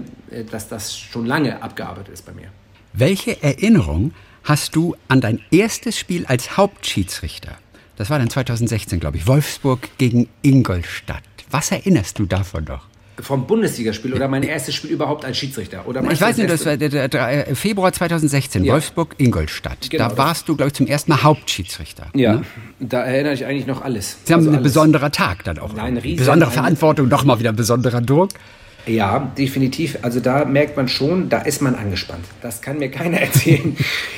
dass 0.51 0.69
das 0.69 0.97
schon 0.99 1.27
lange 1.27 1.63
abgearbeitet 1.63 2.13
ist 2.13 2.27
bei 2.27 2.33
mir. 2.33 2.49
Welche 2.93 3.43
Erinnerung 3.43 4.13
hast 4.45 4.77
du 4.77 4.95
an 5.09 5.21
dein 5.21 5.41
erstes 5.51 5.99
Spiel 5.99 6.27
als 6.27 6.57
Hauptschiedsrichter? 6.57 7.53
Das 7.97 8.11
war 8.11 8.19
dann 8.19 8.31
2016, 8.31 9.01
glaube 9.01 9.17
ich. 9.17 9.27
Wolfsburg 9.27 9.89
gegen 9.99 10.29
Ingolstadt. 10.43 11.23
Was 11.51 11.71
erinnerst 11.71 12.19
du 12.19 12.27
davon 12.27 12.65
noch? 12.65 12.94
Vom 13.21 13.47
Bundesligaspiel 13.47 14.13
oder 14.15 14.29
mein 14.29 14.43
erstes 14.43 14.75
Spiel 14.75 14.91
überhaupt 14.91 15.25
als 15.25 15.39
Schiedsrichter? 15.39 15.87
Oder 15.87 16.03
ich 16.11 16.21
weiß 16.21 16.37
nicht, 16.37 16.51
das 16.51 16.67
war 16.67 16.77
der, 16.77 16.89
der, 16.89 17.09
der 17.09 17.57
Februar 17.57 17.93
2016, 17.93 18.65
ja. 18.65 18.75
Wolfsburg-Ingolstadt. 18.75 19.91
Genau. 19.91 20.09
Da 20.09 20.19
warst 20.19 20.49
du, 20.49 20.57
glaube 20.57 20.69
ich, 20.69 20.75
zum 20.75 20.87
ersten 20.87 21.11
Mal 21.11 21.23
Hauptschiedsrichter. 21.23 22.07
Ja, 22.15 22.35
ne? 22.35 22.43
da 22.81 23.05
erinnere 23.05 23.35
ich 23.35 23.47
eigentlich 23.47 23.67
noch 23.67 23.83
alles. 23.83 24.19
Sie 24.25 24.33
haben 24.33 24.41
also 24.41 24.51
ein 24.51 24.63
besonderer 24.63 25.11
Tag 25.11 25.45
dann 25.45 25.59
auch. 25.59 25.73
Nein, 25.75 26.01
besondere 26.17 26.51
Verantwortung, 26.51 27.09
doch 27.09 27.25
mal 27.25 27.39
wieder 27.39 27.51
ein 27.51 27.57
besonderer 27.57 28.01
Druck. 28.01 28.31
Ja, 28.87 29.33
definitiv. 29.39 29.99
Also 30.03 30.21
da 30.21 30.45
merkt 30.45 30.77
man 30.77 30.89
schon, 30.89 31.31
da 31.31 31.39
ist 31.39 31.63
man 31.63 31.75
angespannt. 31.75 32.25
Das 32.43 32.61
kann 32.61 32.79
mir 32.79 32.91
keiner 32.91 33.19
erzählen, 33.21 33.77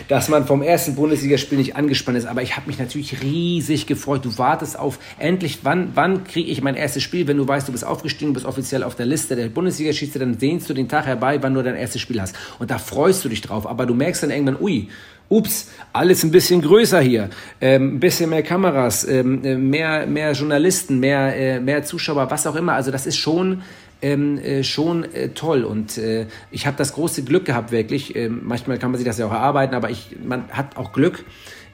dass 0.09 0.29
man 0.29 0.46
vom 0.46 0.61
ersten 0.61 0.96
Bundesligaspiel 0.96 1.57
nicht 1.57 1.76
angespannt 1.76 2.18
ist. 2.18 2.26
Aber 2.26 2.42
ich 2.42 2.57
habe 2.57 2.66
mich 2.66 2.79
natürlich 2.79 3.22
riesig 3.22 3.87
gefreut. 3.87 4.24
Du 4.24 4.38
wartest 4.38 4.79
auf 4.79 4.98
endlich, 5.18 5.61
wann, 5.62 5.92
wann 5.94 6.24
kriege 6.24 6.50
ich 6.50 6.62
mein 6.62 6.74
erstes 6.74 7.02
Spiel? 7.05 7.29
Wenn 7.29 7.37
du 7.37 7.46
weißt, 7.46 7.68
du 7.68 7.72
bist 7.72 7.85
aufgestiegen, 7.85 8.33
bist 8.33 8.46
offiziell 8.46 8.83
auf 8.83 8.96
der 8.96 9.07
Liste 9.07 9.37
der 9.37 9.48
Bundesliga-Schiedsrichter, 9.48 10.18
dann 10.18 10.38
sehnst 10.38 10.68
du 10.68 10.74
den 10.74 10.88
Tag 10.88 11.07
herbei, 11.07 11.40
wann 11.42 11.55
du 11.55 11.62
dein 11.62 11.76
erstes 11.76 12.00
Spiel 12.00 12.20
hast. 12.20 12.35
Und 12.59 12.70
da 12.70 12.79
freust 12.79 13.24
du 13.24 13.29
dich 13.29 13.42
drauf. 13.42 13.66
Aber 13.66 13.87
du 13.87 13.94
merkst 13.94 14.24
dann 14.24 14.31
irgendwann, 14.31 14.61
ui, 14.61 14.88
ups, 15.29 15.70
alles 15.92 16.22
ein 16.22 16.31
bisschen 16.31 16.62
größer 16.62 17.00
hier, 17.00 17.31
ähm, 17.61 17.96
ein 17.96 18.00
bisschen 18.00 18.31
mehr 18.31 18.42
Kameras, 18.42 19.07
ähm, 19.07 19.44
äh, 19.44 19.57
mehr, 19.57 20.07
mehr 20.07 20.33
Journalisten, 20.33 21.00
mehr, 21.00 21.37
äh, 21.37 21.61
mehr 21.61 21.83
Zuschauer, 21.83 22.31
was 22.31 22.46
auch 22.46 22.57
immer. 22.57 22.74
Also 22.74 22.90
das 22.90 23.07
ist 23.07 23.16
schon 23.16 23.62
ähm, 24.02 24.38
äh, 24.38 24.62
schon 24.62 25.04
äh, 25.04 25.30
toll. 25.30 25.64
Und 25.64 25.98
äh, 25.98 26.26
ich 26.50 26.66
habe 26.66 26.76
das 26.76 26.92
große 26.92 27.24
Glück 27.24 27.44
gehabt, 27.44 27.72
wirklich. 27.72 28.14
Ähm, 28.16 28.42
manchmal 28.44 28.78
kann 28.78 28.90
man 28.90 28.98
sich 28.98 29.06
das 29.06 29.18
ja 29.18 29.26
auch 29.26 29.32
erarbeiten, 29.32 29.74
aber 29.74 29.90
ich, 29.90 30.16
man 30.24 30.48
hat 30.50 30.76
auch 30.76 30.92
Glück, 30.92 31.24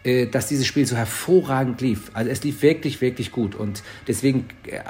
äh, 0.04 0.26
dass 0.26 0.48
dieses 0.48 0.66
Spiel 0.66 0.86
so 0.86 0.96
hervorragend 0.96 1.80
lief. 1.80 2.10
Also 2.12 2.30
es 2.30 2.42
lief 2.42 2.62
wirklich, 2.62 3.00
wirklich 3.00 3.32
gut. 3.32 3.54
Und 3.54 3.82
deswegen, 4.08 4.46
äh, 4.66 4.80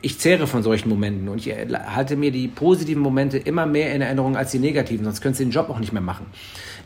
ich 0.00 0.18
zehre 0.18 0.46
von 0.46 0.62
solchen 0.62 0.88
Momenten 0.88 1.28
und 1.28 1.38
ich 1.38 1.50
äh, 1.50 1.66
halte 1.86 2.16
mir 2.16 2.30
die 2.30 2.48
positiven 2.48 3.02
Momente 3.02 3.38
immer 3.38 3.66
mehr 3.66 3.94
in 3.94 4.00
Erinnerung 4.00 4.36
als 4.36 4.50
die 4.50 4.58
negativen, 4.58 5.04
sonst 5.04 5.20
könntest 5.20 5.40
du 5.40 5.44
den 5.44 5.52
Job 5.52 5.70
auch 5.70 5.78
nicht 5.78 5.92
mehr 5.92 6.02
machen. 6.02 6.26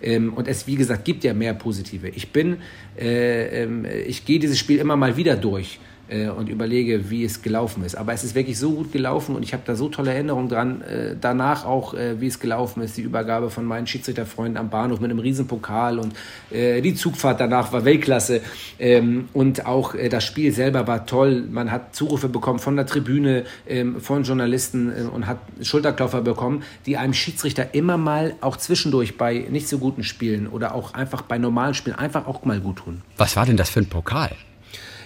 Ähm, 0.00 0.32
und 0.32 0.48
es, 0.48 0.66
wie 0.66 0.76
gesagt, 0.76 1.04
gibt 1.04 1.24
ja 1.24 1.34
mehr 1.34 1.54
positive. 1.54 2.08
Ich 2.08 2.32
bin, 2.32 2.58
äh, 2.98 3.62
ähm, 3.62 3.84
ich 4.06 4.24
gehe 4.24 4.38
dieses 4.38 4.58
Spiel 4.58 4.78
immer 4.78 4.96
mal 4.96 5.16
wieder 5.16 5.36
durch 5.36 5.78
äh, 6.12 6.28
und 6.28 6.48
überlege, 6.48 7.10
wie 7.10 7.24
es 7.24 7.42
gelaufen 7.42 7.84
ist. 7.84 7.94
Aber 7.94 8.12
es 8.12 8.24
ist 8.24 8.34
wirklich 8.34 8.58
so 8.58 8.72
gut 8.72 8.92
gelaufen 8.92 9.34
und 9.34 9.42
ich 9.42 9.52
habe 9.52 9.62
da 9.64 9.74
so 9.74 9.88
tolle 9.88 10.12
Erinnerungen 10.12 10.48
dran. 10.48 10.82
Äh, 10.82 11.16
danach 11.20 11.64
auch, 11.64 11.94
äh, 11.94 12.20
wie 12.20 12.26
es 12.26 12.38
gelaufen 12.38 12.82
ist, 12.82 12.96
die 12.96 13.02
Übergabe 13.02 13.50
von 13.50 13.64
meinen 13.64 13.86
Schiedsrichterfreunden 13.86 14.56
am 14.56 14.70
Bahnhof 14.70 15.00
mit 15.00 15.10
einem 15.10 15.20
Riesenpokal 15.20 15.98
und 15.98 16.14
äh, 16.50 16.80
die 16.80 16.94
Zugfahrt 16.94 17.40
danach 17.40 17.72
war 17.72 17.84
Weltklasse. 17.84 18.40
Ähm, 18.78 19.28
und 19.32 19.66
auch 19.66 19.94
äh, 19.94 20.08
das 20.08 20.24
Spiel 20.24 20.52
selber 20.52 20.86
war 20.86 21.06
toll. 21.06 21.44
Man 21.50 21.70
hat 21.70 21.94
Zurufe 21.94 22.28
bekommen 22.28 22.58
von 22.58 22.76
der 22.76 22.86
Tribüne, 22.86 23.44
ähm, 23.66 24.00
von 24.00 24.24
Journalisten 24.24 25.08
und 25.08 25.26
hat 25.26 25.38
Schulterklopfer 25.62 26.20
bekommen, 26.20 26.62
die 26.86 26.96
einem 26.96 27.14
Schiedsrichter 27.14 27.74
immer 27.74 27.96
mal 27.96 28.34
auch 28.40 28.56
zwischendurch 28.56 29.16
bei 29.16 29.46
nicht 29.50 29.68
so 29.68 29.78
guten 29.78 30.04
Spielen 30.04 30.46
oder 30.46 30.74
auch 30.74 30.94
einfach 30.94 31.22
bei 31.22 31.38
normalen 31.38 31.74
Spielen 31.74 31.96
einfach 31.96 32.26
auch 32.26 32.44
mal 32.44 32.60
gut 32.60 32.76
tun. 32.76 33.02
Was 33.16 33.36
war 33.36 33.46
denn 33.46 33.56
das 33.56 33.70
für 33.70 33.80
ein 33.80 33.86
Pokal? 33.86 34.30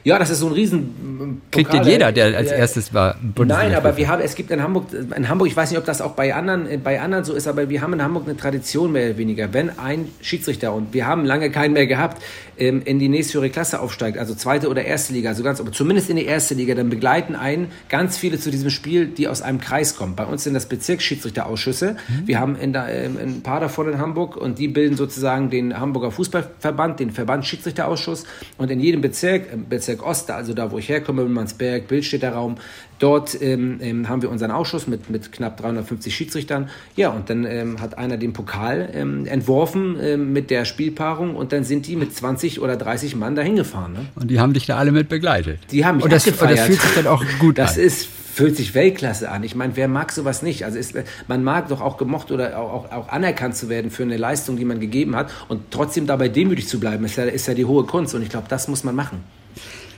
Ja, 0.06 0.20
das 0.20 0.30
ist 0.30 0.38
so 0.38 0.46
ein 0.46 0.52
riesen 0.52 1.42
Kriegt 1.50 1.72
den 1.72 1.82
jeder, 1.82 2.12
der 2.12 2.36
als 2.36 2.52
erstes 2.52 2.94
war. 2.94 3.16
Nein, 3.44 3.74
aber 3.74 3.96
wir 3.96 4.06
haben, 4.06 4.22
es 4.22 4.36
gibt 4.36 4.52
in 4.52 4.62
Hamburg, 4.62 4.84
in 4.92 5.28
Hamburg, 5.28 5.48
ich 5.48 5.56
weiß 5.56 5.70
nicht, 5.70 5.80
ob 5.80 5.84
das 5.84 6.00
auch 6.00 6.12
bei 6.12 6.32
anderen, 6.32 6.80
bei 6.84 7.00
anderen 7.00 7.24
so 7.24 7.34
ist, 7.34 7.48
aber 7.48 7.68
wir 7.68 7.82
haben 7.82 7.92
in 7.92 8.00
Hamburg 8.00 8.22
eine 8.26 8.36
Tradition 8.36 8.92
mehr 8.92 9.08
oder 9.08 9.18
weniger. 9.18 9.52
Wenn 9.52 9.76
ein 9.80 10.06
Schiedsrichter, 10.20 10.72
und 10.72 10.94
wir 10.94 11.08
haben 11.08 11.24
lange 11.24 11.50
keinen 11.50 11.72
mehr 11.72 11.88
gehabt, 11.88 12.22
ähm, 12.58 12.82
in 12.84 12.98
die 12.98 13.08
nächsthöhere 13.08 13.50
Klasse 13.50 13.80
aufsteigt, 13.80 14.18
also 14.18 14.34
zweite 14.34 14.68
oder 14.68 14.84
erste 14.84 15.12
Liga, 15.12 15.30
also 15.30 15.42
ganz, 15.42 15.60
aber 15.60 15.72
zumindest 15.72 16.10
in 16.10 16.16
die 16.16 16.26
erste 16.26 16.54
Liga, 16.54 16.74
dann 16.74 16.90
begleiten 16.90 17.34
einen 17.34 17.72
ganz 17.88 18.16
viele 18.16 18.38
zu 18.38 18.50
diesem 18.50 18.70
Spiel, 18.70 19.06
die 19.06 19.28
aus 19.28 19.42
einem 19.42 19.60
Kreis 19.60 19.96
kommen. 19.96 20.14
Bei 20.14 20.24
uns 20.24 20.44
sind 20.44 20.54
das 20.54 20.66
Bezirksschiedsrichterausschüsse. 20.66 21.92
Mhm. 21.92 22.26
Wir 22.28 22.38
haben 22.38 22.56
in 22.56 22.72
der, 22.72 22.88
ähm, 22.88 23.16
ein 23.20 23.42
paar 23.42 23.60
davon 23.60 23.88
in 23.88 23.98
Hamburg 23.98 24.36
und 24.36 24.58
die 24.58 24.68
bilden 24.68 24.96
sozusagen 24.96 25.50
den 25.50 25.78
Hamburger 25.78 26.10
Fußballverband, 26.10 27.00
den 27.00 27.10
Verband 27.10 27.44
Schiedsrichterausschuss 27.46 28.24
und 28.56 28.70
in 28.70 28.78
jedem 28.78 29.00
Bezirk, 29.00 29.48
Bezirk 29.68 29.96
Bezirk 29.96 30.06
Ost, 30.06 30.30
also 30.30 30.52
da, 30.52 30.70
wo 30.70 30.78
ich 30.78 30.88
herkomme, 30.88 31.24
Mansberg, 31.24 31.88
Bildstädter 31.88 32.32
Raum. 32.32 32.56
Dort 32.98 33.40
ähm, 33.40 33.78
ähm, 33.80 34.08
haben 34.08 34.22
wir 34.22 34.30
unseren 34.30 34.50
Ausschuss 34.50 34.86
mit, 34.86 35.10
mit 35.10 35.32
knapp 35.32 35.56
350 35.58 36.14
Schiedsrichtern. 36.14 36.70
Ja, 36.96 37.10
und 37.10 37.28
dann 37.28 37.44
ähm, 37.44 37.80
hat 37.80 37.98
einer 37.98 38.16
den 38.16 38.32
Pokal 38.32 38.88
ähm, 38.94 39.26
entworfen 39.26 39.96
ähm, 40.00 40.32
mit 40.32 40.50
der 40.50 40.64
Spielpaarung 40.64 41.36
und 41.36 41.52
dann 41.52 41.64
sind 41.64 41.86
die 41.86 41.96
mit 41.96 42.14
20 42.14 42.60
oder 42.60 42.76
30 42.76 43.16
Mann 43.16 43.34
dahin 43.34 43.56
gefahren. 43.56 43.92
Ne? 43.92 44.06
Und 44.14 44.30
die 44.30 44.40
haben 44.40 44.54
dich 44.54 44.66
da 44.66 44.76
alle 44.76 44.92
mit 44.92 45.08
begleitet. 45.08 45.58
Die 45.70 45.84
haben 45.84 45.96
mich 45.96 46.04
und 46.04 46.12
das, 46.12 46.26
und 46.26 46.40
das 46.40 46.60
fühlt 46.60 46.80
sich 46.80 46.94
dann 46.94 47.06
auch 47.06 47.24
gut 47.38 47.58
das 47.58 47.76
an. 47.76 47.76
Das 47.76 47.84
ist 47.84 48.08
fühlt 48.36 48.54
sich 48.54 48.74
Weltklasse 48.74 49.30
an. 49.30 49.44
Ich 49.44 49.54
meine, 49.54 49.76
wer 49.76 49.88
mag 49.88 50.12
sowas 50.12 50.42
nicht? 50.42 50.66
Also 50.66 50.78
ist, 50.78 50.94
man 51.26 51.42
mag 51.42 51.68
doch 51.68 51.80
auch 51.80 51.96
gemocht 51.96 52.30
oder 52.30 52.58
auch, 52.58 52.92
auch, 52.92 53.08
anerkannt 53.08 53.56
zu 53.56 53.70
werden 53.70 53.90
für 53.90 54.02
eine 54.02 54.18
Leistung, 54.18 54.58
die 54.58 54.66
man 54.66 54.78
gegeben 54.78 55.16
hat 55.16 55.30
und 55.48 55.70
trotzdem 55.70 56.06
dabei 56.06 56.28
demütig 56.28 56.68
zu 56.68 56.78
bleiben, 56.78 57.06
ist 57.06 57.16
ja, 57.16 57.24
ist 57.24 57.48
ja 57.48 57.54
die 57.54 57.64
hohe 57.64 57.84
Kunst 57.84 58.14
und 58.14 58.20
ich 58.20 58.28
glaube, 58.28 58.46
das 58.50 58.68
muss 58.68 58.84
man 58.84 58.94
machen. 58.94 59.24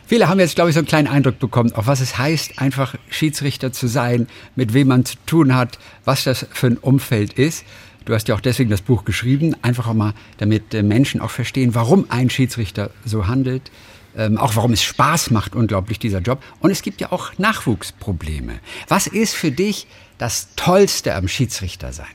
Viele 0.08 0.26
haben 0.26 0.40
jetzt, 0.40 0.54
glaube 0.54 0.70
ich, 0.70 0.74
so 0.74 0.80
einen 0.80 0.86
kleinen 0.86 1.06
Eindruck 1.06 1.38
bekommen, 1.38 1.70
auf 1.72 1.86
was 1.86 2.00
es 2.00 2.16
heißt, 2.16 2.58
einfach 2.60 2.94
Schiedsrichter 3.10 3.74
zu 3.74 3.88
sein, 3.88 4.26
mit 4.56 4.72
wem 4.72 4.88
man 4.88 5.04
zu 5.04 5.16
tun 5.26 5.54
hat, 5.54 5.78
was 6.06 6.24
das 6.24 6.46
für 6.50 6.68
ein 6.68 6.78
Umfeld 6.78 7.34
ist. 7.34 7.66
Du 8.06 8.14
hast 8.14 8.26
ja 8.26 8.34
auch 8.34 8.40
deswegen 8.40 8.70
das 8.70 8.80
Buch 8.80 9.04
geschrieben, 9.04 9.54
einfach 9.60 9.86
auch 9.86 9.92
mal, 9.92 10.14
damit 10.38 10.72
äh, 10.72 10.82
Menschen 10.82 11.20
auch 11.20 11.28
verstehen, 11.28 11.74
warum 11.74 12.06
ein 12.08 12.30
Schiedsrichter 12.30 12.90
so 13.04 13.26
handelt, 13.26 13.70
ähm, 14.16 14.38
auch 14.38 14.56
warum 14.56 14.72
es 14.72 14.82
Spaß 14.82 15.30
macht, 15.30 15.54
unglaublich 15.54 15.98
dieser 15.98 16.20
Job. 16.20 16.42
Und 16.60 16.70
es 16.70 16.80
gibt 16.80 17.02
ja 17.02 17.12
auch 17.12 17.36
Nachwuchsprobleme. 17.36 18.60
Was 18.88 19.08
ist 19.08 19.34
für 19.34 19.50
dich 19.50 19.88
das 20.16 20.48
Tollste 20.56 21.16
am 21.16 21.28
Schiedsrichter 21.28 21.92
sein? 21.92 22.06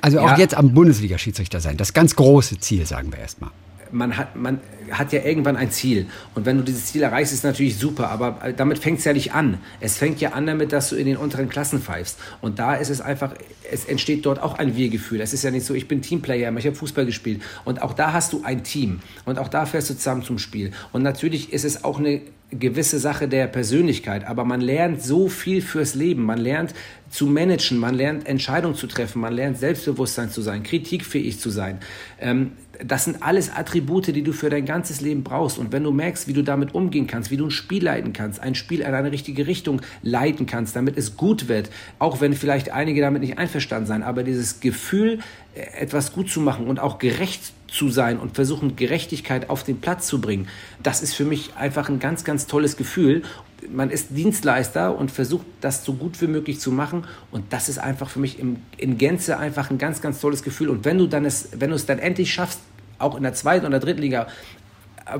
Also 0.00 0.20
auch 0.20 0.28
ja. 0.28 0.38
jetzt 0.38 0.54
am 0.54 0.74
Bundesliga-Schiedsrichter 0.74 1.58
sein, 1.58 1.76
das 1.76 1.92
ganz 1.92 2.14
große 2.14 2.60
Ziel, 2.60 2.86
sagen 2.86 3.10
wir 3.10 3.18
erstmal 3.18 3.50
man 3.94 4.16
hat, 4.16 4.36
man 4.36 4.60
hat 4.90 5.12
ja 5.12 5.24
irgendwann 5.24 5.56
ein 5.56 5.70
Ziel. 5.70 6.06
Und 6.34 6.44
wenn 6.46 6.58
du 6.58 6.64
dieses 6.64 6.86
Ziel 6.86 7.02
erreichst, 7.02 7.32
ist 7.32 7.44
natürlich 7.44 7.78
super. 7.78 8.10
Aber 8.10 8.52
damit 8.56 8.78
fängt 8.78 8.98
es 8.98 9.04
ja 9.04 9.12
nicht 9.12 9.32
an. 9.32 9.58
Es 9.80 9.96
fängt 9.96 10.20
ja 10.20 10.32
an 10.32 10.46
damit, 10.46 10.72
dass 10.72 10.90
du 10.90 10.96
in 10.96 11.06
den 11.06 11.16
unteren 11.16 11.48
Klassen 11.48 11.80
pfeifst. 11.80 12.18
Und 12.40 12.58
da 12.58 12.74
ist 12.74 12.90
es 12.90 13.00
einfach, 13.00 13.32
es 13.70 13.86
entsteht 13.86 14.26
dort 14.26 14.42
auch 14.42 14.58
ein 14.58 14.76
Wir-Gefühl. 14.76 15.20
Es 15.20 15.32
ist 15.32 15.44
ja 15.44 15.50
nicht 15.50 15.64
so, 15.64 15.74
ich 15.74 15.88
bin 15.88 16.02
Teamplayer, 16.02 16.54
ich 16.56 16.66
habe 16.66 16.76
Fußball 16.76 17.06
gespielt. 17.06 17.42
Und 17.64 17.80
auch 17.80 17.94
da 17.94 18.12
hast 18.12 18.32
du 18.32 18.42
ein 18.44 18.64
Team. 18.64 19.00
Und 19.24 19.38
auch 19.38 19.48
da 19.48 19.64
fährst 19.64 19.90
du 19.90 19.94
zusammen 19.94 20.22
zum 20.22 20.38
Spiel. 20.38 20.72
Und 20.92 21.02
natürlich 21.02 21.52
ist 21.52 21.64
es 21.64 21.84
auch 21.84 21.98
eine 21.98 22.20
gewisse 22.50 22.98
Sache 22.98 23.26
der 23.28 23.46
Persönlichkeit, 23.46 24.26
aber 24.26 24.44
man 24.44 24.60
lernt 24.60 25.02
so 25.02 25.28
viel 25.28 25.60
fürs 25.60 25.94
Leben. 25.94 26.22
Man 26.22 26.38
lernt 26.38 26.74
zu 27.10 27.26
managen, 27.26 27.78
man 27.78 27.94
lernt 27.94 28.26
Entscheidungen 28.26 28.74
zu 28.74 28.86
treffen, 28.86 29.20
man 29.20 29.32
lernt 29.32 29.58
Selbstbewusstsein 29.58 30.30
zu 30.30 30.42
sein, 30.42 30.62
kritikfähig 30.62 31.40
zu 31.40 31.50
sein. 31.50 31.78
Ähm, 32.20 32.52
das 32.82 33.04
sind 33.04 33.22
alles 33.22 33.50
Attribute, 33.50 34.08
die 34.08 34.22
du 34.22 34.32
für 34.32 34.50
dein 34.50 34.64
ganzes 34.64 35.00
Leben 35.00 35.22
brauchst. 35.22 35.58
Und 35.58 35.72
wenn 35.72 35.84
du 35.84 35.92
merkst, 35.92 36.28
wie 36.28 36.32
du 36.32 36.42
damit 36.42 36.74
umgehen 36.74 37.06
kannst, 37.06 37.30
wie 37.30 37.36
du 37.36 37.46
ein 37.46 37.50
Spiel 37.50 37.84
leiten 37.84 38.12
kannst, 38.12 38.40
ein 38.40 38.54
Spiel 38.54 38.80
in 38.80 38.86
eine 38.86 39.12
richtige 39.12 39.46
Richtung 39.46 39.80
leiten 40.02 40.46
kannst, 40.46 40.74
damit 40.76 40.96
es 40.96 41.16
gut 41.16 41.48
wird, 41.48 41.70
auch 41.98 42.20
wenn 42.20 42.34
vielleicht 42.34 42.70
einige 42.70 43.00
damit 43.00 43.22
nicht 43.22 43.38
einverstanden 43.38 43.86
sein, 43.86 44.02
aber 44.02 44.22
dieses 44.22 44.60
Gefühl, 44.60 45.18
äh, 45.54 45.80
etwas 45.80 46.12
gut 46.12 46.30
zu 46.30 46.40
machen 46.40 46.66
und 46.66 46.80
auch 46.80 46.98
gerecht 46.98 47.52
zu 47.74 47.90
sein 47.90 48.18
und 48.18 48.34
versuchen, 48.34 48.76
Gerechtigkeit 48.76 49.50
auf 49.50 49.64
den 49.64 49.80
Platz 49.80 50.06
zu 50.06 50.20
bringen, 50.20 50.48
das 50.82 51.02
ist 51.02 51.14
für 51.14 51.24
mich 51.24 51.56
einfach 51.56 51.88
ein 51.88 51.98
ganz, 51.98 52.24
ganz 52.24 52.46
tolles 52.46 52.76
Gefühl 52.76 53.22
man 53.70 53.90
ist 53.90 54.08
Dienstleister 54.10 54.96
und 54.96 55.10
versucht, 55.10 55.46
das 55.60 55.84
so 55.84 55.94
gut 55.94 56.20
wie 56.20 56.26
möglich 56.26 56.60
zu 56.60 56.70
machen. 56.70 57.06
Und 57.30 57.52
das 57.52 57.68
ist 57.68 57.78
einfach 57.78 58.10
für 58.10 58.18
mich 58.18 58.38
im, 58.38 58.56
in 58.76 58.98
Gänze 58.98 59.38
einfach 59.38 59.70
ein 59.70 59.78
ganz, 59.78 60.00
ganz 60.00 60.20
tolles 60.20 60.42
Gefühl. 60.42 60.68
Und 60.68 60.84
wenn 60.84 60.98
du 60.98 61.06
dann 61.06 61.24
es, 61.24 61.48
wenn 61.56 61.70
du 61.70 61.76
es 61.76 61.86
dann 61.86 61.98
endlich 61.98 62.32
schaffst, 62.32 62.60
auch 62.98 63.16
in 63.16 63.22
der 63.22 63.34
zweiten 63.34 63.66
oder 63.66 63.80
dritten 63.80 64.02
Liga 64.02 64.28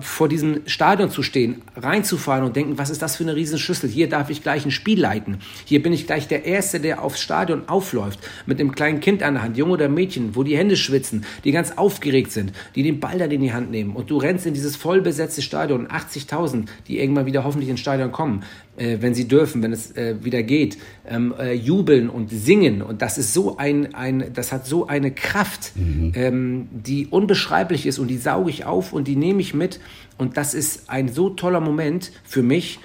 vor 0.01 0.28
diesem 0.28 0.66
Stadion 0.66 1.11
zu 1.11 1.22
stehen, 1.22 1.62
reinzufahren 1.76 2.45
und 2.45 2.57
denken, 2.57 2.78
was 2.78 2.91
ist 2.91 3.03
das 3.03 3.16
für 3.16 3.24
eine 3.24 3.37
Riesenschüssel? 3.37 3.91
Hier 3.91 4.09
darf 4.09 4.30
ich 4.30 4.43
gleich 4.43 4.64
ein 4.64 4.70
Spiel 4.70 5.01
leiten. 5.01 5.39
Hier 5.66 5.82
bin 5.82 5.93
ich 5.93 6.07
gleich 6.07 6.26
der 6.26 6.45
Erste, 6.45 6.80
der 6.80 7.03
aufs 7.03 7.20
Stadion 7.20 7.68
aufläuft, 7.68 8.18
mit 8.47 8.61
einem 8.61 8.72
kleinen 8.72 9.01
Kind 9.01 9.22
an 9.22 9.35
der 9.35 9.43
Hand, 9.43 9.57
Junge 9.59 9.72
oder 9.74 9.89
Mädchen, 9.89 10.37
wo 10.37 10.43
die 10.43 10.57
Hände 10.57 10.76
schwitzen, 10.76 11.26
die 11.45 11.53
ganz 11.53 11.72
aufgeregt 11.72 12.32
sind, 12.32 12.53
die 12.74 12.82
den 12.82 13.01
Ball 13.01 13.18
dann 13.18 13.30
in 13.30 13.43
die 13.43 13.53
Hand 13.53 13.70
nehmen 13.70 13.95
und 13.95 14.11
du 14.11 14.16
rennst 14.16 14.47
in 14.47 14.55
dieses 14.55 14.76
vollbesetzte 14.76 15.43
Stadion, 15.43 15.89
80.000, 15.89 16.66
die 16.89 16.99
irgendwann 16.99 17.26
wieder 17.26 17.45
hoffentlich 17.45 17.68
ins 17.68 17.80
Stadion 17.80 18.11
kommen 18.11 18.43
äh, 18.76 18.98
wenn 19.00 19.14
sie 19.14 19.28
dürfen, 19.28 19.62
wenn 19.62 19.72
es 19.72 19.96
äh, 19.96 20.16
wieder 20.22 20.42
geht, 20.42 20.78
ähm, 21.06 21.34
äh, 21.38 21.52
jubeln 21.52 22.08
und 22.08 22.30
singen. 22.30 22.82
Und 22.82 23.02
das 23.02 23.18
ist 23.18 23.34
so 23.34 23.56
ein, 23.56 23.94
ein 23.94 24.32
das 24.34 24.52
hat 24.52 24.66
so 24.66 24.86
eine 24.86 25.10
Kraft, 25.10 25.72
mhm. 25.76 26.12
ähm, 26.14 26.68
die 26.72 27.06
unbeschreiblich 27.06 27.86
ist 27.86 27.98
und 27.98 28.08
die 28.08 28.18
sauge 28.18 28.50
ich 28.50 28.64
auf 28.64 28.92
und 28.92 29.08
die 29.08 29.16
nehme 29.16 29.40
ich 29.40 29.54
mit. 29.54 29.80
Und 30.18 30.36
das 30.36 30.54
ist 30.54 30.90
ein 30.90 31.08
so 31.08 31.30
toller 31.30 31.60
Moment 31.60 32.12
für 32.24 32.42
mich, 32.42 32.78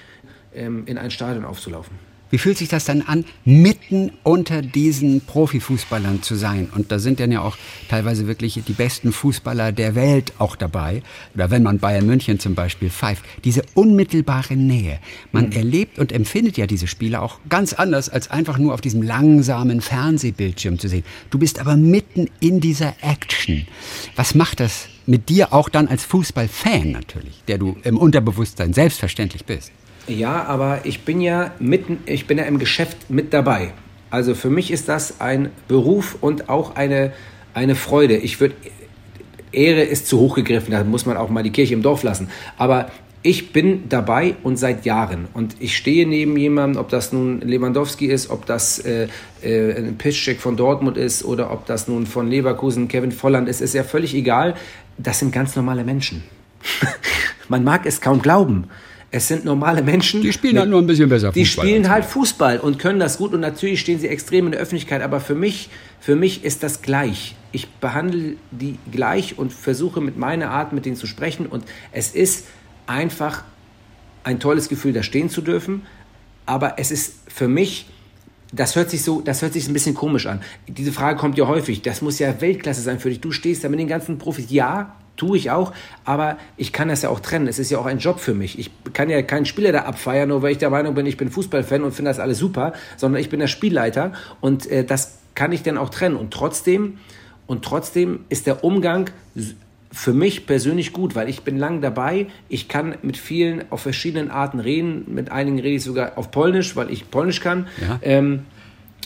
ähm, 0.53 0.83
in 0.85 0.97
ein 0.97 1.11
Stadion 1.11 1.45
aufzulaufen. 1.45 2.08
Wie 2.31 2.37
fühlt 2.37 2.57
sich 2.57 2.69
das 2.69 2.85
dann 2.85 3.01
an, 3.01 3.25
mitten 3.45 4.11
unter 4.23 4.61
diesen 4.61 5.21
Profifußballern 5.21 6.21
zu 6.21 6.35
sein? 6.35 6.69
Und 6.75 6.91
da 6.91 6.99
sind 6.99 7.19
dann 7.19 7.31
ja 7.31 7.41
auch 7.41 7.57
teilweise 7.89 8.27
wirklich 8.27 8.59
die 8.67 8.73
besten 8.73 9.11
Fußballer 9.11 9.71
der 9.71 9.95
Welt 9.95 10.33
auch 10.37 10.55
dabei. 10.55 11.01
Oder 11.33 11.49
wenn 11.49 11.63
man 11.63 11.79
Bayern 11.79 12.05
München 12.05 12.39
zum 12.39 12.55
Beispiel 12.55 12.89
pfeift. 12.89 13.23
Diese 13.43 13.63
unmittelbare 13.73 14.55
Nähe. 14.55 14.99
Man 15.31 15.47
mhm. 15.47 15.51
erlebt 15.53 15.99
und 15.99 16.11
empfindet 16.11 16.57
ja 16.57 16.67
diese 16.67 16.87
Spiele 16.87 17.21
auch 17.21 17.39
ganz 17.49 17.73
anders, 17.73 18.09
als 18.09 18.29
einfach 18.29 18.57
nur 18.57 18.73
auf 18.73 18.81
diesem 18.81 19.01
langsamen 19.01 19.81
Fernsehbildschirm 19.81 20.79
zu 20.79 20.87
sehen. 20.87 21.03
Du 21.29 21.39
bist 21.39 21.59
aber 21.59 21.75
mitten 21.75 22.29
in 22.39 22.59
dieser 22.59 22.95
Action. 23.01 23.67
Was 24.15 24.35
macht 24.35 24.59
das 24.59 24.87
mit 25.05 25.29
dir 25.29 25.53
auch 25.53 25.69
dann 25.69 25.87
als 25.87 26.05
Fußballfan 26.05 26.91
natürlich, 26.91 27.43
der 27.47 27.57
du 27.57 27.77
im 27.83 27.97
Unterbewusstsein 27.97 28.73
selbstverständlich 28.73 29.45
bist? 29.45 29.71
Ja, 30.09 30.43
aber 30.45 30.79
ich 30.85 31.05
bin 31.05 31.21
ja 31.21 31.51
mitten, 31.59 31.99
ich 32.07 32.25
bin 32.25 32.39
ja 32.39 32.45
im 32.45 32.57
Geschäft 32.57 33.11
mit 33.11 33.31
dabei. 33.31 33.73
Also 34.09 34.33
für 34.33 34.49
mich 34.49 34.71
ist 34.71 34.89
das 34.89 35.21
ein 35.21 35.51
Beruf 35.67 36.17
und 36.19 36.49
auch 36.49 36.75
eine, 36.75 37.13
eine 37.53 37.75
Freude. 37.75 38.17
Ich 38.17 38.41
würde, 38.41 38.55
Ehre 39.51 39.83
ist 39.83 40.07
zu 40.07 40.17
hoch 40.19 40.35
gegriffen, 40.35 40.71
da 40.71 40.83
muss 40.83 41.05
man 41.05 41.15
auch 41.15 41.29
mal 41.29 41.43
die 41.43 41.51
Kirche 41.51 41.75
im 41.75 41.83
Dorf 41.83 42.01
lassen. 42.01 42.29
Aber 42.57 42.89
ich 43.21 43.53
bin 43.53 43.87
dabei 43.87 44.35
und 44.41 44.57
seit 44.57 44.83
Jahren. 44.83 45.27
Und 45.35 45.55
ich 45.59 45.77
stehe 45.77 46.07
neben 46.07 46.35
jemandem, 46.37 46.81
ob 46.81 46.89
das 46.89 47.13
nun 47.13 47.41
Lewandowski 47.41 48.07
ist, 48.07 48.31
ob 48.31 48.47
das 48.47 48.79
äh, 48.79 49.09
äh, 49.43 49.77
ein 49.77 49.97
Piszczek 49.99 50.39
von 50.39 50.57
Dortmund 50.57 50.97
ist 50.97 51.23
oder 51.23 51.51
ob 51.51 51.67
das 51.67 51.87
nun 51.87 52.07
von 52.07 52.27
Leverkusen 52.27 52.87
Kevin 52.87 53.11
Volland 53.11 53.47
ist, 53.47 53.61
ist 53.61 53.75
ja 53.75 53.83
völlig 53.83 54.15
egal. 54.15 54.55
Das 54.97 55.19
sind 55.19 55.31
ganz 55.31 55.55
normale 55.55 55.83
Menschen. 55.83 56.23
man 57.47 57.63
mag 57.63 57.85
es 57.85 58.01
kaum 58.01 58.23
glauben. 58.23 58.69
Es 59.11 59.27
sind 59.27 59.43
normale 59.43 59.81
Menschen. 59.81 60.21
Die 60.21 60.31
spielen 60.31 60.59
halt 60.59 60.69
nur 60.69 60.79
ein 60.79 60.85
bisschen 60.85 61.09
besser 61.09 61.33
Fußball. 61.33 61.41
Die 61.41 61.45
spielen 61.45 61.89
halt 61.89 62.05
Fußball 62.05 62.59
und 62.59 62.77
können 62.77 62.99
das 62.99 63.17
gut 63.17 63.33
und 63.33 63.39
natürlich 63.39 63.79
stehen 63.79 63.99
sie 63.99 64.07
extrem 64.07 64.45
in 64.45 64.51
der 64.51 64.61
Öffentlichkeit. 64.61 65.01
Aber 65.01 65.19
für 65.19 65.35
mich, 65.35 65.69
für 65.99 66.15
mich 66.15 66.43
ist 66.43 66.61
das 66.61 66.81
gleich. 66.81 67.35
Ich 67.51 67.67
behandle 67.67 68.35
die 68.51 68.77
gleich 68.91 69.37
und 69.37 69.51
versuche 69.51 69.99
mit 69.99 70.17
meiner 70.17 70.51
Art 70.51 70.73
mit 70.73 70.85
denen 70.85 70.95
zu 70.95 71.07
sprechen. 71.07 71.47
Und 71.47 71.63
es 71.91 72.11
ist 72.11 72.45
einfach 72.85 73.43
ein 74.23 74.39
tolles 74.39 74.69
Gefühl, 74.69 74.93
da 74.93 75.01
stehen 75.01 75.29
zu 75.29 75.41
dürfen. 75.41 75.83
Aber 76.45 76.75
es 76.77 76.91
ist 76.91 77.15
für 77.27 77.47
mich, 77.47 77.87
das 78.51 78.75
hört 78.75 78.91
sich 78.91 79.01
so, 79.01 79.21
das 79.21 79.41
hört 79.41 79.53
sich 79.53 79.67
ein 79.67 79.73
bisschen 79.73 79.95
komisch 79.95 80.27
an. 80.27 80.41
Diese 80.67 80.91
Frage 80.91 81.17
kommt 81.17 81.35
ja 81.37 81.47
häufig. 81.47 81.81
Das 81.81 82.03
muss 82.03 82.19
ja 82.19 82.41
Weltklasse 82.41 82.81
sein 82.81 82.99
für 82.99 83.09
dich. 83.09 83.21
Du 83.21 83.31
stehst 83.31 83.63
da 83.63 83.69
mit 83.69 83.79
den 83.79 83.87
ganzen 83.87 84.19
Profis. 84.19 84.45
Ja, 84.49 84.95
tue 85.19 85.37
ich 85.37 85.51
auch, 85.51 85.73
aber 86.05 86.37
ich 86.57 86.73
kann 86.73 86.87
das 86.87 87.03
ja 87.03 87.09
auch 87.09 87.19
trennen. 87.19 87.47
Es 87.47 87.59
ist 87.59 87.69
ja 87.69 87.77
auch 87.77 87.85
ein 87.85 87.99
Job 87.99 88.19
für 88.19 88.33
mich. 88.33 88.57
Ich 88.57 88.71
kann 88.93 89.09
ja 89.09 89.21
keinen 89.21 89.45
Spieler 89.45 89.71
da 89.71 89.81
abfeiern, 89.81 90.29
nur 90.29 90.41
weil 90.41 90.53
ich 90.53 90.57
der 90.57 90.69
Meinung 90.69 90.95
bin, 90.95 91.05
ich 91.05 91.17
bin 91.17 91.29
Fußballfan 91.29 91.83
und 91.83 91.91
finde 91.91 92.09
das 92.09 92.19
alles 92.19 92.39
super, 92.39 92.73
sondern 92.97 93.21
ich 93.21 93.29
bin 93.29 93.39
der 93.39 93.47
Spielleiter 93.47 94.13
und 94.41 94.65
äh, 94.71 94.83
das 94.83 95.19
kann 95.35 95.51
ich 95.51 95.61
dann 95.61 95.77
auch 95.77 95.89
trennen. 95.89 96.15
Und 96.15 96.33
trotzdem, 96.33 96.97
und 97.45 97.63
trotzdem 97.63 98.21
ist 98.29 98.47
der 98.47 98.63
Umgang 98.63 99.09
für 99.91 100.13
mich 100.13 100.45
persönlich 100.45 100.93
gut, 100.93 101.15
weil 101.15 101.29
ich 101.29 101.41
bin 101.41 101.57
lang 101.57 101.81
dabei. 101.81 102.27
Ich 102.47 102.67
kann 102.67 102.95
mit 103.01 103.17
vielen 103.17 103.63
auf 103.71 103.81
verschiedenen 103.81 104.29
Arten 104.29 104.59
reden. 104.59 105.05
Mit 105.07 105.31
einigen 105.31 105.57
rede 105.59 105.75
ich 105.75 105.83
sogar 105.83 106.17
auf 106.17 106.31
Polnisch, 106.31 106.75
weil 106.75 106.91
ich 106.91 107.09
Polnisch 107.09 107.41
kann. 107.41 107.67
Ja. 107.81 107.99
Ähm, 108.01 108.45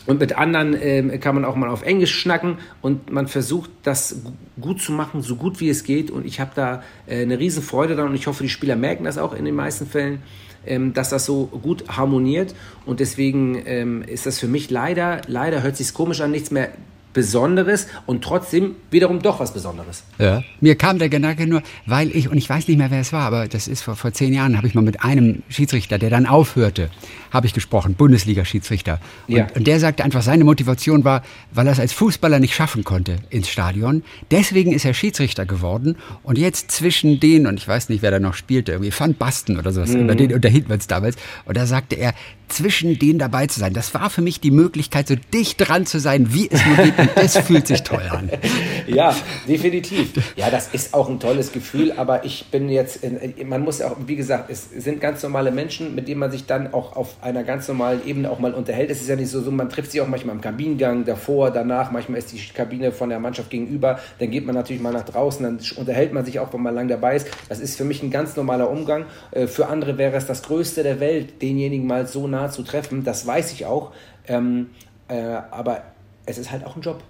und 0.05 0.19
mit 0.19 0.37
anderen 0.37 0.75
ähm, 0.79 1.19
kann 1.19 1.35
man 1.35 1.45
auch 1.45 1.55
mal 1.55 1.69
auf 1.69 1.83
Englisch 1.83 2.13
schnacken 2.13 2.57
und 2.81 3.11
man 3.11 3.27
versucht, 3.27 3.69
das 3.83 4.21
gut 4.59 4.81
zu 4.81 4.91
machen, 4.91 5.21
so 5.21 5.35
gut 5.35 5.59
wie 5.59 5.69
es 5.69 5.83
geht. 5.83 6.11
Und 6.11 6.25
ich 6.25 6.39
habe 6.39 6.51
da 6.55 6.83
äh, 7.07 7.21
eine 7.21 7.39
riesen 7.39 7.63
Freude 7.63 7.95
dran 7.95 8.09
und 8.09 8.15
ich 8.15 8.27
hoffe, 8.27 8.43
die 8.43 8.49
Spieler 8.49 8.75
merken 8.75 9.05
das 9.05 9.17
auch 9.17 9.33
in 9.33 9.45
den 9.45 9.55
meisten 9.55 9.87
Fällen, 9.87 10.21
ähm, 10.65 10.93
dass 10.93 11.09
das 11.09 11.25
so 11.25 11.45
gut 11.45 11.85
harmoniert. 11.87 12.53
Und 12.85 12.99
deswegen 12.99 13.61
ähm, 13.65 14.03
ist 14.03 14.25
das 14.25 14.39
für 14.39 14.47
mich 14.47 14.69
leider, 14.69 15.21
leider 15.27 15.63
hört 15.63 15.77
sich 15.77 15.93
komisch 15.93 16.19
an, 16.19 16.31
nichts 16.31 16.51
mehr 16.51 16.69
Besonderes 17.13 17.87
und 18.05 18.23
trotzdem 18.23 18.75
wiederum 18.89 19.21
doch 19.21 19.39
was 19.39 19.53
Besonderes. 19.53 20.03
Ja. 20.17 20.43
Mir 20.59 20.75
kam 20.75 20.97
der 20.99 21.09
Gedanke 21.09 21.47
nur, 21.47 21.61
weil 21.85 22.09
ich, 22.09 22.29
und 22.29 22.37
ich 22.37 22.49
weiß 22.49 22.67
nicht 22.67 22.77
mehr, 22.77 22.91
wer 22.91 23.01
es 23.01 23.13
war, 23.13 23.21
aber 23.21 23.47
das 23.47 23.67
ist 23.67 23.83
vor, 23.83 23.95
vor 23.95 24.11
zehn 24.11 24.33
Jahren, 24.33 24.57
habe 24.57 24.67
ich 24.67 24.73
mal 24.73 24.81
mit 24.81 25.03
einem 25.03 25.43
Schiedsrichter, 25.47 25.99
der 25.99 26.09
dann 26.09 26.25
aufhörte, 26.25 26.89
habe 27.33 27.47
ich 27.47 27.53
gesprochen, 27.53 27.95
Bundesliga-Schiedsrichter. 27.95 28.99
Und, 29.27 29.35
ja. 29.35 29.47
und 29.55 29.65
der 29.65 29.79
sagte 29.79 30.03
einfach, 30.03 30.21
seine 30.21 30.43
Motivation 30.43 31.03
war, 31.03 31.23
weil 31.51 31.67
er 31.67 31.73
es 31.73 31.79
als 31.79 31.91
Fußballer 31.91 32.39
nicht 32.39 32.53
schaffen 32.53 32.83
konnte 32.83 33.17
ins 33.31 33.49
Stadion. 33.49 34.03
Deswegen 34.29 34.71
ist 34.71 34.85
er 34.85 34.93
Schiedsrichter 34.93 35.45
geworden. 35.45 35.97
Und 36.21 36.37
jetzt 36.37 36.71
zwischen 36.71 37.19
denen, 37.19 37.47
und 37.47 37.57
ich 37.57 37.67
weiß 37.67 37.89
nicht, 37.89 38.03
wer 38.03 38.11
da 38.11 38.19
noch 38.19 38.35
spielte, 38.35 38.73
irgendwie 38.73 38.93
Van 38.97 39.15
Basten 39.15 39.57
oder 39.57 39.73
sowas, 39.73 39.89
mhm. 39.89 40.01
über 40.01 40.15
den 40.15 40.33
unterhielten 40.33 40.69
wir 40.69 40.75
uns 40.75 40.87
damals. 40.87 41.15
Und 41.45 41.57
da 41.57 41.65
sagte 41.65 41.95
er, 41.95 42.13
zwischen 42.53 42.99
denen 42.99 43.19
dabei 43.19 43.47
zu 43.47 43.59
sein, 43.59 43.73
das 43.73 43.93
war 43.93 44.09
für 44.09 44.21
mich 44.21 44.39
die 44.39 44.51
Möglichkeit, 44.51 45.07
so 45.07 45.15
dicht 45.33 45.67
dran 45.67 45.85
zu 45.85 45.99
sein, 45.99 46.33
wie 46.33 46.49
es 46.49 46.63
nur 46.65 46.77
geht. 46.77 46.99
Und 46.99 47.09
das 47.15 47.37
fühlt 47.37 47.67
sich 47.67 47.83
toll 47.83 48.03
an. 48.09 48.29
Ja, 48.85 49.15
definitiv. 49.47 50.11
Ja, 50.35 50.49
das 50.49 50.67
ist 50.67 50.93
auch 50.93 51.09
ein 51.09 51.19
tolles 51.19 51.53
Gefühl, 51.53 51.93
aber 51.93 52.25
ich 52.25 52.47
bin 52.51 52.67
jetzt, 52.67 52.99
man 53.45 53.61
muss 53.61 53.81
auch, 53.81 53.95
wie 54.05 54.17
gesagt, 54.17 54.49
es 54.49 54.69
sind 54.69 54.99
ganz 54.99 55.23
normale 55.23 55.51
Menschen, 55.51 55.95
mit 55.95 56.07
denen 56.07 56.19
man 56.19 56.31
sich 56.31 56.45
dann 56.45 56.73
auch 56.73 56.95
auf 56.95 57.15
einer 57.23 57.43
ganz 57.43 57.67
normalen 57.67 58.05
Ebene 58.05 58.29
auch 58.29 58.39
mal 58.39 58.53
unterhält. 58.53 58.91
Es 58.91 59.01
ist 59.01 59.07
ja 59.07 59.15
nicht 59.15 59.29
so, 59.29 59.41
so 59.41 59.49
man 59.49 59.69
trifft 59.69 59.91
sich 59.91 60.01
auch 60.01 60.07
manchmal 60.07 60.35
im 60.35 60.41
Kabinengang, 60.41 61.05
davor, 61.05 61.51
danach, 61.51 61.91
manchmal 61.91 62.19
ist 62.19 62.31
die 62.31 62.39
Kabine 62.53 62.91
von 62.91 63.09
der 63.09 63.19
Mannschaft 63.19 63.49
gegenüber, 63.49 63.99
dann 64.19 64.29
geht 64.29 64.45
man 64.45 64.55
natürlich 64.55 64.81
mal 64.81 64.93
nach 64.93 65.05
draußen, 65.05 65.43
dann 65.43 65.59
unterhält 65.77 66.13
man 66.13 66.25
sich 66.25 66.39
auch, 66.39 66.53
wenn 66.53 66.61
man 66.61 66.75
lang 66.75 66.87
dabei 66.87 67.15
ist. 67.15 67.27
Das 67.49 67.59
ist 67.59 67.77
für 67.77 67.85
mich 67.85 68.03
ein 68.03 68.11
ganz 68.11 68.35
normaler 68.35 68.69
Umgang. 68.69 69.05
Äh, 69.31 69.47
für 69.47 69.67
andere 69.67 69.97
wäre 69.97 70.15
es 70.15 70.25
das 70.25 70.43
Größte 70.43 70.83
der 70.83 70.99
Welt, 70.99 71.41
denjenigen 71.41 71.87
mal 71.87 72.07
so 72.07 72.27
nah 72.27 72.49
zu 72.49 72.63
treffen, 72.63 73.03
das 73.03 73.25
weiß 73.25 73.53
ich 73.53 73.65
auch. 73.65 73.91
Ähm, 74.27 74.67
äh, 75.07 75.15
aber 75.51 75.83
es 76.25 76.37
ist 76.37 76.51
halt 76.51 76.65
auch 76.65 76.75
ein 76.75 76.81
Job. 76.81 77.01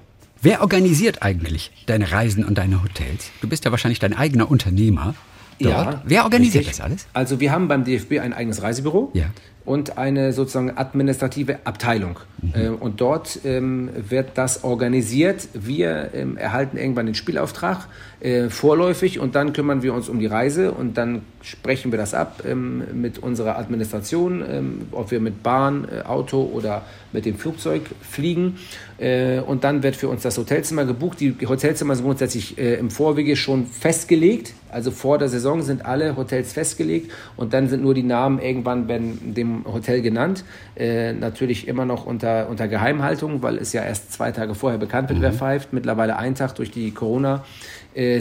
Wer 0.41 0.61
organisiert 0.61 1.23
eigentlich 1.23 1.71
deine 1.85 2.11
Reisen 2.11 2.43
und 2.43 2.57
deine 2.57 2.83
Hotels? 2.83 3.31
Du 3.41 3.47
bist 3.47 3.65
ja 3.65 3.71
wahrscheinlich 3.71 3.99
dein 3.99 4.13
eigener 4.13 4.51
Unternehmer. 4.51 5.15
Dort. 5.59 5.71
Ja, 5.71 6.01
Wer 6.03 6.23
organisiert 6.23 6.65
richtig. 6.65 6.77
das 6.77 6.85
alles? 6.85 7.07
Also 7.13 7.39
wir 7.39 7.51
haben 7.51 7.67
beim 7.67 7.85
DFB 7.85 8.19
ein 8.19 8.33
eigenes 8.33 8.63
Reisebüro. 8.63 9.11
Ja 9.13 9.27
und 9.65 9.97
eine 9.97 10.33
sozusagen 10.33 10.77
administrative 10.77 11.59
Abteilung. 11.63 12.19
Mhm. 12.41 12.51
Äh, 12.53 12.67
und 12.69 13.01
dort 13.01 13.39
ähm, 13.45 13.89
wird 14.09 14.31
das 14.35 14.63
organisiert. 14.63 15.47
Wir 15.53 16.09
ähm, 16.13 16.37
erhalten 16.37 16.77
irgendwann 16.77 17.05
den 17.05 17.15
Spielauftrag 17.15 17.87
äh, 18.23 18.49
vorläufig 18.49 19.19
und 19.19 19.35
dann 19.35 19.51
kümmern 19.51 19.83
wir 19.83 19.93
uns 19.93 20.07
um 20.07 20.17
die 20.17 20.27
Reise 20.27 20.71
und 20.71 20.97
dann 20.97 21.23
sprechen 21.41 21.91
wir 21.91 21.99
das 21.99 22.13
ab 22.13 22.43
ähm, 22.47 22.83
mit 22.93 23.19
unserer 23.19 23.57
Administration, 23.57 24.43
ähm, 24.49 24.81
ob 24.91 25.11
wir 25.11 25.19
mit 25.19 25.43
Bahn, 25.43 25.85
äh, 25.91 26.03
Auto 26.03 26.49
oder 26.53 26.83
mit 27.11 27.25
dem 27.25 27.37
Flugzeug 27.37 27.81
fliegen. 28.01 28.59
Äh, 28.97 29.39
und 29.39 29.65
dann 29.65 29.83
wird 29.83 29.97
für 29.97 30.07
uns 30.07 30.21
das 30.21 30.37
Hotelzimmer 30.37 30.85
gebucht. 30.85 31.19
Die 31.19 31.35
Hotelzimmer 31.45 31.95
sind 31.95 32.05
grundsätzlich 32.05 32.57
äh, 32.57 32.75
im 32.75 32.89
Vorwege 32.89 33.35
schon 33.35 33.65
festgelegt. 33.65 34.53
Also 34.69 34.91
vor 34.91 35.17
der 35.17 35.27
Saison 35.27 35.61
sind 35.61 35.85
alle 35.85 36.15
Hotels 36.15 36.53
festgelegt 36.53 37.11
und 37.35 37.53
dann 37.53 37.67
sind 37.67 37.83
nur 37.83 37.93
die 37.93 38.03
Namen 38.03 38.39
irgendwann 38.39 38.87
wenn 38.87 39.33
dem 39.33 39.65
Hotel 39.65 40.01
genannt. 40.01 40.45
Äh, 40.75 41.13
natürlich 41.13 41.67
immer 41.67 41.85
noch 41.85 42.05
unter, 42.05 42.49
unter 42.49 42.67
Geheimhaltung, 42.67 43.43
weil 43.43 43.57
es 43.57 43.73
ja 43.73 43.83
erst 43.83 44.13
zwei 44.13 44.31
Tage 44.31 44.55
vorher 44.55 44.79
bekannt 44.79 45.09
wird, 45.09 45.19
mhm. 45.19 45.23
wer 45.23 45.33
pfeift. 45.33 45.73
Mittlerweile 45.73 46.17
ein 46.17 46.35
Tag 46.35 46.55
durch 46.55 46.71
die 46.71 46.91
Corona. 46.91 47.43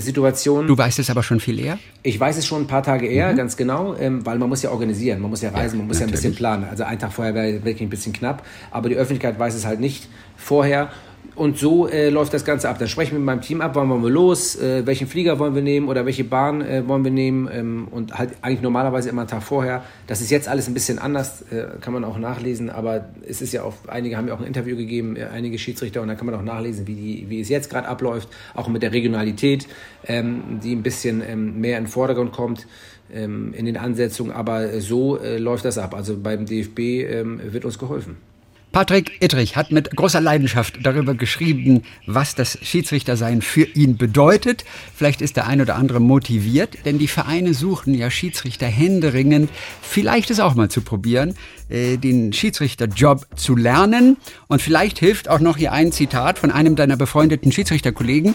Situation. 0.00 0.66
Du 0.66 0.76
weißt 0.76 0.98
es 0.98 1.10
aber 1.10 1.22
schon 1.22 1.40
viel 1.40 1.58
eher? 1.58 1.78
Ich 2.02 2.18
weiß 2.18 2.36
es 2.38 2.46
schon 2.46 2.62
ein 2.62 2.66
paar 2.66 2.82
Tage 2.82 3.06
eher, 3.06 3.32
mhm. 3.32 3.36
ganz 3.36 3.56
genau, 3.56 3.94
ähm, 3.96 4.24
weil 4.24 4.38
man 4.38 4.48
muss 4.48 4.62
ja 4.62 4.70
organisieren, 4.70 5.20
man 5.20 5.30
muss 5.30 5.42
ja 5.42 5.50
reisen, 5.50 5.76
ja, 5.76 5.78
man 5.78 5.88
muss 5.88 6.00
natürlich. 6.00 6.00
ja 6.00 6.06
ein 6.06 6.30
bisschen 6.30 6.34
planen. 6.34 6.66
Also 6.70 6.84
ein 6.84 6.98
Tag 6.98 7.12
vorher 7.12 7.34
wäre 7.34 7.52
wirklich 7.64 7.82
ein 7.82 7.90
bisschen 7.90 8.12
knapp, 8.12 8.44
aber 8.70 8.88
die 8.88 8.96
Öffentlichkeit 8.96 9.38
weiß 9.38 9.54
es 9.54 9.66
halt 9.66 9.80
nicht 9.80 10.08
vorher 10.36 10.90
und 11.34 11.58
so 11.58 11.88
äh, 11.88 12.10
läuft 12.10 12.34
das 12.34 12.44
Ganze 12.44 12.68
ab. 12.68 12.78
Dann 12.78 12.88
sprechen 12.88 13.12
wir 13.12 13.18
mit 13.18 13.26
meinem 13.26 13.40
Team 13.40 13.60
ab, 13.60 13.72
wann 13.74 13.88
wollen 13.88 14.02
wir 14.02 14.10
los, 14.10 14.56
äh, 14.56 14.86
welchen 14.86 15.06
Flieger 15.06 15.38
wollen 15.38 15.54
wir 15.54 15.62
nehmen 15.62 15.88
oder 15.88 16.04
welche 16.04 16.24
Bahn 16.24 16.60
äh, 16.60 16.86
wollen 16.86 17.04
wir 17.04 17.10
nehmen 17.10 17.48
ähm, 17.52 17.88
und 17.90 18.18
halt 18.18 18.32
eigentlich 18.42 18.60
normalerweise 18.60 19.08
immer 19.08 19.22
einen 19.22 19.30
Tag 19.30 19.42
vorher. 19.42 19.82
Das 20.06 20.20
ist 20.20 20.30
jetzt 20.30 20.48
alles 20.48 20.68
ein 20.68 20.74
bisschen 20.74 20.98
anders, 20.98 21.42
äh, 21.50 21.78
kann 21.80 21.94
man 21.94 22.04
auch 22.04 22.18
nachlesen, 22.18 22.68
aber 22.68 23.06
es 23.26 23.40
ist 23.40 23.52
ja 23.52 23.62
auch, 23.62 23.74
einige 23.88 24.16
haben 24.16 24.28
ja 24.28 24.34
auch 24.34 24.40
ein 24.40 24.46
Interview 24.46 24.76
gegeben, 24.76 25.16
äh, 25.16 25.24
einige 25.32 25.58
Schiedsrichter 25.58 26.02
und 26.02 26.08
da 26.08 26.14
kann 26.14 26.26
man 26.26 26.34
auch 26.34 26.42
nachlesen, 26.42 26.86
wie, 26.86 26.94
die, 26.94 27.26
wie 27.30 27.40
es 27.40 27.48
jetzt 27.48 27.70
gerade 27.70 27.88
abläuft, 27.88 28.28
auch 28.54 28.68
mit 28.68 28.82
der 28.82 28.92
Regionalität, 28.92 29.66
ähm, 30.06 30.60
die 30.62 30.74
ein 30.74 30.82
bisschen 30.82 31.22
ähm, 31.26 31.60
mehr 31.60 31.78
in 31.78 31.84
den 31.84 31.90
Vordergrund 31.90 32.32
kommt 32.32 32.66
ähm, 33.12 33.54
in 33.54 33.64
den 33.64 33.78
Ansetzungen, 33.78 34.32
aber 34.32 34.80
so 34.80 35.18
äh, 35.18 35.38
läuft 35.38 35.64
das 35.64 35.78
ab. 35.78 35.94
Also 35.94 36.18
beim 36.18 36.44
DFB 36.44 36.78
ähm, 36.78 37.40
wird 37.42 37.64
uns 37.64 37.78
geholfen. 37.78 38.31
Patrick 38.72 39.22
Ittrich 39.22 39.54
hat 39.54 39.70
mit 39.70 39.94
großer 39.94 40.22
Leidenschaft 40.22 40.78
darüber 40.82 41.14
geschrieben, 41.14 41.82
was 42.06 42.34
das 42.34 42.58
Schiedsrichtersein 42.62 43.42
für 43.42 43.64
ihn 43.64 43.98
bedeutet. 43.98 44.64
Vielleicht 44.96 45.20
ist 45.20 45.36
der 45.36 45.46
ein 45.46 45.60
oder 45.60 45.76
andere 45.76 46.00
motiviert, 46.00 46.78
denn 46.86 46.98
die 46.98 47.06
Vereine 47.06 47.52
suchen 47.52 47.92
ja 47.92 48.10
Schiedsrichter 48.10 48.66
händeringend. 48.66 49.50
Vielleicht 49.82 50.30
ist 50.30 50.40
auch 50.40 50.54
mal 50.54 50.70
zu 50.70 50.80
probieren, 50.80 51.34
äh, 51.68 51.98
den 51.98 52.32
Schiedsrichterjob 52.32 53.26
zu 53.36 53.56
lernen. 53.56 54.16
Und 54.48 54.62
vielleicht 54.62 54.98
hilft 54.98 55.28
auch 55.28 55.40
noch 55.40 55.58
hier 55.58 55.72
ein 55.72 55.92
Zitat 55.92 56.38
von 56.38 56.50
einem 56.50 56.74
deiner 56.74 56.96
befreundeten 56.96 57.52
Schiedsrichterkollegen. 57.52 58.34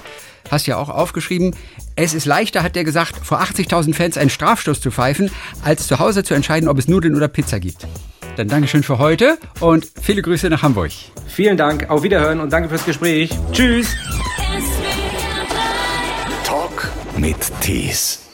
Hast 0.52 0.68
ja 0.68 0.78
auch 0.78 0.90
aufgeschrieben. 0.90 1.56
Es 1.96 2.14
ist 2.14 2.26
leichter, 2.26 2.62
hat 2.62 2.76
der 2.76 2.84
gesagt, 2.84 3.26
vor 3.26 3.42
80.000 3.42 3.96
Fans 3.96 4.18
einen 4.18 4.30
Strafstoß 4.30 4.82
zu 4.82 4.92
pfeifen, 4.92 5.32
als 5.64 5.88
zu 5.88 5.98
Hause 5.98 6.24
zu 6.24 6.36
entscheiden, 6.36 6.70
ob 6.70 6.78
es 6.78 6.88
Nudeln 6.88 7.16
oder 7.16 7.28
Pizza 7.28 7.60
gibt. 7.60 7.88
Dann 8.38 8.48
Dankeschön 8.50 8.84
für 8.84 9.00
heute 9.00 9.40
und 9.60 9.88
viele 10.00 10.22
Grüße 10.22 10.48
nach 10.50 10.62
Hamburg. 10.62 10.92
Vielen 11.26 11.58
Dank, 11.58 11.90
auf 11.90 12.04
Wiederhören 12.04 12.40
und 12.40 12.54
danke 12.54 12.70
fürs 12.70 12.86
Gespräch. 12.86 13.32
Tschüss. 13.52 13.96
Talk 16.44 16.92
mit 17.18 17.38
Tees. 17.62 18.27